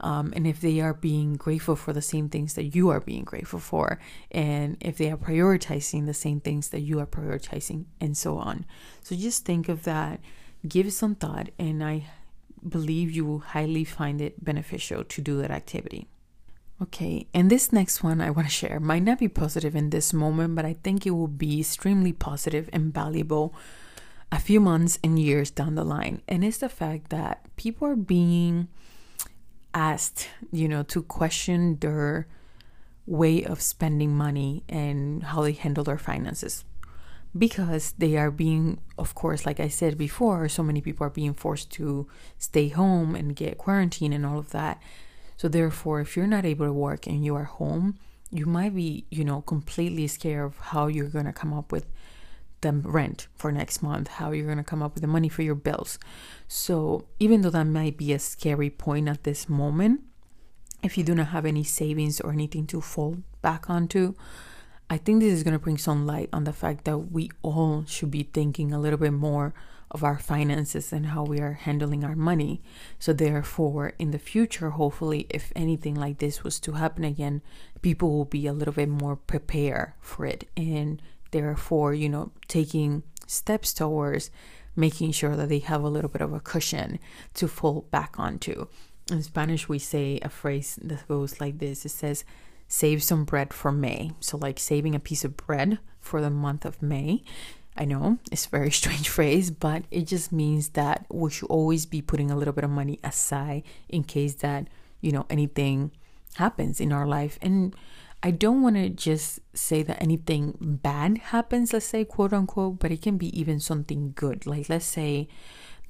Um, 0.00 0.32
and 0.36 0.46
if 0.46 0.60
they 0.60 0.80
are 0.80 0.94
being 0.94 1.34
grateful 1.34 1.76
for 1.76 1.92
the 1.92 2.02
same 2.02 2.28
things 2.28 2.54
that 2.54 2.74
you 2.74 2.88
are 2.88 3.00
being 3.00 3.24
grateful 3.24 3.58
for, 3.58 3.98
and 4.30 4.76
if 4.80 4.96
they 4.96 5.10
are 5.10 5.16
prioritizing 5.16 6.06
the 6.06 6.14
same 6.14 6.40
things 6.40 6.68
that 6.68 6.80
you 6.80 7.00
are 7.00 7.06
prioritizing, 7.06 7.86
and 8.00 8.16
so 8.16 8.38
on. 8.38 8.64
So 9.02 9.16
just 9.16 9.44
think 9.44 9.68
of 9.68 9.84
that, 9.84 10.20
give 10.66 10.92
some 10.92 11.14
thought, 11.14 11.48
and 11.58 11.82
I 11.82 12.06
believe 12.66 13.10
you 13.10 13.24
will 13.24 13.40
highly 13.40 13.84
find 13.84 14.20
it 14.20 14.44
beneficial 14.44 15.04
to 15.04 15.20
do 15.20 15.40
that 15.40 15.50
activity. 15.50 16.06
Okay, 16.80 17.26
and 17.34 17.50
this 17.50 17.72
next 17.72 18.04
one 18.04 18.20
I 18.20 18.30
want 18.30 18.46
to 18.46 18.54
share 18.54 18.78
might 18.78 19.02
not 19.02 19.18
be 19.18 19.26
positive 19.26 19.74
in 19.74 19.90
this 19.90 20.12
moment, 20.12 20.54
but 20.54 20.64
I 20.64 20.74
think 20.74 21.06
it 21.06 21.10
will 21.10 21.26
be 21.26 21.60
extremely 21.60 22.12
positive 22.12 22.70
and 22.72 22.94
valuable 22.94 23.52
a 24.30 24.38
few 24.38 24.60
months 24.60 24.98
and 25.02 25.18
years 25.18 25.50
down 25.50 25.74
the 25.74 25.82
line. 25.82 26.22
And 26.28 26.44
it's 26.44 26.58
the 26.58 26.68
fact 26.68 27.10
that 27.10 27.44
people 27.56 27.88
are 27.88 27.96
being 27.96 28.68
asked, 29.78 30.28
you 30.50 30.68
know, 30.68 30.82
to 30.82 31.02
question 31.02 31.78
their 31.78 32.26
way 33.06 33.44
of 33.44 33.60
spending 33.60 34.12
money 34.16 34.64
and 34.68 35.22
how 35.22 35.42
they 35.42 35.52
handle 35.52 35.84
their 35.84 35.98
finances. 35.98 36.64
Because 37.36 37.92
they 37.92 38.16
are 38.16 38.30
being 38.30 38.80
of 38.96 39.14
course 39.14 39.46
like 39.46 39.60
i 39.60 39.68
said 39.68 39.96
before 39.96 40.48
so 40.48 40.62
many 40.62 40.80
people 40.80 41.06
are 41.06 41.20
being 41.20 41.34
forced 41.34 41.70
to 41.70 42.08
stay 42.38 42.68
home 42.68 43.14
and 43.14 43.36
get 43.36 43.58
quarantine 43.58 44.12
and 44.12 44.26
all 44.26 44.38
of 44.38 44.50
that. 44.50 44.82
So 45.36 45.46
therefore 45.48 46.00
if 46.00 46.16
you're 46.16 46.34
not 46.36 46.44
able 46.44 46.66
to 46.66 46.72
work 46.72 47.06
and 47.06 47.24
you 47.24 47.34
are 47.36 47.44
home 47.44 47.86
you 48.30 48.46
might 48.46 48.74
be 48.74 49.04
you 49.10 49.24
know 49.24 49.40
completely 49.42 50.06
scared 50.06 50.46
of 50.46 50.58
how 50.72 50.86
you're 50.86 51.14
going 51.16 51.30
to 51.32 51.32
come 51.32 51.52
up 51.52 51.70
with 51.70 51.86
the 52.60 52.72
rent 52.72 53.28
for 53.36 53.52
next 53.52 53.82
month 53.82 54.08
how 54.08 54.32
you're 54.32 54.50
going 54.52 54.64
to 54.64 54.70
come 54.72 54.82
up 54.82 54.94
with 54.94 55.02
the 55.02 55.14
money 55.16 55.28
for 55.28 55.42
your 55.42 55.54
bills 55.54 55.98
so 56.48 57.06
even 57.20 57.42
though 57.42 57.50
that 57.50 57.64
might 57.64 57.96
be 57.96 58.12
a 58.12 58.18
scary 58.18 58.70
point 58.70 59.08
at 59.08 59.22
this 59.24 59.48
moment 59.48 60.00
if 60.82 60.96
you 60.96 61.04
do 61.04 61.14
not 61.14 61.28
have 61.28 61.46
any 61.46 61.62
savings 61.62 62.20
or 62.20 62.32
anything 62.32 62.66
to 62.66 62.80
fall 62.80 63.18
back 63.42 63.68
onto 63.70 64.14
I 64.90 64.96
think 64.96 65.20
this 65.20 65.34
is 65.34 65.42
going 65.42 65.52
to 65.52 65.58
bring 65.58 65.76
some 65.76 66.06
light 66.06 66.30
on 66.32 66.44
the 66.44 66.52
fact 66.52 66.84
that 66.84 66.98
we 66.98 67.30
all 67.42 67.84
should 67.86 68.10
be 68.10 68.22
thinking 68.22 68.72
a 68.72 68.80
little 68.80 68.98
bit 68.98 69.12
more 69.12 69.52
of 69.90 70.02
our 70.02 70.18
finances 70.18 70.92
and 70.92 71.06
how 71.06 71.24
we 71.24 71.40
are 71.40 71.52
handling 71.52 72.04
our 72.04 72.16
money. 72.16 72.62
So, 72.98 73.12
therefore, 73.12 73.92
in 73.98 74.12
the 74.12 74.18
future, 74.18 74.70
hopefully, 74.70 75.26
if 75.28 75.52
anything 75.54 75.94
like 75.94 76.18
this 76.18 76.42
was 76.42 76.58
to 76.60 76.72
happen 76.72 77.04
again, 77.04 77.42
people 77.82 78.10
will 78.10 78.24
be 78.24 78.46
a 78.46 78.52
little 78.52 78.72
bit 78.72 78.88
more 78.88 79.16
prepared 79.16 79.92
for 80.00 80.24
it. 80.24 80.48
And 80.56 81.02
therefore, 81.32 81.92
you 81.92 82.08
know, 82.08 82.32
taking 82.48 83.02
steps 83.26 83.74
towards 83.74 84.30
making 84.78 85.10
sure 85.10 85.36
that 85.36 85.48
they 85.48 85.58
have 85.58 85.82
a 85.82 85.88
little 85.88 86.08
bit 86.08 86.22
of 86.22 86.32
a 86.32 86.40
cushion 86.40 87.00
to 87.34 87.48
fall 87.48 87.86
back 87.90 88.18
onto. 88.18 88.66
In 89.10 89.22
Spanish, 89.22 89.68
we 89.68 89.78
say 89.78 90.20
a 90.22 90.28
phrase 90.28 90.78
that 90.82 91.08
goes 91.08 91.40
like 91.40 91.58
this 91.58 91.84
it 91.84 91.90
says, 91.90 92.24
save 92.68 93.02
some 93.02 93.24
bread 93.24 93.52
for 93.52 93.72
May. 93.72 94.12
So, 94.20 94.36
like 94.36 94.58
saving 94.58 94.94
a 94.94 95.00
piece 95.00 95.24
of 95.24 95.36
bread 95.36 95.78
for 96.00 96.20
the 96.20 96.30
month 96.30 96.64
of 96.64 96.80
May. 96.80 97.24
I 97.76 97.84
know 97.84 98.18
it's 98.30 98.46
a 98.46 98.50
very 98.50 98.70
strange 98.80 99.08
phrase, 99.08 99.50
but 99.50 99.84
it 99.90 100.06
just 100.06 100.30
means 100.30 100.70
that 100.70 101.06
we 101.10 101.30
should 101.30 101.50
always 101.50 101.84
be 101.84 102.00
putting 102.00 102.30
a 102.30 102.36
little 102.36 102.54
bit 102.54 102.64
of 102.64 102.70
money 102.70 103.00
aside 103.02 103.64
in 103.88 104.04
case 104.04 104.34
that, 104.36 104.68
you 105.00 105.10
know, 105.10 105.26
anything 105.28 105.90
happens 106.36 106.80
in 106.80 106.92
our 106.92 107.06
life. 107.06 107.38
And 107.42 107.74
I 108.22 108.32
don't 108.32 108.62
want 108.62 108.76
to 108.76 108.88
just 108.88 109.40
say 109.54 109.82
that 109.84 110.02
anything 110.02 110.56
bad 110.60 111.18
happens, 111.18 111.72
let's 111.72 111.86
say, 111.86 112.04
quote 112.04 112.32
unquote, 112.32 112.80
but 112.80 112.90
it 112.90 113.02
can 113.02 113.16
be 113.16 113.38
even 113.38 113.60
something 113.60 114.12
good. 114.16 114.46
Like, 114.46 114.68
let's 114.68 114.86
say 114.86 115.28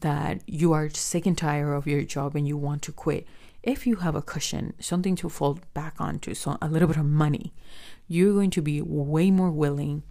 that 0.00 0.42
you 0.46 0.72
are 0.72 0.90
sick 0.90 1.26
and 1.26 1.36
tired 1.36 1.72
of 1.72 1.86
your 1.86 2.02
job 2.02 2.36
and 2.36 2.46
you 2.46 2.56
want 2.56 2.82
to 2.82 2.92
quit 2.92 3.26
if 3.62 3.86
you 3.86 3.96
have 3.96 4.14
a 4.14 4.22
cushion, 4.22 4.72
something 4.80 5.16
to 5.16 5.28
fall 5.28 5.58
back 5.74 5.94
onto, 5.98 6.34
so 6.34 6.56
a 6.62 6.68
little 6.68 6.88
bit 6.88 6.96
of 6.96 7.04
money, 7.04 7.52
you're 8.06 8.32
going 8.32 8.50
to 8.50 8.62
be 8.62 8.80
way 8.80 9.30
more 9.30 9.50
willing 9.50 10.02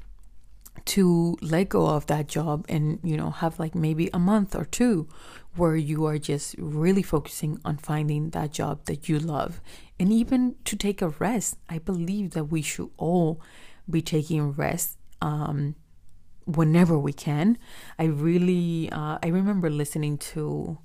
to 0.86 1.36
let 1.42 1.70
go 1.70 1.88
of 1.88 2.06
that 2.06 2.28
job 2.28 2.64
and 2.70 3.00
you 3.04 3.18
know 3.18 3.32
have 3.32 3.58
like 3.58 3.74
maybe 3.74 4.12
a 4.14 4.20
month 4.20 4.56
or 4.56 4.64
two 4.64 5.08
where 5.56 5.76
you 5.76 6.06
are 6.06 6.18
just 6.18 6.56
really 6.58 7.02
focusing 7.02 7.60
on 7.66 7.78
finding 7.78 8.30
that 8.32 8.52
job 8.52 8.86
that 8.86 9.10
you 9.10 9.18
love. 9.20 9.62
And 10.00 10.12
even 10.12 10.56
to 10.66 10.76
take 10.76 11.02
a 11.02 11.10
rest 11.10 11.58
i 11.70 11.80
believe 11.80 12.32
that 12.32 12.46
we 12.46 12.62
should 12.62 12.90
all 12.98 13.42
be 13.90 14.02
taking 14.02 14.52
rest 14.52 14.98
um, 15.22 15.76
whenever 16.46 16.98
we 16.98 17.14
can. 17.14 17.58
I 17.98 18.06
really 18.06 18.90
uh, 18.92 19.18
i 19.24 19.28
remember 19.28 19.70
listening 19.70 20.18
to 20.34 20.78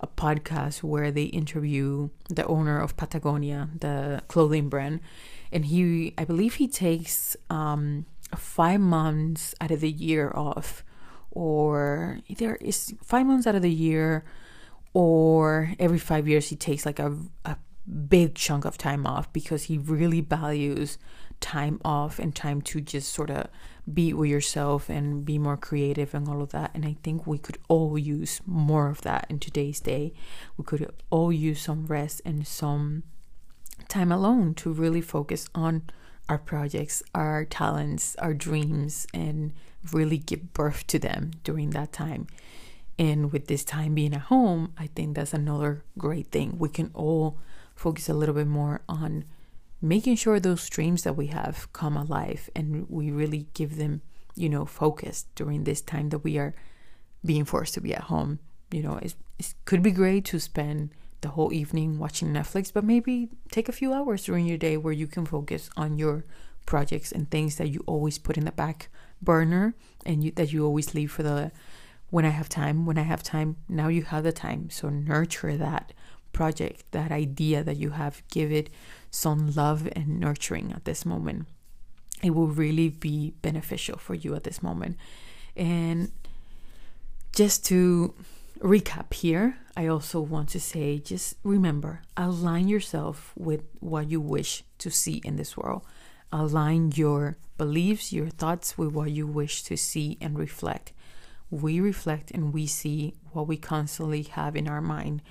a 0.00 0.06
podcast 0.06 0.82
where 0.82 1.10
they 1.10 1.24
interview 1.24 2.10
the 2.28 2.46
owner 2.46 2.78
of 2.80 2.96
Patagonia, 2.96 3.70
the 3.78 4.22
clothing 4.28 4.68
brand, 4.68 5.00
and 5.50 5.64
he, 5.66 6.12
I 6.18 6.24
believe, 6.24 6.54
he 6.54 6.68
takes 6.68 7.36
um, 7.48 8.04
five 8.36 8.80
months 8.80 9.54
out 9.60 9.70
of 9.70 9.80
the 9.80 9.90
year 9.90 10.32
off, 10.34 10.84
or 11.36 12.18
there 12.38 12.56
is 12.62 12.94
five 13.02 13.26
months 13.26 13.46
out 13.46 13.54
of 13.54 13.60
the 13.60 13.70
year, 13.70 14.24
or 14.94 15.74
every 15.78 15.98
five 15.98 16.26
years 16.26 16.48
he 16.48 16.56
takes 16.56 16.86
like 16.86 16.98
a, 16.98 17.14
a 17.44 17.58
big 18.08 18.34
chunk 18.34 18.64
of 18.64 18.78
time 18.78 19.06
off 19.06 19.30
because 19.34 19.64
he 19.64 19.76
really 19.76 20.22
values 20.22 20.96
time 21.38 21.78
off 21.84 22.18
and 22.18 22.34
time 22.34 22.62
to 22.62 22.80
just 22.80 23.12
sort 23.12 23.28
of 23.28 23.48
be 23.92 24.14
with 24.14 24.30
yourself 24.30 24.88
and 24.88 25.26
be 25.26 25.38
more 25.38 25.58
creative 25.58 26.14
and 26.14 26.26
all 26.26 26.40
of 26.40 26.52
that. 26.52 26.70
And 26.74 26.86
I 26.86 26.96
think 27.02 27.26
we 27.26 27.36
could 27.36 27.58
all 27.68 27.98
use 27.98 28.40
more 28.46 28.88
of 28.88 29.02
that 29.02 29.26
in 29.28 29.38
today's 29.38 29.78
day. 29.78 30.14
We 30.56 30.64
could 30.64 30.90
all 31.10 31.30
use 31.30 31.60
some 31.60 31.86
rest 31.86 32.22
and 32.24 32.46
some 32.46 33.02
time 33.88 34.10
alone 34.10 34.54
to 34.54 34.72
really 34.72 35.02
focus 35.02 35.50
on 35.54 35.82
our 36.30 36.38
projects, 36.38 37.02
our 37.14 37.44
talents, 37.44 38.16
our 38.16 38.32
dreams, 38.32 39.06
and 39.12 39.52
really 39.92 40.18
give 40.18 40.52
birth 40.52 40.86
to 40.88 40.98
them 40.98 41.32
during 41.44 41.70
that 41.70 41.92
time. 41.92 42.26
And 42.98 43.30
with 43.32 43.46
this 43.46 43.64
time 43.64 43.94
being 43.94 44.14
at 44.14 44.22
home, 44.22 44.72
I 44.78 44.86
think 44.86 45.16
that's 45.16 45.34
another 45.34 45.84
great 45.98 46.28
thing. 46.28 46.58
We 46.58 46.68
can 46.70 46.90
all 46.94 47.38
focus 47.74 48.08
a 48.08 48.14
little 48.14 48.34
bit 48.34 48.46
more 48.46 48.80
on 48.88 49.24
making 49.82 50.16
sure 50.16 50.40
those 50.40 50.68
dreams 50.68 51.02
that 51.02 51.16
we 51.16 51.26
have 51.26 51.70
come 51.72 51.96
alive 51.96 52.48
and 52.56 52.88
we 52.88 53.10
really 53.10 53.48
give 53.52 53.76
them, 53.76 54.00
you 54.34 54.48
know, 54.48 54.64
focus 54.64 55.26
during 55.34 55.64
this 55.64 55.82
time 55.82 56.08
that 56.08 56.20
we 56.20 56.38
are 56.38 56.54
being 57.24 57.44
forced 57.44 57.74
to 57.74 57.80
be 57.80 57.94
at 57.94 58.04
home. 58.04 58.38
You 58.70 58.82
know, 58.82 58.96
it 58.96 59.14
could 59.66 59.82
be 59.82 59.90
great 59.90 60.24
to 60.26 60.40
spend 60.40 60.90
the 61.20 61.28
whole 61.28 61.52
evening 61.52 61.98
watching 61.98 62.28
Netflix, 62.28 62.72
but 62.72 62.84
maybe 62.84 63.28
take 63.50 63.68
a 63.68 63.72
few 63.72 63.92
hours 63.92 64.24
during 64.24 64.46
your 64.46 64.58
day 64.58 64.76
where 64.76 64.92
you 64.92 65.06
can 65.06 65.26
focus 65.26 65.68
on 65.76 65.98
your 65.98 66.24
projects 66.64 67.12
and 67.12 67.30
things 67.30 67.56
that 67.56 67.68
you 67.68 67.82
always 67.86 68.18
put 68.18 68.36
in 68.36 68.44
the 68.44 68.52
back 68.52 68.88
burner 69.22 69.74
and 70.04 70.22
you, 70.24 70.30
that 70.32 70.52
you 70.52 70.64
always 70.64 70.94
leave 70.94 71.12
for 71.12 71.22
the 71.22 71.52
when 72.10 72.24
I 72.24 72.30
have 72.30 72.48
time, 72.48 72.86
when 72.86 72.98
I 72.98 73.02
have 73.02 73.22
time, 73.22 73.56
now 73.68 73.88
you 73.88 74.02
have 74.02 74.22
the 74.22 74.32
time. 74.32 74.70
So 74.70 74.88
nurture 74.88 75.56
that 75.56 75.92
project, 76.32 76.84
that 76.92 77.10
idea 77.10 77.64
that 77.64 77.76
you 77.76 77.90
have, 77.90 78.22
give 78.30 78.52
it 78.52 78.70
some 79.10 79.52
love 79.54 79.88
and 79.92 80.20
nurturing 80.20 80.72
at 80.72 80.84
this 80.84 81.04
moment. 81.04 81.46
It 82.22 82.30
will 82.30 82.48
really 82.48 82.88
be 82.88 83.34
beneficial 83.42 83.98
for 83.98 84.14
you 84.14 84.34
at 84.34 84.44
this 84.44 84.62
moment. 84.62 84.96
And 85.56 86.12
just 87.32 87.64
to 87.66 88.14
recap 88.60 89.12
here, 89.12 89.58
I 89.76 89.86
also 89.86 90.20
want 90.20 90.48
to 90.50 90.60
say 90.60 90.98
just 90.98 91.36
remember 91.42 92.02
align 92.16 92.68
yourself 92.68 93.32
with 93.36 93.62
what 93.80 94.10
you 94.10 94.20
wish 94.20 94.64
to 94.78 94.90
see 94.90 95.20
in 95.24 95.36
this 95.36 95.56
world. 95.56 95.82
Align 96.32 96.92
your 96.94 97.36
beliefs, 97.56 98.12
your 98.12 98.28
thoughts 98.28 98.76
with 98.76 98.92
what 98.92 99.10
you 99.10 99.26
wish 99.26 99.62
to 99.64 99.76
see 99.76 100.18
and 100.20 100.38
reflect. 100.38 100.92
We 101.50 101.80
reflect 101.80 102.30
and 102.30 102.52
we 102.52 102.66
see 102.66 103.14
what 103.32 103.46
we 103.46 103.56
constantly 103.56 104.22
have 104.22 104.56
in 104.56 104.68
our 104.68 104.80
mind. 104.80 105.22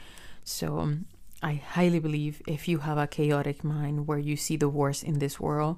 So, 0.44 0.80
um, 0.80 1.06
I 1.44 1.56
highly 1.56 2.00
believe 2.00 2.42
if 2.48 2.68
you 2.68 2.80
have 2.80 2.98
a 2.98 3.08
chaotic 3.08 3.64
mind 3.64 4.08
where 4.08 4.18
you 4.18 4.36
see 4.36 4.56
the 4.56 4.70
worst 4.70 5.04
in 5.04 5.20
this 5.20 5.40
world, 5.40 5.78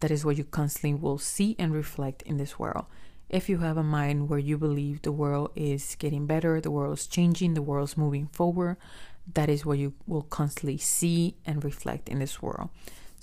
that 0.00 0.10
is 0.10 0.24
what 0.24 0.36
you 0.36 0.44
constantly 0.44 0.94
will 0.94 1.18
see 1.18 1.54
and 1.58 1.72
reflect 1.72 2.22
in 2.22 2.36
this 2.36 2.58
world. 2.58 2.86
If 3.28 3.48
you 3.48 3.58
have 3.58 3.76
a 3.76 3.82
mind 3.82 4.28
where 4.28 4.38
you 4.38 4.58
believe 4.58 5.02
the 5.02 5.12
world 5.12 5.50
is 5.54 5.96
getting 5.96 6.26
better, 6.26 6.60
the 6.60 6.70
world 6.70 6.98
is 6.98 7.06
changing, 7.06 7.54
the 7.54 7.62
world 7.62 7.90
is 7.90 7.96
moving 7.96 8.26
forward, 8.28 8.76
that 9.32 9.48
is 9.48 9.64
what 9.64 9.78
you 9.78 9.94
will 10.06 10.22
constantly 10.22 10.78
see 10.78 11.36
and 11.46 11.64
reflect 11.64 12.08
in 12.08 12.18
this 12.18 12.42
world. 12.42 12.70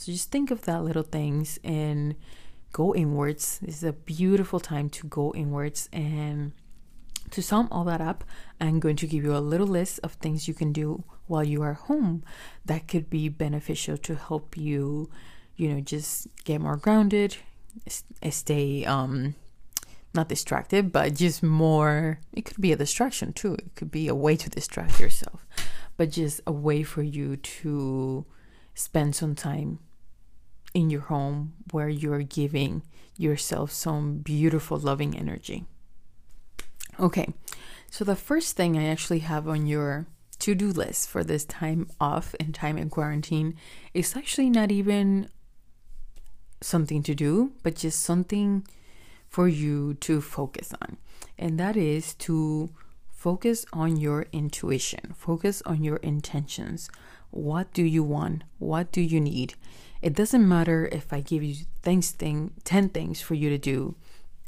So 0.02 0.12
just 0.12 0.32
think 0.32 0.50
of 0.50 0.64
that 0.64 0.84
little 0.84 1.04
things 1.04 1.60
and 1.64 2.16
go 2.74 2.96
inwards. 2.96 3.60
This 3.60 3.76
is 3.76 3.84
a 3.84 3.94
beautiful 3.94 4.60
time 4.60 4.90
to 4.90 5.06
go 5.06 5.32
inwards 5.36 5.90
and 5.94 6.54
to 7.30 7.44
sum 7.44 7.68
all 7.70 7.84
that 7.84 8.02
up, 8.02 8.24
I'm 8.60 8.80
going 8.80 8.96
to 8.96 9.06
give 9.06 9.24
you 9.24 9.36
a 9.36 9.38
little 9.38 9.68
list 9.68 10.00
of 10.02 10.14
things 10.14 10.48
you 10.48 10.56
can 10.56 10.74
do 10.74 11.04
while 11.28 11.44
you 11.44 11.62
are 11.62 11.74
home 11.74 12.24
that 12.66 12.88
could 12.88 13.12
be 13.12 13.30
beneficial 13.30 13.96
to 14.00 14.16
help 14.16 14.58
you, 14.58 15.12
you 15.56 15.70
know, 15.70 15.82
just 15.82 16.28
get 16.46 16.62
more 16.62 16.78
grounded, 16.78 17.38
stay 17.88 18.84
um 18.86 19.36
not 20.16 20.30
distracted, 20.30 20.92
but 20.92 21.14
just 21.14 21.44
more 21.44 22.18
it 22.34 22.46
could 22.46 22.60
be 22.60 22.72
a 22.72 22.76
distraction 22.76 23.34
too. 23.34 23.54
It 23.54 23.76
could 23.76 23.92
be 23.92 24.08
a 24.08 24.16
way 24.16 24.36
to 24.36 24.50
distract 24.50 25.00
yourself, 25.00 25.46
but 25.96 26.10
just 26.10 26.42
a 26.48 26.52
way 26.52 26.82
for 26.82 27.04
you 27.04 27.38
to 27.38 28.26
spend 28.74 29.16
some 29.16 29.36
time 29.36 29.78
in 30.74 30.90
your 30.90 31.02
home 31.02 31.54
where 31.72 31.90
you're 31.90 32.24
giving 32.24 32.84
yourself 33.18 33.72
some 33.72 34.18
beautiful 34.20 34.78
loving 34.78 35.18
energy. 35.18 35.66
Okay, 37.00 37.34
so 37.90 38.04
the 38.04 38.16
first 38.16 38.56
thing 38.56 38.78
I 38.78 38.86
actually 38.86 39.20
have 39.20 39.48
on 39.48 39.68
your 39.68 40.08
to 40.40 40.56
do 40.56 40.72
list 40.72 41.08
for 41.08 41.24
this 41.24 41.46
time 41.46 41.88
off 42.00 42.34
and 42.40 42.54
time 42.54 42.78
in 42.78 42.90
quarantine 42.90 43.56
is 43.94 44.16
actually 44.16 44.50
not 44.50 44.72
even 44.72 45.30
something 46.62 47.04
to 47.04 47.14
do, 47.14 47.52
but 47.64 47.76
just 47.76 48.02
something 48.02 48.66
for 49.28 49.48
you 49.48 49.94
to 49.96 50.20
focus 50.20 50.74
on. 50.82 50.98
And 51.38 51.60
that 51.60 51.78
is 51.78 52.14
to 52.16 52.72
focus 53.10 53.66
on 53.72 53.98
your 53.98 54.26
intuition, 54.32 55.14
focus 55.16 55.62
on 55.66 55.84
your 55.84 55.98
intentions. 55.98 56.90
What 57.30 57.72
do 57.72 57.84
you 57.84 58.04
want? 58.04 58.44
What 58.58 58.92
do 58.92 59.00
you 59.00 59.22
need? 59.22 59.54
It 60.02 60.16
doesn't 60.16 60.48
matter 60.48 60.90
if 60.92 61.14
I 61.14 61.22
give 61.22 61.44
you 61.44 61.56
things 61.82 62.12
thing 62.12 62.52
10 62.64 62.90
things 62.90 63.22
for 63.22 63.36
you 63.36 63.50
to 63.50 63.58
do 63.58 63.96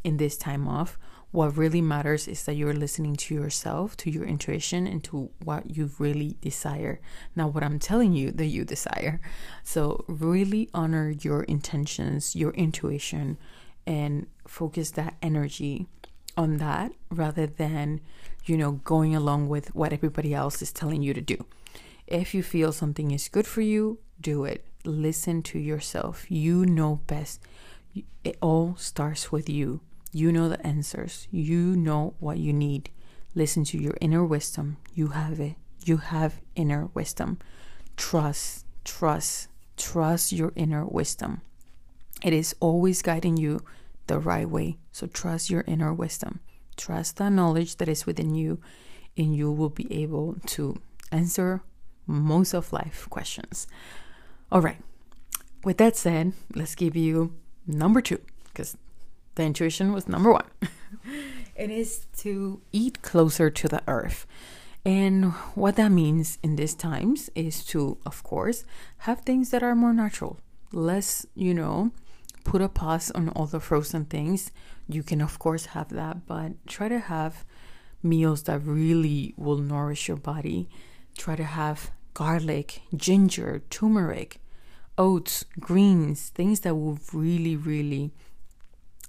in 0.03 0.17
this 0.17 0.37
time 0.37 0.67
off 0.67 0.97
what 1.33 1.57
really 1.57 1.81
matters 1.81 2.27
is 2.27 2.43
that 2.43 2.53
you're 2.53 2.75
listening 2.75 3.15
to 3.15 3.33
yourself, 3.33 3.97
to 3.97 4.11
your 4.11 4.23
intuition, 4.23 4.85
and 4.85 5.03
to 5.05 5.31
what 5.43 5.75
you 5.75 5.89
really 5.97 6.37
desire. 6.41 7.01
Now, 7.35 7.47
what 7.47 7.63
I'm 7.63 7.79
telling 7.79 8.13
you 8.13 8.29
that 8.29 8.45
you 8.45 8.63
desire. 8.63 9.19
So, 9.63 10.05
really 10.07 10.69
honor 10.75 11.09
your 11.09 11.41
intentions, 11.41 12.35
your 12.35 12.51
intuition, 12.51 13.39
and 13.87 14.27
focus 14.47 14.91
that 14.91 15.15
energy 15.23 15.87
on 16.37 16.57
that 16.57 16.91
rather 17.09 17.47
than, 17.47 18.01
you 18.45 18.55
know, 18.55 18.73
going 18.73 19.15
along 19.15 19.49
with 19.49 19.73
what 19.73 19.91
everybody 19.91 20.35
else 20.35 20.61
is 20.61 20.71
telling 20.71 21.01
you 21.01 21.15
to 21.15 21.21
do. 21.21 21.47
If 22.05 22.35
you 22.35 22.43
feel 22.43 22.71
something 22.71 23.09
is 23.09 23.27
good 23.27 23.47
for 23.47 23.61
you, 23.61 23.97
do 24.21 24.45
it. 24.45 24.67
Listen 24.85 25.41
to 25.43 25.59
yourself. 25.59 26.29
You 26.29 26.65
know 26.65 27.01
best. 27.07 27.41
It 28.23 28.37
all 28.41 28.75
starts 28.77 29.31
with 29.31 29.49
you. 29.49 29.81
You 30.11 30.31
know 30.31 30.49
the 30.49 30.65
answers. 30.65 31.27
You 31.31 31.75
know 31.75 32.15
what 32.19 32.37
you 32.37 32.53
need. 32.53 32.89
Listen 33.35 33.63
to 33.65 33.77
your 33.77 33.95
inner 34.01 34.23
wisdom. 34.23 34.77
You 34.93 35.09
have 35.09 35.39
it. 35.39 35.55
You 35.85 35.97
have 35.97 36.41
inner 36.55 36.89
wisdom. 36.93 37.39
Trust, 37.97 38.65
trust, 38.83 39.47
trust 39.77 40.31
your 40.31 40.53
inner 40.55 40.85
wisdom. 40.85 41.41
It 42.23 42.33
is 42.33 42.55
always 42.59 43.01
guiding 43.01 43.37
you 43.37 43.61
the 44.07 44.19
right 44.19 44.49
way. 44.49 44.77
So 44.91 45.07
trust 45.07 45.49
your 45.49 45.63
inner 45.67 45.93
wisdom. 45.93 46.39
Trust 46.77 47.17
the 47.17 47.29
knowledge 47.29 47.77
that 47.77 47.89
is 47.89 48.05
within 48.05 48.35
you, 48.35 48.59
and 49.17 49.35
you 49.35 49.51
will 49.51 49.69
be 49.69 49.91
able 49.93 50.37
to 50.47 50.75
answer 51.11 51.61
most 52.07 52.53
of 52.53 52.73
life 52.73 53.07
questions. 53.09 53.67
All 54.53 54.61
right. 54.61 54.77
With 55.63 55.79
that 55.79 55.97
said, 55.97 56.33
let's 56.53 56.75
give 56.75 56.95
you 56.95 57.33
number 57.65 58.01
two, 58.01 58.19
because 58.43 58.77
the 59.33 59.41
intuition 59.41 59.91
was 59.91 60.07
number 60.07 60.31
one. 60.31 60.45
it 61.55 61.71
is 61.71 62.05
to 62.17 62.61
eat 62.71 63.01
closer 63.01 63.49
to 63.49 63.67
the 63.67 63.81
earth. 63.87 64.27
And 64.85 65.31
what 65.55 65.75
that 65.77 65.89
means 65.89 66.37
in 66.43 66.55
these 66.55 66.75
times 66.75 67.31
is 67.33 67.65
to, 67.65 67.97
of 68.05 68.21
course, 68.21 68.63
have 68.99 69.21
things 69.21 69.49
that 69.49 69.63
are 69.63 69.73
more 69.73 69.91
natural. 69.91 70.37
Less, 70.71 71.25
you 71.33 71.55
know, 71.55 71.89
put 72.43 72.61
a 72.61 72.69
pause 72.69 73.09
on 73.09 73.29
all 73.29 73.47
the 73.47 73.59
frozen 73.59 74.05
things. 74.05 74.51
You 74.87 75.01
can, 75.01 75.19
of 75.19 75.39
course, 75.39 75.65
have 75.67 75.89
that, 75.89 76.27
but 76.27 76.63
try 76.67 76.89
to 76.89 76.99
have 76.99 77.43
meals 78.03 78.43
that 78.43 78.59
really 78.59 79.33
will 79.35 79.57
nourish 79.57 80.07
your 80.07 80.17
body. 80.17 80.69
Try 81.17 81.37
to 81.37 81.43
have 81.43 81.89
garlic, 82.13 82.83
ginger, 82.95 83.63
turmeric, 83.71 84.39
oats, 84.97 85.45
greens, 85.59 86.29
things 86.29 86.61
that 86.61 86.75
will 86.75 86.99
really, 87.13 87.55
really 87.55 88.11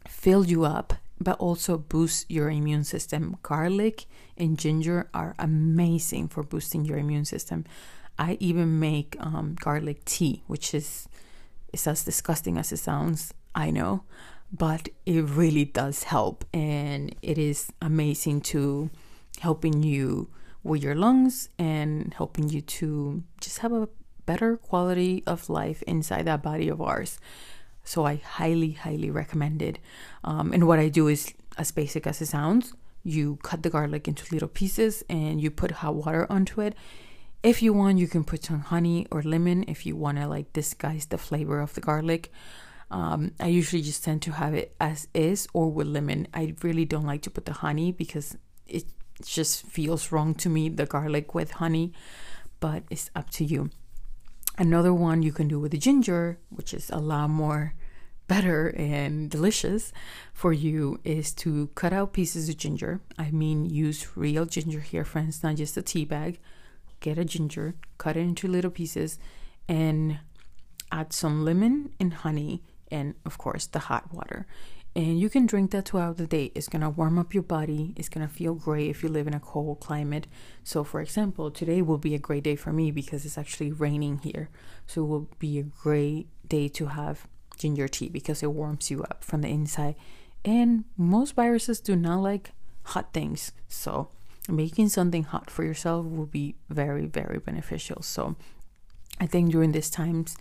fill 0.09 0.45
you 0.45 0.65
up 0.65 0.95
but 1.21 1.39
also 1.39 1.79
boost 1.79 2.31
your 2.31 2.51
immune 2.51 2.85
system. 2.85 3.37
Garlic 3.43 4.07
and 4.37 4.59
ginger 4.59 5.09
are 5.15 5.35
amazing 5.39 6.29
for 6.29 6.43
boosting 6.43 6.85
your 6.85 6.99
immune 6.99 7.25
system. 7.25 7.65
I 8.19 8.37
even 8.41 8.79
make 8.79 9.17
um, 9.21 9.57
garlic 9.59 10.05
tea, 10.05 10.43
which 10.47 10.75
is 10.75 11.09
as 11.73 12.05
disgusting 12.05 12.59
as 12.59 12.73
it 12.73 12.79
sounds. 12.79 13.35
I 13.55 13.71
know, 13.71 14.05
but 14.53 14.89
it 15.07 15.23
really 15.23 15.65
does 15.65 16.05
help, 16.05 16.45
and 16.53 17.15
it 17.23 17.39
is 17.39 17.71
amazing 17.81 18.43
to 18.43 18.91
helping 19.41 19.83
you 19.83 20.31
with 20.63 20.83
your 20.83 20.95
lungs 20.95 21.49
and 21.59 22.15
helping 22.15 22.49
you 22.49 22.61
to 22.61 23.23
just 23.41 23.59
have 23.59 23.73
a 23.73 23.89
better 24.27 24.57
quality 24.57 25.23
of 25.27 25.49
life 25.49 25.83
inside 25.83 26.27
that 26.27 26.43
body 26.43 26.69
of 26.69 26.81
ours. 26.81 27.19
So 27.85 28.07
I 28.07 28.17
highly, 28.17 28.73
highly 28.73 29.11
recommend 29.11 29.61
it. 29.61 29.79
Um, 30.25 30.53
and 30.53 30.67
what 30.67 30.79
I 30.79 30.89
do 30.89 31.09
is 31.09 31.33
as 31.59 31.71
basic 31.71 32.07
as 32.07 32.21
it 32.21 32.27
sounds. 32.27 32.73
You 33.03 33.37
cut 33.43 33.63
the 33.63 33.71
garlic 33.71 34.09
into 34.09 34.33
little 34.33 34.49
pieces 34.49 35.05
and 35.11 35.41
you 35.41 35.51
put 35.51 35.71
hot 35.71 35.95
water 35.95 36.27
onto 36.31 36.63
it. 36.63 36.75
If 37.43 37.61
you 37.61 37.75
want, 37.75 37.99
you 37.99 38.09
can 38.09 38.25
put 38.25 38.45
some 38.45 38.61
honey 38.61 39.07
or 39.11 39.23
lemon 39.23 39.67
if 39.69 39.85
you 39.85 39.97
want 39.97 40.17
to 40.17 40.27
like 40.27 40.55
disguise 40.55 41.05
the 41.07 41.19
flavor 41.19 41.61
of 41.61 41.75
the 41.75 41.83
garlic. 41.83 42.33
Um, 42.91 43.33
I 43.39 43.49
usually 43.49 43.83
just 43.83 44.03
tend 44.03 44.23
to 44.23 44.33
have 44.33 44.55
it 44.55 44.75
as 44.81 45.09
is 45.13 45.47
or 45.53 45.71
with 45.71 45.89
lemon. 45.89 46.27
I 46.33 46.55
really 46.63 46.87
don't 46.87 47.05
like 47.05 47.21
to 47.23 47.31
put 47.31 47.45
the 47.45 47.53
honey 47.53 47.93
because 47.93 48.39
it 48.67 48.85
just 49.23 49.67
feels 49.67 50.11
wrong 50.11 50.35
to 50.37 50.49
me, 50.49 50.71
the 50.71 50.87
garlic 50.87 51.35
with 51.35 51.53
honey, 51.53 51.93
but 52.61 52.85
it's 52.91 53.11
up 53.15 53.29
to 53.31 53.45
you. 53.45 53.71
Another 54.57 54.95
one 54.95 55.23
you 55.23 55.33
can 55.33 55.49
do 55.49 55.59
with 55.59 55.73
the 55.73 55.79
ginger, 55.79 56.39
which 56.49 56.73
is 56.73 56.89
a 56.91 56.99
lot 56.99 57.29
more 57.31 57.75
better 58.29 58.69
and 58.77 59.29
delicious 59.29 59.93
for 60.33 60.53
you, 60.53 61.01
is 61.03 61.35
to 61.35 61.69
cut 61.75 61.93
out 61.93 62.13
pieces 62.13 62.49
of 62.49 62.57
ginger. 62.57 63.01
I 63.19 63.31
mean, 63.33 63.65
use 63.67 64.17
real 64.17 64.47
ginger 64.47 64.81
here, 64.81 65.05
friends, 65.05 65.43
not 65.43 65.57
just 65.57 65.77
a 65.77 65.83
tea 65.83 66.05
bag. 66.05 66.39
Get 67.01 67.19
a 67.19 67.25
ginger, 67.25 67.75
cut 67.99 68.17
it 68.17 68.21
into 68.21 68.47
little 68.49 68.71
pieces, 68.71 69.19
and 69.69 70.21
add 70.93 71.13
some 71.13 71.45
lemon 71.45 71.93
and 71.99 72.15
honey, 72.15 72.63
and 72.91 73.15
of 73.27 73.39
course, 73.39 73.67
the 73.67 73.81
hot 73.81 74.15
water 74.15 74.47
and 74.97 75.19
you 75.19 75.29
can 75.29 75.47
drink 75.47 75.73
that 75.73 75.89
throughout 75.89 76.19
the 76.19 76.27
day. 76.27 76.53
It's 76.55 76.69
gonna 76.69 76.91
warm 76.91 77.19
up 77.19 77.35
your 77.35 77.43
body. 77.43 77.95
It's 77.97 78.09
gonna 78.09 78.29
feel 78.29 78.55
great 78.55 78.91
if 78.91 79.03
you 79.03 79.09
live 79.09 79.27
in 79.27 79.35
a 79.35 79.41
cold 79.41 79.81
climate. 79.81 80.29
So, 80.63 80.85
for 80.85 81.01
example, 81.01 81.51
today 81.51 81.83
will 81.83 81.99
be 81.99 82.15
a 82.15 82.19
great 82.19 82.45
day 82.45 82.55
for 82.55 82.73
me 82.73 82.93
because 82.93 83.25
it's 83.25 83.37
actually 83.37 83.73
raining 83.73 84.19
here. 84.19 84.51
So, 84.87 85.03
it 85.03 85.07
will 85.07 85.29
be 85.41 85.59
a 85.59 85.65
great 85.65 86.29
day 86.47 86.69
to 86.69 86.87
have 86.87 87.27
ginger 87.59 87.89
tea 87.89 88.09
because 88.09 88.43
it 88.43 88.53
warms 88.53 88.91
you 88.91 89.03
up 89.05 89.25
from 89.25 89.41
the 89.41 89.49
inside. 89.49 89.97
And 90.45 90.85
most 90.97 91.35
viruses 91.35 91.81
do 91.81 91.97
not 91.97 92.21
like 92.21 92.53
hot 92.85 93.13
things. 93.13 93.51
So, 93.69 94.11
making 94.49 94.91
something 94.91 95.25
hot 95.25 95.51
for 95.51 95.65
yourself 95.65 96.07
will 96.07 96.27
be 96.27 96.55
very, 96.69 97.07
very 97.07 97.39
beneficial. 97.39 98.03
So, 98.03 98.37
I 99.19 99.27
think 99.27 99.51
during 99.51 99.73
these 99.73 99.91
times, 99.91 100.37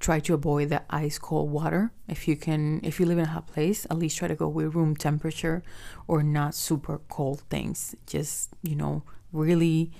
try 0.00 0.20
to 0.20 0.34
avoid 0.34 0.68
the 0.68 0.82
ice 0.90 1.18
cold 1.18 1.50
water. 1.50 1.92
If 2.08 2.28
you 2.28 2.36
can 2.36 2.80
if 2.82 3.00
you 3.00 3.06
live 3.06 3.18
in 3.18 3.24
a 3.24 3.28
hot 3.28 3.46
place 3.46 3.86
at 3.90 3.98
least 3.98 4.18
try 4.18 4.28
to 4.28 4.34
go 4.34 4.48
with 4.48 4.74
room 4.74 4.96
temperature 4.96 5.62
or 6.06 6.22
not 6.22 6.54
super 6.54 7.00
cold 7.08 7.42
things. 7.50 7.94
Just 8.06 8.50
you 8.62 8.76
know 8.76 9.02
really 9.32 9.90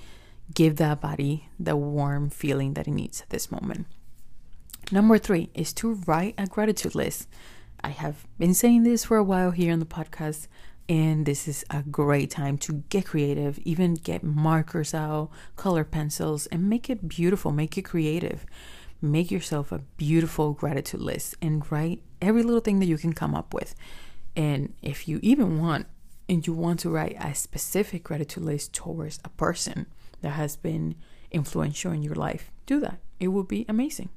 give 0.54 0.76
that 0.76 1.00
body 1.00 1.48
the 1.58 1.76
warm 1.76 2.30
feeling 2.30 2.74
that 2.74 2.88
it 2.88 2.92
needs 2.92 3.20
at 3.20 3.30
this 3.30 3.50
moment. 3.50 3.86
Number 4.90 5.18
three 5.18 5.50
is 5.54 5.72
to 5.74 5.94
write 6.06 6.34
a 6.38 6.46
gratitude 6.46 6.94
list. 6.94 7.28
I 7.82 7.90
have 7.90 8.26
been 8.38 8.54
saying 8.54 8.84
this 8.84 9.04
for 9.04 9.16
a 9.16 9.24
while 9.24 9.50
here 9.50 9.72
on 9.72 9.78
the 9.78 9.86
podcast 9.86 10.48
And 10.88 11.26
this 11.26 11.46
is 11.46 11.66
a 11.68 11.82
great 11.82 12.30
time 12.30 12.56
to 12.58 12.82
get 12.88 13.04
creative, 13.04 13.58
even 13.64 13.92
get 13.92 14.24
markers 14.24 14.94
out, 14.94 15.28
color 15.54 15.84
pencils, 15.84 16.46
and 16.46 16.68
make 16.68 16.88
it 16.88 17.06
beautiful, 17.06 17.52
make 17.52 17.76
it 17.76 17.82
creative. 17.82 18.46
Make 19.00 19.30
yourself 19.30 19.70
a 19.70 19.78
beautiful 19.96 20.52
gratitude 20.52 21.00
list 21.00 21.36
and 21.40 21.70
write 21.70 22.02
every 22.20 22.42
little 22.42 22.60
thing 22.60 22.80
that 22.80 22.86
you 22.86 22.98
can 22.98 23.12
come 23.12 23.34
up 23.34 23.54
with. 23.54 23.74
And 24.34 24.74
if 24.82 25.08
you 25.08 25.20
even 25.22 25.60
want, 25.60 25.86
and 26.28 26.46
you 26.46 26.52
want 26.52 26.80
to 26.80 26.90
write 26.90 27.16
a 27.20 27.34
specific 27.34 28.04
gratitude 28.04 28.44
list 28.44 28.72
towards 28.74 29.18
a 29.24 29.30
person 29.30 29.86
that 30.20 30.30
has 30.30 30.56
been 30.56 30.94
influential 31.30 31.92
in 31.92 32.02
your 32.02 32.14
life, 32.14 32.50
do 32.66 32.80
that. 32.80 32.98
It 33.18 33.28
will 33.28 33.44
be 33.44 33.64
amazing. 33.68 34.10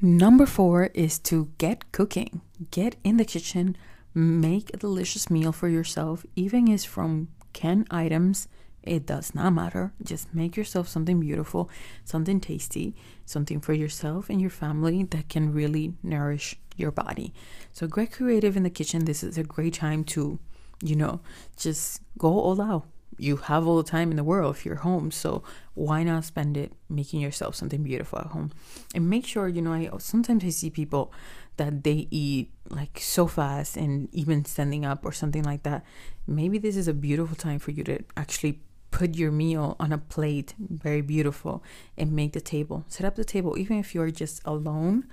Number 0.00 0.46
four 0.46 0.86
is 0.94 1.18
to 1.20 1.50
get 1.58 1.92
cooking. 1.92 2.40
Get 2.70 2.96
in 3.04 3.18
the 3.18 3.24
kitchen, 3.24 3.76
make 4.14 4.70
a 4.74 4.76
delicious 4.76 5.30
meal 5.30 5.52
for 5.52 5.68
yourself, 5.68 6.26
even 6.34 6.68
it's 6.68 6.84
from 6.84 7.28
canned 7.52 7.86
items. 7.90 8.48
It 8.82 9.06
does 9.06 9.34
not 9.34 9.52
matter. 9.52 9.92
Just 10.02 10.34
make 10.34 10.56
yourself 10.56 10.88
something 10.88 11.20
beautiful, 11.20 11.70
something 12.04 12.40
tasty, 12.40 12.94
something 13.24 13.60
for 13.60 13.72
yourself 13.72 14.28
and 14.28 14.40
your 14.40 14.50
family 14.50 15.04
that 15.04 15.28
can 15.28 15.52
really 15.52 15.94
nourish 16.02 16.56
your 16.76 16.90
body. 16.90 17.32
So, 17.72 17.86
get 17.86 18.12
creative 18.12 18.56
in 18.56 18.62
the 18.62 18.70
kitchen. 18.70 19.04
This 19.04 19.22
is 19.22 19.38
a 19.38 19.44
great 19.44 19.74
time 19.74 20.04
to, 20.04 20.38
you 20.82 20.96
know, 20.96 21.20
just 21.56 22.02
go 22.18 22.28
all 22.28 22.60
out 22.60 22.86
you 23.18 23.36
have 23.36 23.66
all 23.66 23.76
the 23.76 23.88
time 23.88 24.10
in 24.10 24.16
the 24.16 24.24
world 24.24 24.54
if 24.56 24.64
you're 24.64 24.76
home 24.76 25.10
so 25.10 25.42
why 25.74 26.02
not 26.02 26.24
spend 26.24 26.56
it 26.56 26.72
making 26.88 27.20
yourself 27.20 27.54
something 27.54 27.82
beautiful 27.82 28.18
at 28.18 28.26
home 28.26 28.50
and 28.94 29.08
make 29.08 29.26
sure 29.26 29.48
you 29.48 29.62
know 29.62 29.72
i 29.72 29.88
sometimes 29.98 30.44
i 30.44 30.48
see 30.48 30.70
people 30.70 31.12
that 31.56 31.84
they 31.84 32.08
eat 32.10 32.50
like 32.70 32.98
so 33.00 33.26
fast 33.26 33.76
and 33.76 34.08
even 34.12 34.44
standing 34.44 34.84
up 34.84 35.04
or 35.04 35.12
something 35.12 35.42
like 35.42 35.62
that 35.62 35.84
maybe 36.26 36.58
this 36.58 36.76
is 36.76 36.88
a 36.88 36.94
beautiful 36.94 37.36
time 37.36 37.58
for 37.58 37.70
you 37.70 37.84
to 37.84 38.02
actually 38.16 38.60
put 38.92 39.16
your 39.16 39.32
meal 39.32 39.74
on 39.80 39.90
a 39.90 39.98
plate 39.98 40.54
very 40.58 41.00
beautiful 41.00 41.64
and 41.98 42.12
make 42.12 42.34
the 42.34 42.40
table. 42.40 42.84
Set 42.86 43.04
up 43.04 43.16
the 43.16 43.24
table 43.24 43.58
even 43.58 43.78
if 43.78 43.94
you're 43.94 44.12
just 44.12 44.40
alone. 44.44 45.08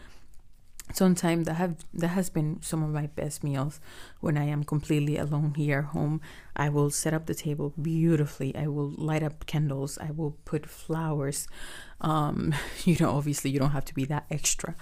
Sometimes 0.91 1.45
that 1.45 1.53
have 1.53 1.77
that 1.93 2.09
has 2.09 2.29
been 2.29 2.59
some 2.61 2.83
of 2.83 2.89
my 2.89 3.07
best 3.07 3.43
meals. 3.43 3.79
When 4.19 4.37
i 4.37 4.43
am 4.43 4.63
completely 4.63 5.17
alone 5.17 5.53
here 5.55 5.83
home 5.83 6.19
i 6.55 6.67
will 6.67 6.89
set 6.89 7.13
up 7.13 7.25
the 7.25 7.35
table 7.35 7.73
beautifully. 7.81 8.55
I 8.55 8.67
will 8.67 8.91
light 8.97 9.23
up 9.23 9.45
candles. 9.45 9.97
I 9.97 10.11
will 10.11 10.35
put 10.45 10.65
flowers. 10.67 11.47
Um 12.01 12.53
you 12.83 12.97
know 12.99 13.11
obviously 13.11 13.49
you 13.49 13.59
don't 13.59 13.71
have 13.71 13.85
to 13.85 13.95
be 13.95 14.05
that 14.05 14.25
extra. 14.29 14.75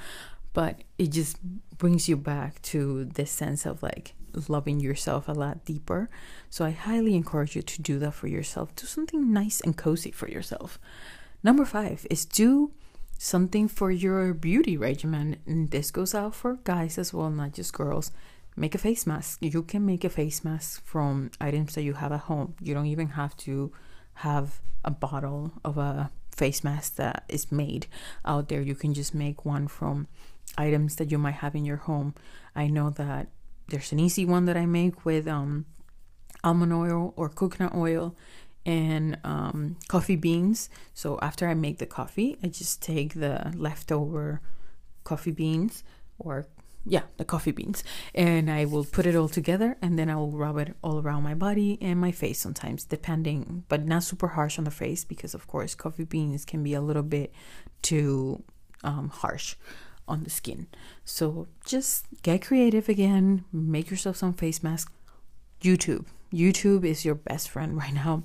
But 0.54 0.82
it 0.98 1.12
just 1.12 1.38
brings 1.78 2.10
you 2.10 2.18
back 2.18 2.62
to 2.74 3.06
this 3.06 3.30
sense 3.30 3.68
of 3.68 3.84
like 3.84 4.16
loving 4.48 4.80
yourself 4.80 5.28
a 5.28 5.32
lot 5.32 5.66
deeper 5.66 6.10
so 6.50 6.66
i 6.66 6.72
highly 6.72 7.16
encourage 7.16 7.56
you 7.56 7.62
to 7.62 7.82
do 7.82 8.00
that 8.00 8.14
for 8.14 8.28
yourself 8.28 8.76
do 8.76 8.86
something 8.86 9.34
nice 9.34 9.62
and 9.62 9.78
cozy 9.78 10.12
for 10.12 10.28
yourself 10.30 10.80
number 11.44 11.66
five 11.66 12.06
is 12.10 12.26
do 12.26 12.72
something 13.18 13.68
for 13.68 13.92
your 13.92 14.34
beauty 14.34 14.78
regimen. 14.78 15.38
And 15.46 15.72
this 15.72 15.92
goes 15.92 16.14
out 16.14 16.36
for 16.36 16.60
guys 16.64 16.98
as 16.98 17.14
well, 17.14 17.30
not 17.30 17.54
just 17.54 17.74
girls. 17.74 18.12
Make 18.56 18.76
a 18.76 18.80
face 18.80 19.06
mask. 19.06 19.40
You 19.42 19.64
can 19.64 19.86
make 19.86 20.04
a 20.04 20.10
face 20.10 20.44
mask 20.44 20.84
from 20.84 21.32
items 21.40 21.76
that 21.76 21.84
you 21.84 21.94
have 21.94 22.12
at 22.12 22.22
home. 22.22 22.56
You 22.62 22.74
don't 22.74 22.88
even 22.88 23.10
have 23.10 23.38
to 23.38 23.72
have 24.16 24.62
a 24.84 24.92
bottle 24.92 25.54
of 25.64 25.78
a 25.78 26.12
face 26.36 26.64
mask 26.64 26.96
that 26.96 27.24
is 27.30 27.52
made 27.52 27.88
out 28.26 28.50
there. 28.50 28.62
You 28.62 28.76
can 28.76 28.94
just 28.94 29.14
make 29.14 29.46
one 29.46 29.68
from 29.68 30.08
items 30.58 30.96
that 30.96 31.12
you 31.12 31.18
might 31.18 31.36
have 31.36 31.56
in 31.56 31.66
your 31.66 31.78
home. 31.78 32.16
I 32.56 32.68
know 32.68 32.90
that 32.92 33.28
there's 33.70 33.92
an 33.92 34.00
easy 34.00 34.26
one 34.26 34.46
that 34.46 34.58
I 34.58 34.66
make 34.66 35.06
with 35.06 35.28
um, 35.28 35.66
almond 36.44 36.74
oil 36.74 37.14
or 37.16 37.30
coconut 37.30 37.76
oil 37.76 38.16
and 38.66 39.18
um, 39.24 39.78
coffee 39.88 40.16
beans. 40.16 40.70
So 40.94 41.20
after 41.22 41.48
I 41.48 41.54
make 41.54 41.78
the 41.78 41.86
coffee, 41.86 42.38
I 42.44 42.48
just 42.48 42.82
take 42.82 43.14
the 43.14 43.54
leftover 43.56 44.42
coffee 45.04 45.32
beans 45.32 45.84
or 46.20 46.48
yeah, 46.90 47.04
the 47.18 47.26
coffee 47.26 47.52
beans, 47.52 47.84
and 48.16 48.50
I 48.50 48.64
will 48.64 48.86
put 48.86 49.06
it 49.06 49.14
all 49.14 49.28
together, 49.28 49.76
and 49.82 50.00
then 50.00 50.10
I 50.10 50.16
will 50.16 50.32
rub 50.32 50.58
it 50.58 50.74
all 50.82 51.02
around 51.02 51.24
my 51.24 51.34
body 51.34 51.78
and 51.82 52.00
my 52.00 52.14
face 52.14 52.40
sometimes, 52.40 52.86
depending, 52.86 53.66
but 53.68 53.86
not 53.86 54.04
super 54.04 54.30
harsh 54.30 54.58
on 54.58 54.64
the 54.64 54.72
face 54.72 55.04
because, 55.04 55.34
of 55.34 55.48
course, 55.48 55.76
coffee 55.76 56.06
beans 56.06 56.46
can 56.46 56.64
be 56.64 56.74
a 56.74 56.80
little 56.80 57.04
bit 57.04 57.34
too 57.82 58.42
um, 58.86 59.10
harsh 59.10 59.56
on 60.08 60.24
the 60.24 60.30
skin. 60.30 60.68
So 61.06 61.48
just 61.66 62.06
get 62.24 62.46
creative 62.46 62.90
again, 62.90 63.46
make 63.52 63.90
yourself 63.90 64.18
some 64.18 64.34
face 64.34 64.64
mask. 64.64 64.92
YouTube, 65.62 66.06
YouTube 66.32 66.86
is 66.86 67.06
your 67.06 67.16
best 67.16 67.50
friend 67.50 67.78
right 67.78 67.94
now. 67.94 68.24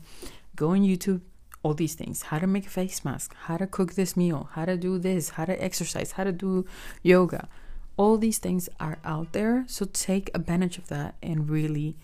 Go 0.54 0.70
on 0.70 0.80
YouTube, 0.80 1.22
all 1.62 1.74
these 1.74 1.94
things 1.94 2.22
how 2.22 2.38
to 2.38 2.46
make 2.46 2.66
a 2.66 2.70
face 2.70 3.04
mask, 3.04 3.34
how 3.46 3.56
to 3.56 3.66
cook 3.66 3.94
this 3.94 4.16
meal, 4.16 4.48
how 4.52 4.64
to 4.64 4.76
do 4.76 4.98
this, 4.98 5.30
how 5.30 5.44
to 5.44 5.62
exercise, 5.62 6.12
how 6.12 6.24
to 6.24 6.32
do 6.32 6.66
yoga. 7.02 7.48
All 7.96 8.16
these 8.18 8.38
things 8.38 8.68
are 8.80 8.98
out 9.04 9.32
there. 9.32 9.64
So 9.68 9.86
take 9.92 10.30
advantage 10.34 10.78
of 10.78 10.88
that 10.88 11.14
and 11.22 11.48
really 11.48 11.96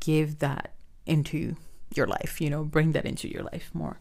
give 0.00 0.38
that 0.38 0.72
into 1.06 1.56
your 1.94 2.06
life, 2.06 2.40
you 2.40 2.50
know, 2.50 2.64
bring 2.64 2.92
that 2.92 3.04
into 3.04 3.28
your 3.28 3.42
life 3.42 3.70
more. 3.74 3.98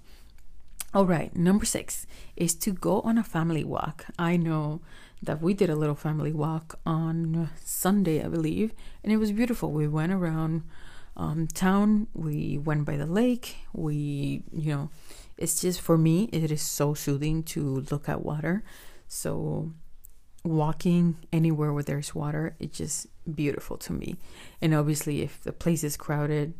All 0.93 1.05
right, 1.05 1.36
number 1.36 1.65
six 1.65 2.05
is 2.36 2.53
to 2.55 2.71
go 2.71 3.01
on 3.01 3.17
a 3.17 3.24
family 3.24 3.63
walk. 3.63 4.05
I 4.19 4.38
know 4.38 4.82
that 5.24 5.41
we 5.41 5.53
did 5.53 5.69
a 5.69 5.76
little 5.76 5.95
family 5.95 6.32
walk 6.32 6.80
on 6.86 7.49
Sunday, 7.63 8.24
I 8.24 8.28
believe, 8.28 8.74
and 9.03 9.11
it 9.11 9.17
was 9.17 9.32
beautiful. 9.32 9.71
We 9.71 9.88
went 9.88 10.11
around 10.11 10.63
um, 11.15 11.47
town. 11.47 12.07
We 12.13 12.57
went 12.57 12.86
by 12.86 12.97
the 12.97 13.05
lake. 13.05 13.57
We, 13.74 14.43
you 14.51 14.74
know, 14.74 14.89
it's 15.38 15.61
just 15.61 15.82
for 15.82 15.97
me, 15.97 16.30
it 16.32 16.51
is 16.51 16.61
so 16.61 16.93
soothing 16.93 17.43
to 17.43 17.86
look 17.91 18.09
at 18.09 18.24
water. 18.24 18.63
So 19.07 19.71
walking 20.43 21.17
anywhere 21.32 21.71
where 21.71 21.84
there's 21.84 22.13
water, 22.13 22.55
it's 22.59 22.78
just 22.78 23.07
beautiful 23.34 23.78
to 23.78 23.93
me. 23.93 24.15
And 24.61 24.74
obviously, 24.74 25.21
if 25.21 25.41
the 25.41 25.53
place 25.53 25.84
is 25.84 25.97
crowded, 25.97 26.53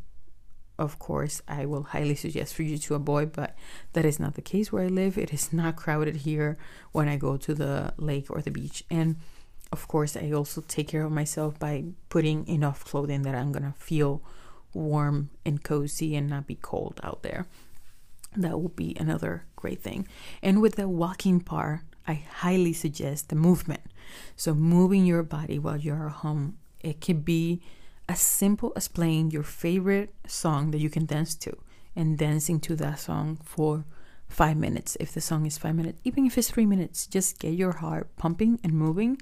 of 0.80 0.97
course, 0.97 1.41
I 1.47 1.65
will 1.65 1.84
highly 1.84 2.15
suggest 2.15 2.55
for 2.55 2.63
you 2.63 2.78
to 2.78 2.95
avoid, 2.95 3.34
but 3.34 3.55
that 3.93 4.05
is 4.05 4.19
not 4.19 4.34
the 4.34 4.41
case 4.41 4.71
where 4.71 4.84
I 4.84 4.88
live. 4.88 5.17
It 5.17 5.34
is 5.34 5.53
not 5.53 5.76
crowded 5.76 6.17
here 6.17 6.57
when 6.91 7.07
I 7.07 7.17
go 7.17 7.38
to 7.38 7.53
the 7.53 7.93
lake 7.97 8.30
or 8.30 8.41
the 8.41 8.51
beach. 8.51 8.84
And 8.89 9.17
of 9.71 9.88
course, 9.88 10.17
I 10.17 10.32
also 10.32 10.61
take 10.67 10.88
care 10.88 11.03
of 11.03 11.11
myself 11.11 11.59
by 11.59 11.86
putting 12.09 12.47
enough 12.47 12.86
clothing 12.86 13.21
that 13.24 13.36
I'm 13.36 13.51
gonna 13.51 13.76
feel 13.78 14.21
warm 14.74 15.30
and 15.45 15.63
cozy 15.63 16.15
and 16.15 16.28
not 16.30 16.47
be 16.47 16.55
cold 16.55 16.99
out 17.03 17.21
there. 17.21 17.45
That 18.36 18.59
will 18.59 18.69
be 18.69 18.95
another 18.99 19.45
great 19.55 19.82
thing. 19.82 20.07
And 20.41 20.59
with 20.59 20.76
the 20.76 20.88
walking 20.88 21.39
part, 21.39 21.82
I 22.07 22.13
highly 22.13 22.74
suggest 22.74 23.30
the 23.30 23.36
movement. 23.36 23.82
So, 24.36 24.53
moving 24.53 25.05
your 25.05 25.24
body 25.24 25.59
while 25.59 25.78
you're 25.78 26.09
home, 26.09 26.57
it 26.82 26.99
can 26.99 27.21
be 27.21 27.61
as 28.10 28.20
simple 28.20 28.74
as 28.76 28.88
playing 28.88 29.32
your 29.32 29.43
favorite 29.43 30.14
song 30.28 30.72
that 30.72 30.80
you 30.80 30.89
can 30.89 31.06
dance 31.06 31.36
to 31.36 31.58
and 31.95 32.18
dancing 32.18 32.60
to 32.60 32.76
that 32.76 32.99
song 32.99 33.39
for 33.43 33.86
five 34.28 34.58
minutes. 34.58 34.97
If 34.99 35.14
the 35.14 35.22
song 35.22 35.45
is 35.45 35.58
five 35.58 35.76
minutes, 35.76 35.99
even 36.04 36.26
if 36.26 36.38
it's 36.38 36.49
three 36.49 36.66
minutes, 36.66 37.08
just 37.08 37.39
get 37.39 37.54
your 37.54 37.74
heart 37.74 38.16
pumping 38.18 38.60
and 38.64 38.74
moving. 38.74 39.22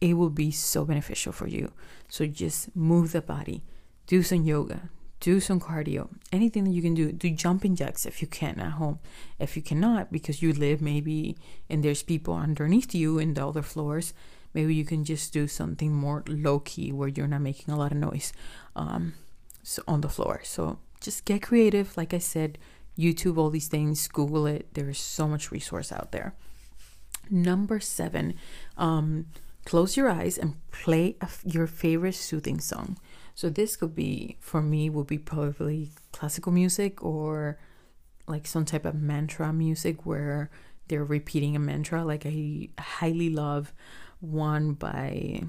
It 0.00 0.14
will 0.14 0.30
be 0.30 0.50
so 0.50 0.84
beneficial 0.84 1.32
for 1.32 1.46
you. 1.46 1.72
So, 2.08 2.26
just 2.26 2.74
move 2.76 3.12
the 3.12 3.22
body 3.22 3.62
do 4.06 4.22
some 4.22 4.42
yoga, 4.42 4.88
do 5.20 5.40
some 5.40 5.60
cardio, 5.60 6.08
anything 6.32 6.64
that 6.64 6.70
you 6.70 6.82
can 6.82 6.94
do. 6.94 7.12
Do 7.12 7.30
jumping 7.30 7.74
jacks 7.74 8.06
if 8.06 8.22
you 8.22 8.28
can 8.28 8.60
at 8.60 8.72
home. 8.72 8.98
If 9.38 9.56
you 9.56 9.62
cannot, 9.62 10.12
because 10.12 10.42
you 10.42 10.52
live 10.52 10.80
maybe 10.80 11.36
and 11.68 11.82
there's 11.82 12.02
people 12.02 12.34
underneath 12.34 12.94
you 12.94 13.18
in 13.18 13.34
the 13.34 13.46
other 13.46 13.62
floors, 13.62 14.14
maybe 14.56 14.74
you 14.74 14.86
can 14.86 15.04
just 15.04 15.34
do 15.34 15.46
something 15.46 15.92
more 15.92 16.24
low 16.26 16.58
key 16.60 16.90
where 16.90 17.08
you're 17.08 17.28
not 17.28 17.42
making 17.42 17.72
a 17.72 17.76
lot 17.76 17.92
of 17.92 17.98
noise 17.98 18.32
um, 18.74 19.12
so 19.62 19.82
on 19.86 20.00
the 20.00 20.08
floor. 20.08 20.40
So 20.44 20.78
just 20.98 21.26
get 21.26 21.42
creative. 21.42 21.94
Like 21.94 22.14
I 22.14 22.18
said, 22.18 22.56
YouTube, 22.98 23.36
all 23.36 23.50
these 23.50 23.68
things, 23.68 24.08
Google 24.08 24.46
it. 24.46 24.72
There 24.72 24.88
is 24.88 24.98
so 24.98 25.28
much 25.28 25.52
resource 25.52 25.92
out 25.92 26.10
there. 26.10 26.34
Number 27.30 27.78
seven, 27.80 28.34
um, 28.78 29.26
close 29.66 29.94
your 29.94 30.08
eyes 30.08 30.38
and 30.38 30.54
play 30.70 31.16
your 31.44 31.66
favorite 31.66 32.14
soothing 32.14 32.58
song. 32.58 32.98
So 33.34 33.50
this 33.50 33.76
could 33.76 33.94
be 33.94 34.38
for 34.40 34.62
me 34.62 34.88
would 34.88 35.06
be 35.06 35.18
probably 35.18 35.90
classical 36.12 36.50
music 36.50 37.04
or 37.04 37.58
like 38.26 38.46
some 38.46 38.64
type 38.64 38.86
of 38.86 38.94
mantra 38.94 39.52
music 39.52 40.06
where 40.06 40.48
they're 40.88 41.04
repeating 41.04 41.54
a 41.54 41.58
mantra. 41.58 42.04
Like 42.04 42.24
I 42.24 42.70
highly 42.78 43.28
love 43.28 43.74
one 44.20 44.74
by 44.74 45.42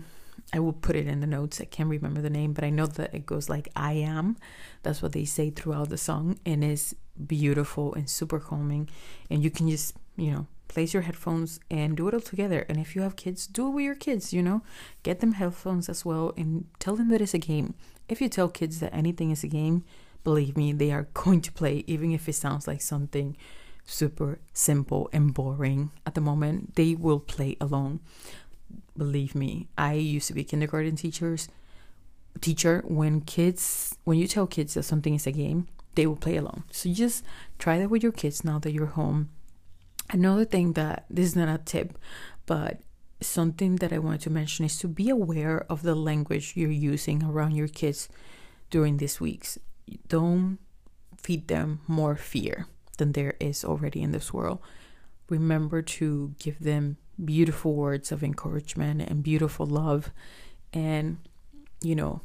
I 0.54 0.60
will 0.60 0.74
put 0.74 0.96
it 0.96 1.08
in 1.08 1.20
the 1.20 1.28
notes. 1.28 1.60
I 1.60 1.66
can't 1.66 1.90
remember 1.90 2.22
the 2.22 2.30
name, 2.30 2.54
but 2.54 2.64
I 2.64 2.70
know 2.70 2.86
that 2.86 3.14
it 3.14 3.26
goes 3.26 3.50
like 3.50 3.70
I 3.76 3.94
am. 3.94 4.38
That's 4.84 5.02
what 5.02 5.12
they 5.12 5.26
say 5.26 5.50
throughout 5.50 5.90
the 5.90 5.98
song 5.98 6.40
and 6.46 6.64
it's 6.64 6.96
beautiful 7.26 7.94
and 7.94 8.10
super 8.10 8.40
calming 8.40 8.90
and 9.30 9.44
you 9.44 9.52
can 9.52 9.70
just, 9.70 9.96
you 10.16 10.32
know, 10.32 10.48
place 10.70 10.94
your 10.94 11.04
headphones 11.04 11.60
and 11.70 11.98
do 11.98 12.08
it 12.08 12.14
all 12.14 12.22
together. 12.22 12.66
And 12.70 12.78
if 12.78 12.96
you 12.96 13.02
have 13.02 13.16
kids, 13.16 13.46
do 13.46 13.68
it 13.68 13.72
with 13.72 13.84
your 13.84 13.96
kids, 13.96 14.32
you 14.32 14.42
know? 14.42 14.62
Get 15.04 15.20
them 15.20 15.34
headphones 15.34 15.90
as 15.90 16.06
well 16.06 16.34
and 16.38 16.66
tell 16.80 16.96
them 16.96 17.10
that 17.10 17.22
it's 17.22 17.34
a 17.34 17.40
game. 17.40 17.74
If 18.08 18.22
you 18.22 18.30
tell 18.30 18.48
kids 18.48 18.80
that 18.80 18.94
anything 18.94 19.32
is 19.32 19.44
a 19.44 19.48
game, 19.48 19.84
believe 20.24 20.56
me, 20.56 20.72
they 20.72 20.92
are 20.92 21.08
going 21.14 21.42
to 21.42 21.52
play, 21.52 21.84
even 21.88 22.12
if 22.12 22.30
it 22.30 22.34
sounds 22.34 22.68
like 22.68 22.82
something 22.82 23.36
super 23.86 24.40
simple 24.54 25.10
and 25.12 25.34
boring 25.34 25.92
at 26.06 26.14
the 26.16 26.22
moment. 26.22 26.76
They 26.76 26.96
will 26.96 27.20
play 27.20 27.58
along. 27.60 28.02
Believe 28.98 29.36
me, 29.36 29.68
I 29.78 29.94
used 29.94 30.28
to 30.28 30.34
be 30.34 30.44
kindergarten 30.44 30.96
teachers 30.96 31.50
teacher 32.38 32.84
when 32.88 33.22
kids 33.22 33.98
when 34.04 34.18
you 34.18 34.28
tell 34.28 34.48
kids 34.48 34.76
that 34.76 34.84
something 34.84 35.16
is 35.16 35.28
a 35.28 35.32
game, 35.32 35.68
they 35.96 36.08
will 36.08 36.16
play 36.16 36.38
along. 36.38 36.64
So 36.72 36.92
just 36.92 37.24
try 37.60 37.80
that 37.80 37.90
with 37.90 38.04
your 38.04 38.12
kids 38.12 38.44
now 38.44 38.60
that 38.60 38.72
you're 38.72 38.88
home. 38.88 39.30
Another 40.10 40.46
thing 40.46 40.74
that 40.74 41.06
this 41.10 41.26
is 41.26 41.36
not 41.36 41.50
a 41.50 41.58
tip, 41.64 41.98
but 42.46 42.80
something 43.20 43.78
that 43.78 43.92
I 43.92 43.98
wanted 44.00 44.22
to 44.22 44.30
mention 44.30 44.66
is 44.66 44.78
to 44.80 44.88
be 44.88 45.10
aware 45.10 45.66
of 45.70 45.82
the 45.82 45.96
language 45.96 46.54
you're 46.56 46.70
using 46.70 47.24
around 47.24 47.54
your 47.54 47.68
kids 47.68 48.08
during 48.70 48.98
these 48.98 49.20
weeks. 49.20 49.58
Don't 50.08 50.60
feed 51.18 51.48
them 51.48 51.82
more 51.88 52.16
fear 52.16 52.68
than 52.98 53.12
there 53.12 53.36
is 53.40 53.66
already 53.66 54.02
in 54.02 54.12
this 54.12 54.32
world. 54.32 54.60
Remember 55.30 55.82
to 55.82 56.36
give 56.40 56.60
them 56.60 56.98
beautiful 57.24 57.74
words 57.74 58.12
of 58.12 58.24
encouragement 58.24 59.02
and 59.02 59.24
beautiful 59.24 59.66
love. 59.66 60.12
And, 60.74 61.18
you 61.82 61.96
know, 61.96 62.22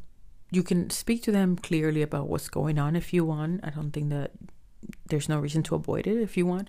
you 0.50 0.62
can 0.62 0.90
speak 0.90 1.22
to 1.24 1.32
them 1.32 1.56
clearly 1.56 2.02
about 2.02 2.28
what's 2.28 2.48
going 2.48 2.78
on 2.78 2.94
if 2.96 3.12
you 3.12 3.24
want. 3.24 3.60
I 3.64 3.70
don't 3.70 3.90
think 3.90 4.10
that 4.10 4.32
there's 5.06 5.28
no 5.28 5.38
reason 5.38 5.62
to 5.64 5.74
avoid 5.74 6.06
it 6.06 6.20
if 6.20 6.36
you 6.36 6.46
want. 6.46 6.68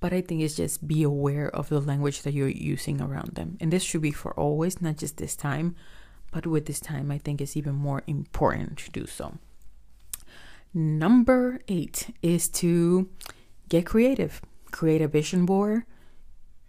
But 0.00 0.12
I 0.12 0.20
think 0.20 0.42
it's 0.42 0.54
just 0.54 0.86
be 0.86 1.02
aware 1.02 1.48
of 1.48 1.68
the 1.68 1.80
language 1.80 2.22
that 2.22 2.32
you're 2.32 2.48
using 2.48 3.00
around 3.00 3.34
them. 3.34 3.56
And 3.60 3.72
this 3.72 3.82
should 3.82 4.02
be 4.02 4.12
for 4.12 4.32
always, 4.34 4.80
not 4.80 4.96
just 4.98 5.16
this 5.16 5.34
time. 5.34 5.74
But 6.30 6.46
with 6.46 6.66
this 6.66 6.78
time, 6.78 7.10
I 7.10 7.18
think 7.18 7.40
it's 7.40 7.56
even 7.56 7.74
more 7.74 8.02
important 8.06 8.78
to 8.78 8.90
do 8.92 9.06
so. 9.06 9.38
Number 10.72 11.60
eight 11.66 12.14
is 12.22 12.48
to 12.50 13.08
get 13.68 13.86
creative, 13.86 14.40
create 14.70 15.02
a 15.02 15.08
vision 15.08 15.46
board, 15.46 15.84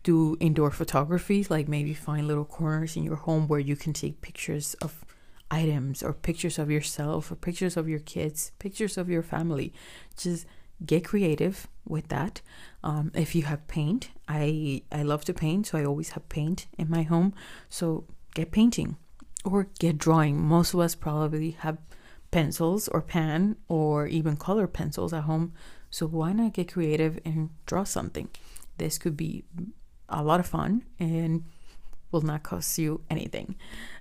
do 0.03 0.37
indoor 0.39 0.71
photography, 0.71 1.45
like 1.49 1.67
maybe 1.67 1.93
find 1.93 2.27
little 2.27 2.45
corners 2.45 2.95
in 2.95 3.03
your 3.03 3.17
home 3.17 3.47
where 3.47 3.59
you 3.59 3.75
can 3.75 3.93
take 3.93 4.21
pictures 4.21 4.73
of 4.75 5.03
items 5.51 6.03
or 6.03 6.13
pictures 6.13 6.59
of 6.59 6.69
yourself 6.69 7.31
or 7.31 7.35
pictures 7.35 7.75
of 7.75 7.89
your 7.89 7.99
kids, 7.99 8.51
pictures 8.59 8.97
of 8.97 9.09
your 9.09 9.23
family. 9.23 9.73
Just 10.17 10.45
get 10.85 11.03
creative 11.05 11.67
with 11.85 12.07
that. 12.09 12.41
Um, 12.83 13.11
if 13.13 13.35
you 13.35 13.43
have 13.43 13.67
paint, 13.67 14.11
I 14.27 14.83
I 14.91 15.03
love 15.03 15.25
to 15.25 15.33
paint, 15.33 15.67
so 15.67 15.77
I 15.77 15.85
always 15.85 16.11
have 16.11 16.29
paint 16.29 16.67
in 16.77 16.89
my 16.89 17.03
home. 17.03 17.33
So 17.69 18.05
get 18.35 18.51
painting 18.51 18.97
or 19.43 19.67
get 19.79 19.97
drawing. 19.97 20.41
Most 20.41 20.73
of 20.73 20.79
us 20.79 20.95
probably 20.95 21.51
have 21.51 21.77
pencils 22.31 22.87
or 22.87 23.01
pen 23.01 23.55
or 23.67 24.07
even 24.07 24.37
color 24.37 24.67
pencils 24.67 25.13
at 25.13 25.23
home. 25.23 25.53
So 25.89 26.05
why 26.07 26.31
not 26.33 26.53
get 26.53 26.71
creative 26.73 27.19
and 27.25 27.49
draw 27.65 27.83
something? 27.83 28.29
This 28.77 28.97
could 28.97 29.17
be 29.17 29.43
a 30.09 30.23
lot 30.23 30.39
of 30.39 30.47
fun 30.47 30.83
and 30.99 31.43
will 32.11 32.21
not 32.21 32.43
cost 32.43 32.77
you 32.77 33.01
anything. 33.09 33.55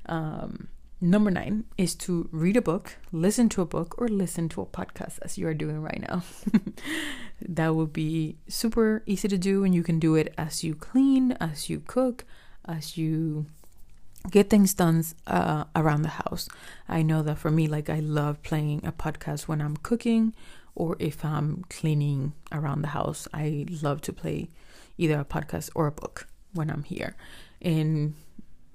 Um, 0.06 0.68
number 1.00 1.30
nine 1.30 1.64
is 1.76 1.94
to 1.94 2.28
read 2.32 2.56
a 2.56 2.62
book, 2.62 2.96
listen 3.12 3.48
to 3.50 3.62
a 3.62 3.66
book, 3.66 3.94
or 3.98 4.08
listen 4.08 4.48
to 4.50 4.62
a 4.62 4.66
podcast 4.66 5.18
as 5.22 5.38
you 5.38 5.46
are 5.46 5.54
doing 5.54 5.82
right 5.82 6.00
now. 6.00 6.22
that 7.48 7.74
would 7.74 7.92
be 7.92 8.36
super 8.48 9.02
easy 9.06 9.28
to 9.28 9.38
do, 9.38 9.64
and 9.64 9.74
you 9.74 9.82
can 9.82 9.98
do 9.98 10.14
it 10.14 10.34
as 10.38 10.64
you 10.64 10.74
clean, 10.74 11.32
as 11.32 11.68
you 11.68 11.80
cook, 11.80 12.24
as 12.66 12.96
you 12.96 13.46
get 14.30 14.50
things 14.50 14.74
done 14.74 15.04
uh, 15.26 15.64
around 15.76 16.02
the 16.02 16.08
house. 16.08 16.48
I 16.88 17.02
know 17.02 17.22
that 17.22 17.38
for 17.38 17.50
me, 17.50 17.66
like 17.66 17.88
I 17.88 18.00
love 18.00 18.42
playing 18.42 18.84
a 18.84 18.92
podcast 18.92 19.42
when 19.42 19.60
I'm 19.60 19.76
cooking 19.76 20.34
or 20.74 20.96
if 20.98 21.24
I'm 21.24 21.64
cleaning 21.70 22.32
around 22.52 22.82
the 22.82 22.88
house. 22.88 23.26
I 23.32 23.66
love 23.82 24.00
to 24.02 24.12
play 24.12 24.48
either 24.98 25.20
a 25.20 25.24
podcast 25.24 25.70
or 25.74 25.86
a 25.86 25.92
book 25.92 26.28
when 26.52 26.70
I'm 26.70 26.82
here. 26.82 27.16
And 27.62 28.14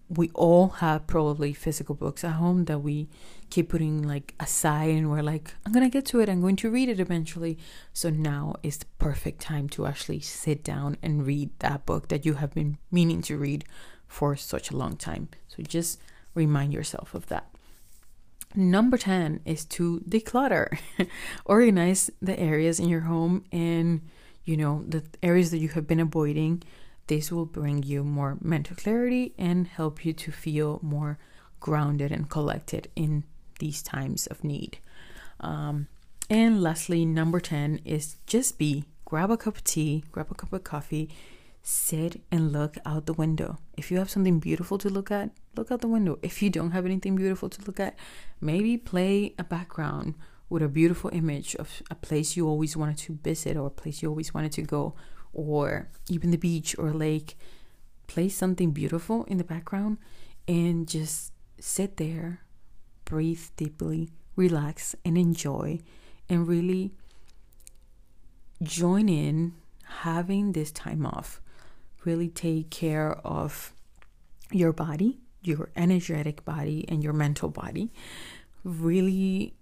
we 0.10 0.30
all 0.34 0.70
have 0.70 1.08
probably 1.08 1.54
physical 1.54 1.96
books 1.96 2.24
at 2.24 2.34
home 2.34 2.66
that 2.66 2.80
we 2.80 3.08
keep 3.50 3.70
putting 3.70 4.02
like 4.02 4.34
aside 4.40 4.90
and 4.90 5.10
we're 5.10 5.22
like 5.22 5.54
i'm 5.66 5.72
gonna 5.72 5.90
get 5.90 6.06
to 6.06 6.20
it 6.20 6.28
i'm 6.28 6.42
going 6.42 6.56
to 6.56 6.70
read 6.70 6.90
it 6.90 7.00
eventually 7.00 7.58
so 7.94 8.10
now 8.10 8.54
is 8.64 8.78
the 8.78 8.86
perfect 8.98 9.40
time 9.40 9.70
to 9.70 9.86
actually 9.86 10.20
sit 10.20 10.64
down 10.64 10.98
and 11.02 11.26
read 11.26 11.50
that 11.60 11.86
book 11.86 12.10
that 12.10 12.26
you 12.26 12.34
have 12.34 12.54
been 12.54 12.78
meaning 12.92 13.22
to 13.22 13.38
read 13.38 13.64
for 14.14 14.36
such 14.36 14.70
a 14.70 14.78
long 14.78 14.96
time. 14.96 15.28
So 15.48 15.64
just 15.64 16.00
remind 16.36 16.72
yourself 16.72 17.16
of 17.16 17.28
that. 17.28 17.50
Number 18.56 18.98
10 18.98 19.42
is 19.44 19.66
to 19.66 20.02
declutter. 20.08 20.78
Organize 21.46 22.12
the 22.22 22.40
areas 22.40 22.80
in 22.80 22.88
your 22.88 23.02
home 23.02 23.44
and, 23.52 24.02
you 24.46 24.58
know, 24.58 24.84
the 24.88 25.04
areas 25.22 25.52
that 25.52 25.60
you 25.60 25.70
have 25.70 25.88
been 25.88 26.00
avoiding. 26.00 26.64
This 27.08 27.32
will 27.32 27.46
bring 27.46 27.84
you 27.84 28.04
more 28.04 28.38
mental 28.42 28.76
clarity 28.76 29.34
and 29.38 29.68
help 29.68 30.06
you 30.06 30.14
to 30.14 30.32
feel 30.32 30.80
more 30.82 31.18
grounded 31.60 32.12
and 32.12 32.30
collected 32.30 32.90
in 32.96 33.24
these 33.60 33.82
times 33.82 34.28
of 34.28 34.44
need. 34.44 34.78
Um, 35.40 35.88
and 36.30 36.62
lastly, 36.62 37.06
number 37.06 37.40
10 37.40 37.82
is 37.86 38.18
just 38.26 38.58
be. 38.58 38.86
Grab 39.06 39.32
a 39.32 39.38
cup 39.38 39.58
of 39.58 39.64
tea, 39.64 40.04
grab 40.12 40.32
a 40.32 40.36
cup 40.36 40.54
of 40.54 40.64
coffee, 40.64 41.10
sit 41.62 42.22
and 42.32 42.52
look 42.52 42.78
out 42.86 43.06
the 43.06 43.14
window. 43.14 43.60
If 43.78 43.92
you 43.92 43.98
have 43.98 44.10
something 44.10 44.40
beautiful 44.40 44.78
to 44.80 44.90
look 44.90 45.12
at, 45.12 45.32
look 45.56 45.72
out 45.72 45.82
the 45.82 45.88
window. 45.88 46.18
If 46.22 46.42
you 46.42 46.50
don't 46.50 46.72
have 46.72 46.86
anything 46.86 47.16
beautiful 47.16 47.50
to 47.50 47.62
look 47.66 47.80
at, 47.80 47.96
maybe 48.42 48.78
play 48.78 49.34
a 49.38 49.44
background 49.44 50.16
with 50.50 50.62
a 50.62 50.68
beautiful 50.68 51.10
image 51.14 51.56
of 51.56 51.82
a 51.90 51.96
place 51.96 52.36
you 52.38 52.48
always 52.48 52.78
wanted 52.78 52.98
to 52.98 53.20
visit 53.24 53.58
or 53.58 53.68
a 53.68 53.72
place 53.72 54.02
you 54.02 54.10
always 54.10 54.34
wanted 54.34 54.52
to 54.54 54.62
go, 54.62 54.96
or 55.34 55.90
even 56.10 56.32
the 56.32 56.38
beach 56.38 56.76
or 56.78 56.92
lake. 56.92 57.38
Play 58.08 58.30
something 58.30 58.72
beautiful 58.72 59.24
in 59.26 59.38
the 59.38 59.44
background 59.44 59.98
and 60.48 60.88
just 60.88 61.32
sit 61.60 61.98
there, 61.98 62.42
breathe 63.06 63.46
deeply, 63.58 64.12
relax, 64.36 64.96
and 65.06 65.18
enjoy, 65.18 65.80
and 66.30 66.48
really 66.48 66.92
join 68.62 69.10
in 69.10 69.54
having 69.84 70.52
this 70.52 70.72
time 70.72 71.06
off 71.06 71.42
really 72.06 72.30
take 72.30 72.70
care 72.70 73.14
of 73.26 73.74
your 74.52 74.74
body, 74.74 75.20
your 75.42 75.70
energetic 75.76 76.44
body, 76.46 76.86
and 76.88 77.04
your 77.04 77.14
mental 77.14 77.50
body. 77.50 77.92
Really 78.64 79.54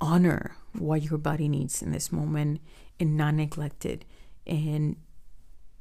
honor 0.00 0.56
what 0.72 1.02
your 1.02 1.18
body 1.18 1.48
needs 1.48 1.82
in 1.82 1.92
this 1.92 2.10
moment 2.12 2.60
and 2.98 3.16
not 3.16 3.34
neglect 3.34 3.84
it. 3.84 4.04
And 4.46 4.96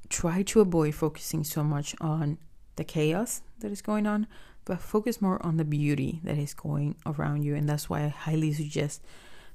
try 0.09 0.43
to 0.43 0.61
avoid 0.61 0.95
focusing 0.95 1.43
so 1.43 1.63
much 1.63 1.95
on 1.99 2.37
the 2.75 2.83
chaos 2.83 3.41
that 3.59 3.71
is 3.71 3.81
going 3.81 4.07
on, 4.07 4.27
but 4.65 4.79
focus 4.79 5.21
more 5.21 5.43
on 5.45 5.57
the 5.57 5.65
beauty 5.65 6.21
that 6.23 6.37
is 6.37 6.53
going 6.53 6.95
around 7.05 7.43
you. 7.43 7.55
And 7.55 7.67
that's 7.67 7.89
why 7.89 8.03
I 8.03 8.07
highly 8.07 8.53
suggest 8.53 9.01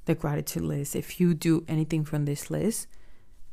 the 0.04 0.14
gratitude 0.14 0.64
list. 0.64 0.96
If 0.96 1.20
you 1.20 1.34
do 1.34 1.64
anything 1.68 2.04
from 2.04 2.24
this 2.24 2.50
list, 2.50 2.86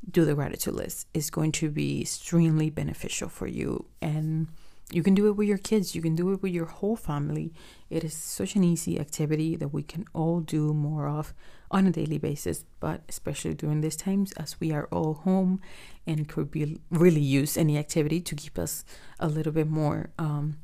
do 0.10 0.26
the 0.26 0.36
gratitude 0.36 0.74
list. 0.74 1.08
It's 1.14 1.30
going 1.30 1.52
to 1.54 1.70
be 1.70 2.02
extremely 2.02 2.70
beneficial 2.70 3.30
for 3.30 3.48
you. 3.48 3.86
And 4.02 4.48
you 4.92 5.02
can 5.02 5.16
do 5.16 5.28
it 5.28 5.36
with 5.36 5.48
your 5.48 5.58
kids, 5.58 5.96
you 5.96 6.02
can 6.02 6.16
do 6.16 6.32
it 6.32 6.44
with 6.44 6.54
your 6.54 6.66
whole 6.66 6.96
family. 6.96 7.54
It 7.96 8.04
is 8.04 8.14
such 8.14 8.58
an 8.58 8.64
easy 8.66 9.00
activity 9.00 9.56
that 9.56 9.70
we 9.70 9.82
can 9.82 10.04
all 10.14 10.42
do 10.42 10.74
more 10.74 11.08
of 11.08 11.34
on 11.72 11.88
a 11.88 11.92
daily 11.92 12.18
basis, 12.18 12.66
but 12.82 13.00
especially 13.08 13.54
during 13.54 13.80
these 13.80 13.96
times 13.96 14.34
as 14.34 14.60
we 14.60 14.74
are 14.74 14.90
all 14.92 15.14
home 15.14 15.62
and 16.06 16.28
could 16.28 16.52
be 16.52 16.82
really 16.92 17.22
use 17.22 17.56
any 17.56 17.78
activity 17.78 18.20
to 18.20 18.36
keep 18.36 18.60
us 18.60 18.84
a 19.18 19.30
little 19.30 19.54
bit 19.54 19.70
more 19.70 20.10
um, 20.20 20.58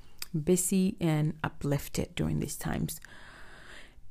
busy 0.44 0.98
and 1.00 1.36
uplifted 1.42 2.14
during 2.16 2.42
these 2.42 2.58
times. 2.58 3.00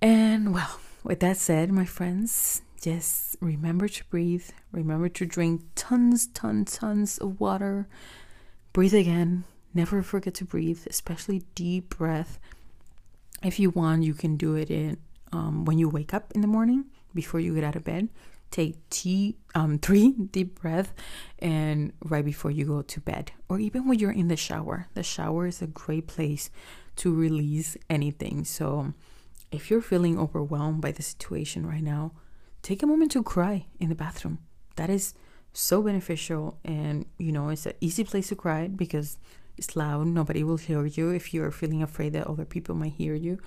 And 0.00 0.54
well, 0.54 0.80
with 1.04 1.20
that 1.20 1.36
said, 1.36 1.70
my 1.70 1.84
friends, 1.84 2.62
just 2.80 3.36
remember 3.42 3.86
to 3.86 4.04
breathe. 4.04 4.48
Remember 4.72 5.10
to 5.10 5.26
drink 5.26 5.60
tons, 5.74 6.26
tons, 6.28 6.78
tons 6.78 7.18
of 7.18 7.38
water. 7.38 7.86
Breathe 8.72 8.94
again. 8.94 9.44
Never 9.74 10.02
forget 10.02 10.32
to 10.36 10.46
breathe, 10.46 10.86
especially 10.88 11.42
deep 11.54 11.98
breath. 11.98 12.38
If 13.42 13.58
you 13.58 13.70
want, 13.70 14.02
you 14.02 14.14
can 14.14 14.36
do 14.36 14.54
it 14.54 14.70
in 14.70 14.98
um, 15.32 15.64
when 15.64 15.78
you 15.78 15.88
wake 15.88 16.12
up 16.12 16.32
in 16.34 16.40
the 16.40 16.46
morning 16.46 16.86
before 17.14 17.40
you 17.40 17.54
get 17.54 17.64
out 17.64 17.76
of 17.76 17.84
bed. 17.84 18.08
Take 18.50 18.76
tea, 18.90 19.36
um, 19.54 19.78
three 19.82 20.12
deep 20.12 20.60
breath, 20.60 20.92
and 21.38 21.92
right 22.04 22.24
before 22.24 22.50
you 22.50 22.64
go 22.64 22.82
to 22.82 23.00
bed, 23.00 23.32
or 23.48 23.60
even 23.60 23.86
when 23.86 23.98
you're 23.98 24.10
in 24.10 24.28
the 24.28 24.36
shower. 24.36 24.88
The 24.94 25.02
shower 25.02 25.46
is 25.46 25.62
a 25.62 25.66
great 25.66 26.06
place 26.06 26.50
to 26.96 27.14
release 27.14 27.76
anything. 27.88 28.44
So, 28.44 28.92
if 29.50 29.70
you're 29.70 29.80
feeling 29.80 30.18
overwhelmed 30.18 30.80
by 30.80 30.92
the 30.92 31.02
situation 31.02 31.66
right 31.66 31.82
now, 31.82 32.12
take 32.62 32.82
a 32.82 32.86
moment 32.86 33.12
to 33.12 33.22
cry 33.22 33.66
in 33.78 33.88
the 33.88 33.94
bathroom. 33.94 34.38
That 34.76 34.90
is 34.90 35.14
so 35.52 35.82
beneficial 35.82 36.58
and 36.64 37.06
you 37.18 37.32
know 37.32 37.48
it's 37.48 37.66
an 37.66 37.72
easy 37.80 38.04
place 38.04 38.28
to 38.28 38.36
cry 38.36 38.68
because 38.68 39.18
it's 39.60 39.76
loud 39.76 40.06
nobody 40.06 40.42
will 40.42 40.56
hear 40.56 40.84
you. 40.86 41.10
If 41.10 41.32
you're 41.32 41.52
feeling 41.52 41.82
afraid 41.82 42.12
that 42.14 42.26
other 42.26 42.44
people 42.44 42.74
might 42.74 42.94
hear 43.02 43.14
you 43.14 43.38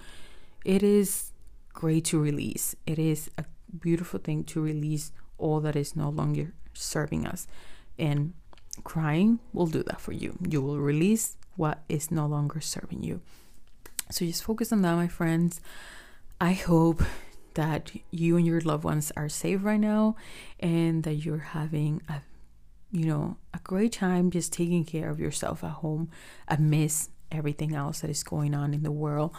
it 0.63 0.81
is 0.81 1.31
great 1.73 2.05
to 2.05 2.19
release. 2.19 2.75
It 2.85 2.99
is 2.99 3.29
a 3.37 3.45
beautiful 3.79 4.19
thing 4.19 4.43
to 4.45 4.61
release 4.61 5.11
all 5.37 5.59
that 5.61 5.75
is 5.75 5.95
no 5.95 6.09
longer 6.09 6.53
serving 6.73 7.27
us. 7.27 7.47
And 7.99 8.33
crying 8.83 9.39
will 9.51 9.67
do 9.67 9.83
that 9.83 9.99
for 9.99 10.13
you. 10.13 10.37
You 10.47 10.61
will 10.61 10.79
release 10.79 11.37
what 11.55 11.83
is 11.89 12.11
no 12.11 12.25
longer 12.25 12.61
serving 12.61 13.03
you. 13.03 13.21
So 14.09 14.25
just 14.25 14.43
focus 14.43 14.71
on 14.71 14.81
that 14.83 14.95
my 14.95 15.07
friends. 15.07 15.59
I 16.39 16.53
hope 16.53 17.03
that 17.55 17.91
you 18.09 18.37
and 18.37 18.45
your 18.45 18.61
loved 18.61 18.83
ones 18.83 19.11
are 19.15 19.29
safe 19.29 19.63
right 19.63 19.79
now 19.79 20.15
and 20.59 21.03
that 21.03 21.15
you're 21.15 21.37
having 21.37 22.01
a 22.09 22.21
you 22.93 23.05
know 23.05 23.35
a 23.53 23.59
great 23.63 23.91
time 23.91 24.29
just 24.29 24.53
taking 24.53 24.85
care 24.85 25.09
of 25.09 25.19
yourself 25.19 25.63
at 25.63 25.71
home 25.71 26.09
amidst 26.47 27.09
everything 27.31 27.73
else 27.75 28.01
that 28.01 28.11
is 28.11 28.23
going 28.23 28.53
on 28.53 28.73
in 28.73 28.83
the 28.83 28.91
world. 28.91 29.35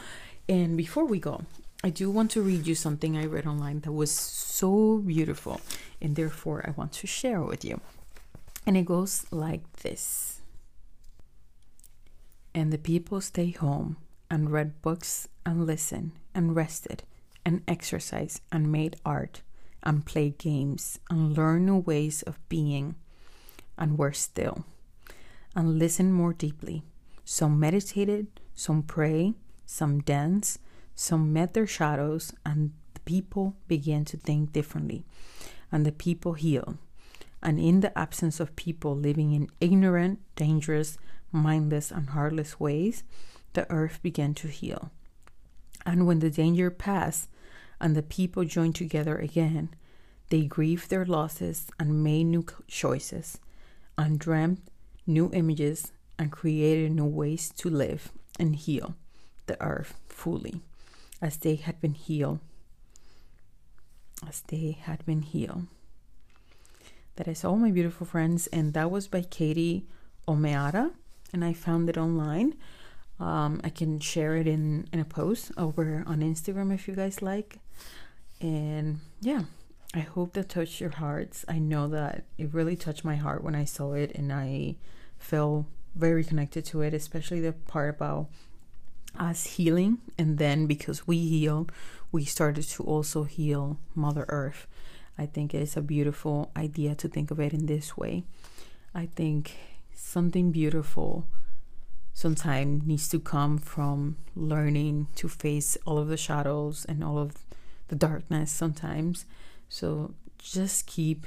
And 0.48 0.76
before 0.76 1.06
we 1.06 1.18
go 1.20 1.42
i 1.82 1.90
do 1.90 2.10
want 2.10 2.30
to 2.30 2.42
read 2.42 2.66
you 2.66 2.74
something 2.74 3.16
i 3.16 3.24
read 3.24 3.46
online 3.46 3.80
that 3.80 3.92
was 3.92 4.10
so 4.10 4.98
beautiful 4.98 5.60
and 6.00 6.16
therefore 6.16 6.64
i 6.66 6.70
want 6.72 6.92
to 6.92 7.06
share 7.06 7.40
with 7.40 7.64
you. 7.64 7.80
And 8.66 8.76
it 8.76 8.86
goes 8.86 9.26
like 9.30 9.70
this. 9.82 10.40
And 12.54 12.72
the 12.72 12.78
people 12.78 13.20
stay 13.20 13.50
home 13.50 13.96
and 14.30 14.50
read 14.50 14.80
books 14.80 15.28
and 15.44 15.66
listened 15.66 16.12
and 16.34 16.56
rested 16.56 17.02
and 17.44 17.62
exercise 17.68 18.40
and 18.50 18.72
made 18.72 18.96
art 19.04 19.42
and 19.82 20.06
played 20.06 20.38
games 20.38 20.98
and 21.10 21.36
learned 21.36 21.66
new 21.66 21.76
ways 21.76 22.22
of 22.22 22.38
being 22.48 22.94
and 23.78 23.98
were 23.98 24.12
still 24.12 24.64
and 25.54 25.78
listened 25.78 26.14
more 26.14 26.32
deeply. 26.32 26.82
Some 27.24 27.58
meditated, 27.58 28.26
some 28.54 28.82
prayed, 28.82 29.34
some 29.66 30.00
danced, 30.00 30.58
some 30.94 31.32
met 31.32 31.54
their 31.54 31.66
shadows, 31.66 32.32
and 32.44 32.72
the 32.94 33.00
people 33.00 33.56
began 33.68 34.04
to 34.06 34.16
think 34.16 34.52
differently, 34.52 35.04
and 35.70 35.86
the 35.86 35.92
people 35.92 36.34
healed. 36.34 36.76
And 37.42 37.58
in 37.58 37.80
the 37.80 37.96
absence 37.98 38.40
of 38.40 38.56
people 38.56 38.96
living 38.96 39.32
in 39.32 39.50
ignorant, 39.60 40.20
dangerous, 40.34 40.98
mindless, 41.30 41.90
and 41.90 42.10
heartless 42.10 42.58
ways, 42.58 43.02
the 43.52 43.70
earth 43.70 44.00
began 44.02 44.34
to 44.34 44.48
heal. 44.48 44.90
And 45.86 46.06
when 46.06 46.20
the 46.20 46.30
danger 46.30 46.70
passed, 46.70 47.28
and 47.80 47.94
the 47.94 48.02
people 48.02 48.44
joined 48.44 48.74
together 48.74 49.16
again. 49.16 49.68
They 50.30 50.44
grieved 50.44 50.90
their 50.90 51.04
losses 51.04 51.66
and 51.78 52.02
made 52.02 52.24
new 52.24 52.46
choices, 52.66 53.38
and 53.96 54.58
new 55.06 55.30
images 55.32 55.92
and 56.18 56.30
created 56.32 56.92
new 56.92 57.04
ways 57.04 57.50
to 57.56 57.68
live 57.68 58.12
and 58.38 58.56
heal 58.56 58.94
the 59.46 59.60
earth 59.62 60.00
fully 60.08 60.60
as 61.20 61.36
they 61.38 61.56
had 61.56 61.80
been 61.80 61.94
healed. 61.94 62.40
As 64.26 64.42
they 64.48 64.76
had 64.80 65.04
been 65.04 65.22
healed. 65.22 65.66
That 67.16 67.28
is 67.28 67.44
all, 67.44 67.56
my 67.56 67.70
beautiful 67.70 68.06
friends, 68.06 68.48
and 68.48 68.74
that 68.74 68.90
was 68.90 69.06
by 69.06 69.22
Katie 69.22 69.86
O'Meara, 70.26 70.90
and 71.32 71.44
I 71.44 71.52
found 71.52 71.88
it 71.88 71.96
online. 71.96 72.54
Um, 73.20 73.60
I 73.62 73.68
can 73.68 74.00
share 74.00 74.36
it 74.36 74.48
in, 74.48 74.88
in 74.92 74.98
a 74.98 75.04
post 75.04 75.52
over 75.56 76.02
on 76.06 76.20
Instagram 76.20 76.74
if 76.74 76.88
you 76.88 76.94
guys 76.94 77.22
like. 77.22 77.58
And 78.40 78.98
yeah, 79.20 79.42
I 79.94 80.00
hope 80.00 80.32
that 80.32 80.48
touched 80.48 80.80
your 80.80 80.90
hearts. 80.90 81.44
I 81.46 81.60
know 81.60 81.86
that 81.88 82.24
it 82.36 82.52
really 82.52 82.74
touched 82.74 83.04
my 83.04 83.14
heart 83.14 83.44
when 83.44 83.54
I 83.54 83.64
saw 83.64 83.92
it, 83.92 84.10
and 84.16 84.32
I 84.32 84.74
felt 85.16 85.66
very 85.94 86.24
connected 86.24 86.64
to 86.66 86.80
it, 86.82 86.92
especially 86.92 87.40
the 87.40 87.52
part 87.52 87.94
about 87.94 88.26
us 89.16 89.46
healing. 89.46 89.98
And 90.18 90.38
then 90.38 90.66
because 90.66 91.06
we 91.06 91.18
heal, 91.18 91.68
we 92.10 92.24
started 92.24 92.64
to 92.64 92.82
also 92.82 93.22
heal 93.22 93.78
Mother 93.94 94.26
Earth. 94.28 94.66
I 95.16 95.26
think 95.26 95.54
it's 95.54 95.76
a 95.76 95.82
beautiful 95.82 96.50
idea 96.56 96.96
to 96.96 97.08
think 97.08 97.30
of 97.30 97.38
it 97.38 97.52
in 97.52 97.66
this 97.66 97.96
way. 97.96 98.24
I 98.92 99.06
think 99.06 99.52
something 99.94 100.50
beautiful 100.50 101.28
sometimes 102.14 102.84
needs 102.84 103.08
to 103.10 103.20
come 103.20 103.58
from 103.58 104.16
learning 104.34 105.06
to 105.16 105.28
face 105.28 105.76
all 105.86 105.98
of 105.98 106.08
the 106.08 106.16
shadows 106.16 106.84
and 106.88 107.04
all 107.04 107.18
of 107.18 107.36
the 107.88 107.96
darkness 107.96 108.50
sometimes. 108.50 109.24
So 109.68 110.14
just 110.38 110.86
keep 110.86 111.26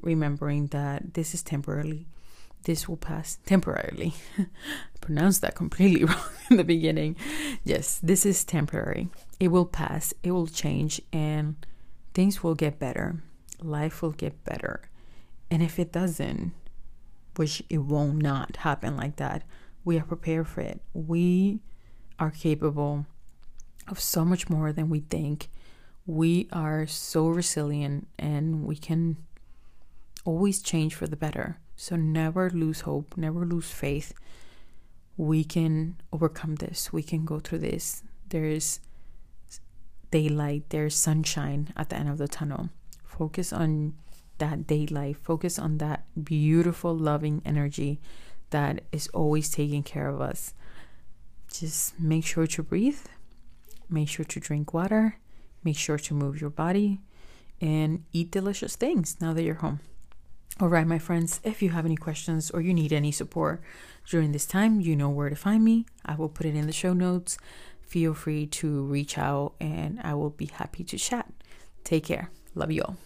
remembering 0.00 0.66
that 0.68 1.14
this 1.14 1.34
is 1.34 1.42
temporarily. 1.42 2.06
This 2.64 2.88
will 2.88 2.96
pass 2.96 3.38
temporarily. 3.46 4.14
Pronounced 5.00 5.42
that 5.42 5.54
completely 5.54 6.04
wrong 6.06 6.30
in 6.50 6.56
the 6.56 6.64
beginning. 6.64 7.16
Yes, 7.64 8.00
this 8.02 8.26
is 8.26 8.44
temporary. 8.44 9.08
It 9.40 9.48
will 9.48 9.66
pass, 9.66 10.12
it 10.22 10.32
will 10.32 10.46
change, 10.46 11.00
and 11.12 11.56
things 12.14 12.42
will 12.42 12.54
get 12.54 12.78
better. 12.78 13.22
Life 13.60 14.02
will 14.02 14.12
get 14.12 14.44
better. 14.44 14.82
And 15.50 15.62
if 15.62 15.78
it 15.78 15.92
doesn't, 15.92 16.52
which 17.36 17.62
it 17.70 17.78
will 17.78 18.12
not 18.12 18.56
happen 18.56 18.96
like 18.96 19.16
that, 19.16 19.44
we 19.84 19.98
are 19.98 20.04
prepared 20.04 20.48
for 20.48 20.60
it. 20.60 20.80
We 20.92 21.60
are 22.18 22.30
capable 22.30 23.06
of 23.86 24.00
so 24.00 24.24
much 24.24 24.50
more 24.50 24.72
than 24.72 24.90
we 24.90 25.00
think. 25.00 25.48
We 26.08 26.48
are 26.54 26.86
so 26.86 27.28
resilient 27.28 28.08
and 28.18 28.64
we 28.64 28.76
can 28.76 29.18
always 30.24 30.62
change 30.62 30.94
for 30.94 31.06
the 31.06 31.16
better. 31.16 31.58
So 31.76 31.96
never 31.96 32.48
lose 32.48 32.80
hope, 32.80 33.14
never 33.18 33.44
lose 33.44 33.70
faith. 33.70 34.14
We 35.18 35.44
can 35.44 36.00
overcome 36.10 36.54
this. 36.54 36.94
We 36.94 37.02
can 37.02 37.26
go 37.26 37.40
through 37.40 37.58
this. 37.58 38.02
There 38.30 38.46
is 38.46 38.80
daylight, 40.10 40.70
there's 40.70 40.94
sunshine 40.94 41.74
at 41.76 41.90
the 41.90 41.96
end 41.96 42.08
of 42.08 42.16
the 42.16 42.26
tunnel. 42.26 42.70
Focus 43.04 43.52
on 43.52 43.92
that 44.38 44.66
daylight, 44.66 45.18
focus 45.18 45.58
on 45.58 45.76
that 45.76 46.06
beautiful, 46.24 46.96
loving 46.96 47.42
energy 47.44 48.00
that 48.48 48.80
is 48.92 49.08
always 49.08 49.50
taking 49.50 49.82
care 49.82 50.08
of 50.08 50.22
us. 50.22 50.54
Just 51.52 52.00
make 52.00 52.24
sure 52.24 52.46
to 52.46 52.62
breathe, 52.62 53.04
make 53.90 54.08
sure 54.08 54.24
to 54.24 54.40
drink 54.40 54.72
water, 54.72 55.18
make 55.64 55.76
sure 55.76 55.98
to 55.98 56.14
move 56.14 56.40
your 56.40 56.50
body, 56.50 57.00
and 57.60 58.04
eat 58.12 58.30
delicious 58.30 58.76
things 58.76 59.16
now 59.20 59.32
that 59.32 59.42
you're 59.42 59.56
home. 59.56 59.80
All 60.60 60.68
right, 60.68 60.86
my 60.86 60.98
friends, 60.98 61.40
if 61.44 61.62
you 61.62 61.70
have 61.70 61.84
any 61.84 61.96
questions 61.96 62.50
or 62.50 62.60
you 62.60 62.74
need 62.74 62.92
any 62.92 63.12
support 63.12 63.62
during 64.08 64.32
this 64.32 64.46
time, 64.46 64.80
you 64.80 64.96
know 64.96 65.08
where 65.08 65.30
to 65.30 65.36
find 65.36 65.64
me. 65.64 65.86
I 66.04 66.16
will 66.16 66.28
put 66.28 66.46
it 66.46 66.56
in 66.56 66.66
the 66.66 66.72
show 66.72 66.92
notes. 66.92 67.38
Feel 67.80 68.12
free 68.12 68.46
to 68.46 68.82
reach 68.82 69.16
out 69.16 69.54
and 69.60 70.00
I 70.02 70.14
will 70.14 70.30
be 70.30 70.46
happy 70.46 70.82
to 70.84 70.98
chat. 70.98 71.30
Take 71.84 72.04
care. 72.04 72.30
Love 72.54 72.72
you 72.72 72.82
all. 72.82 72.96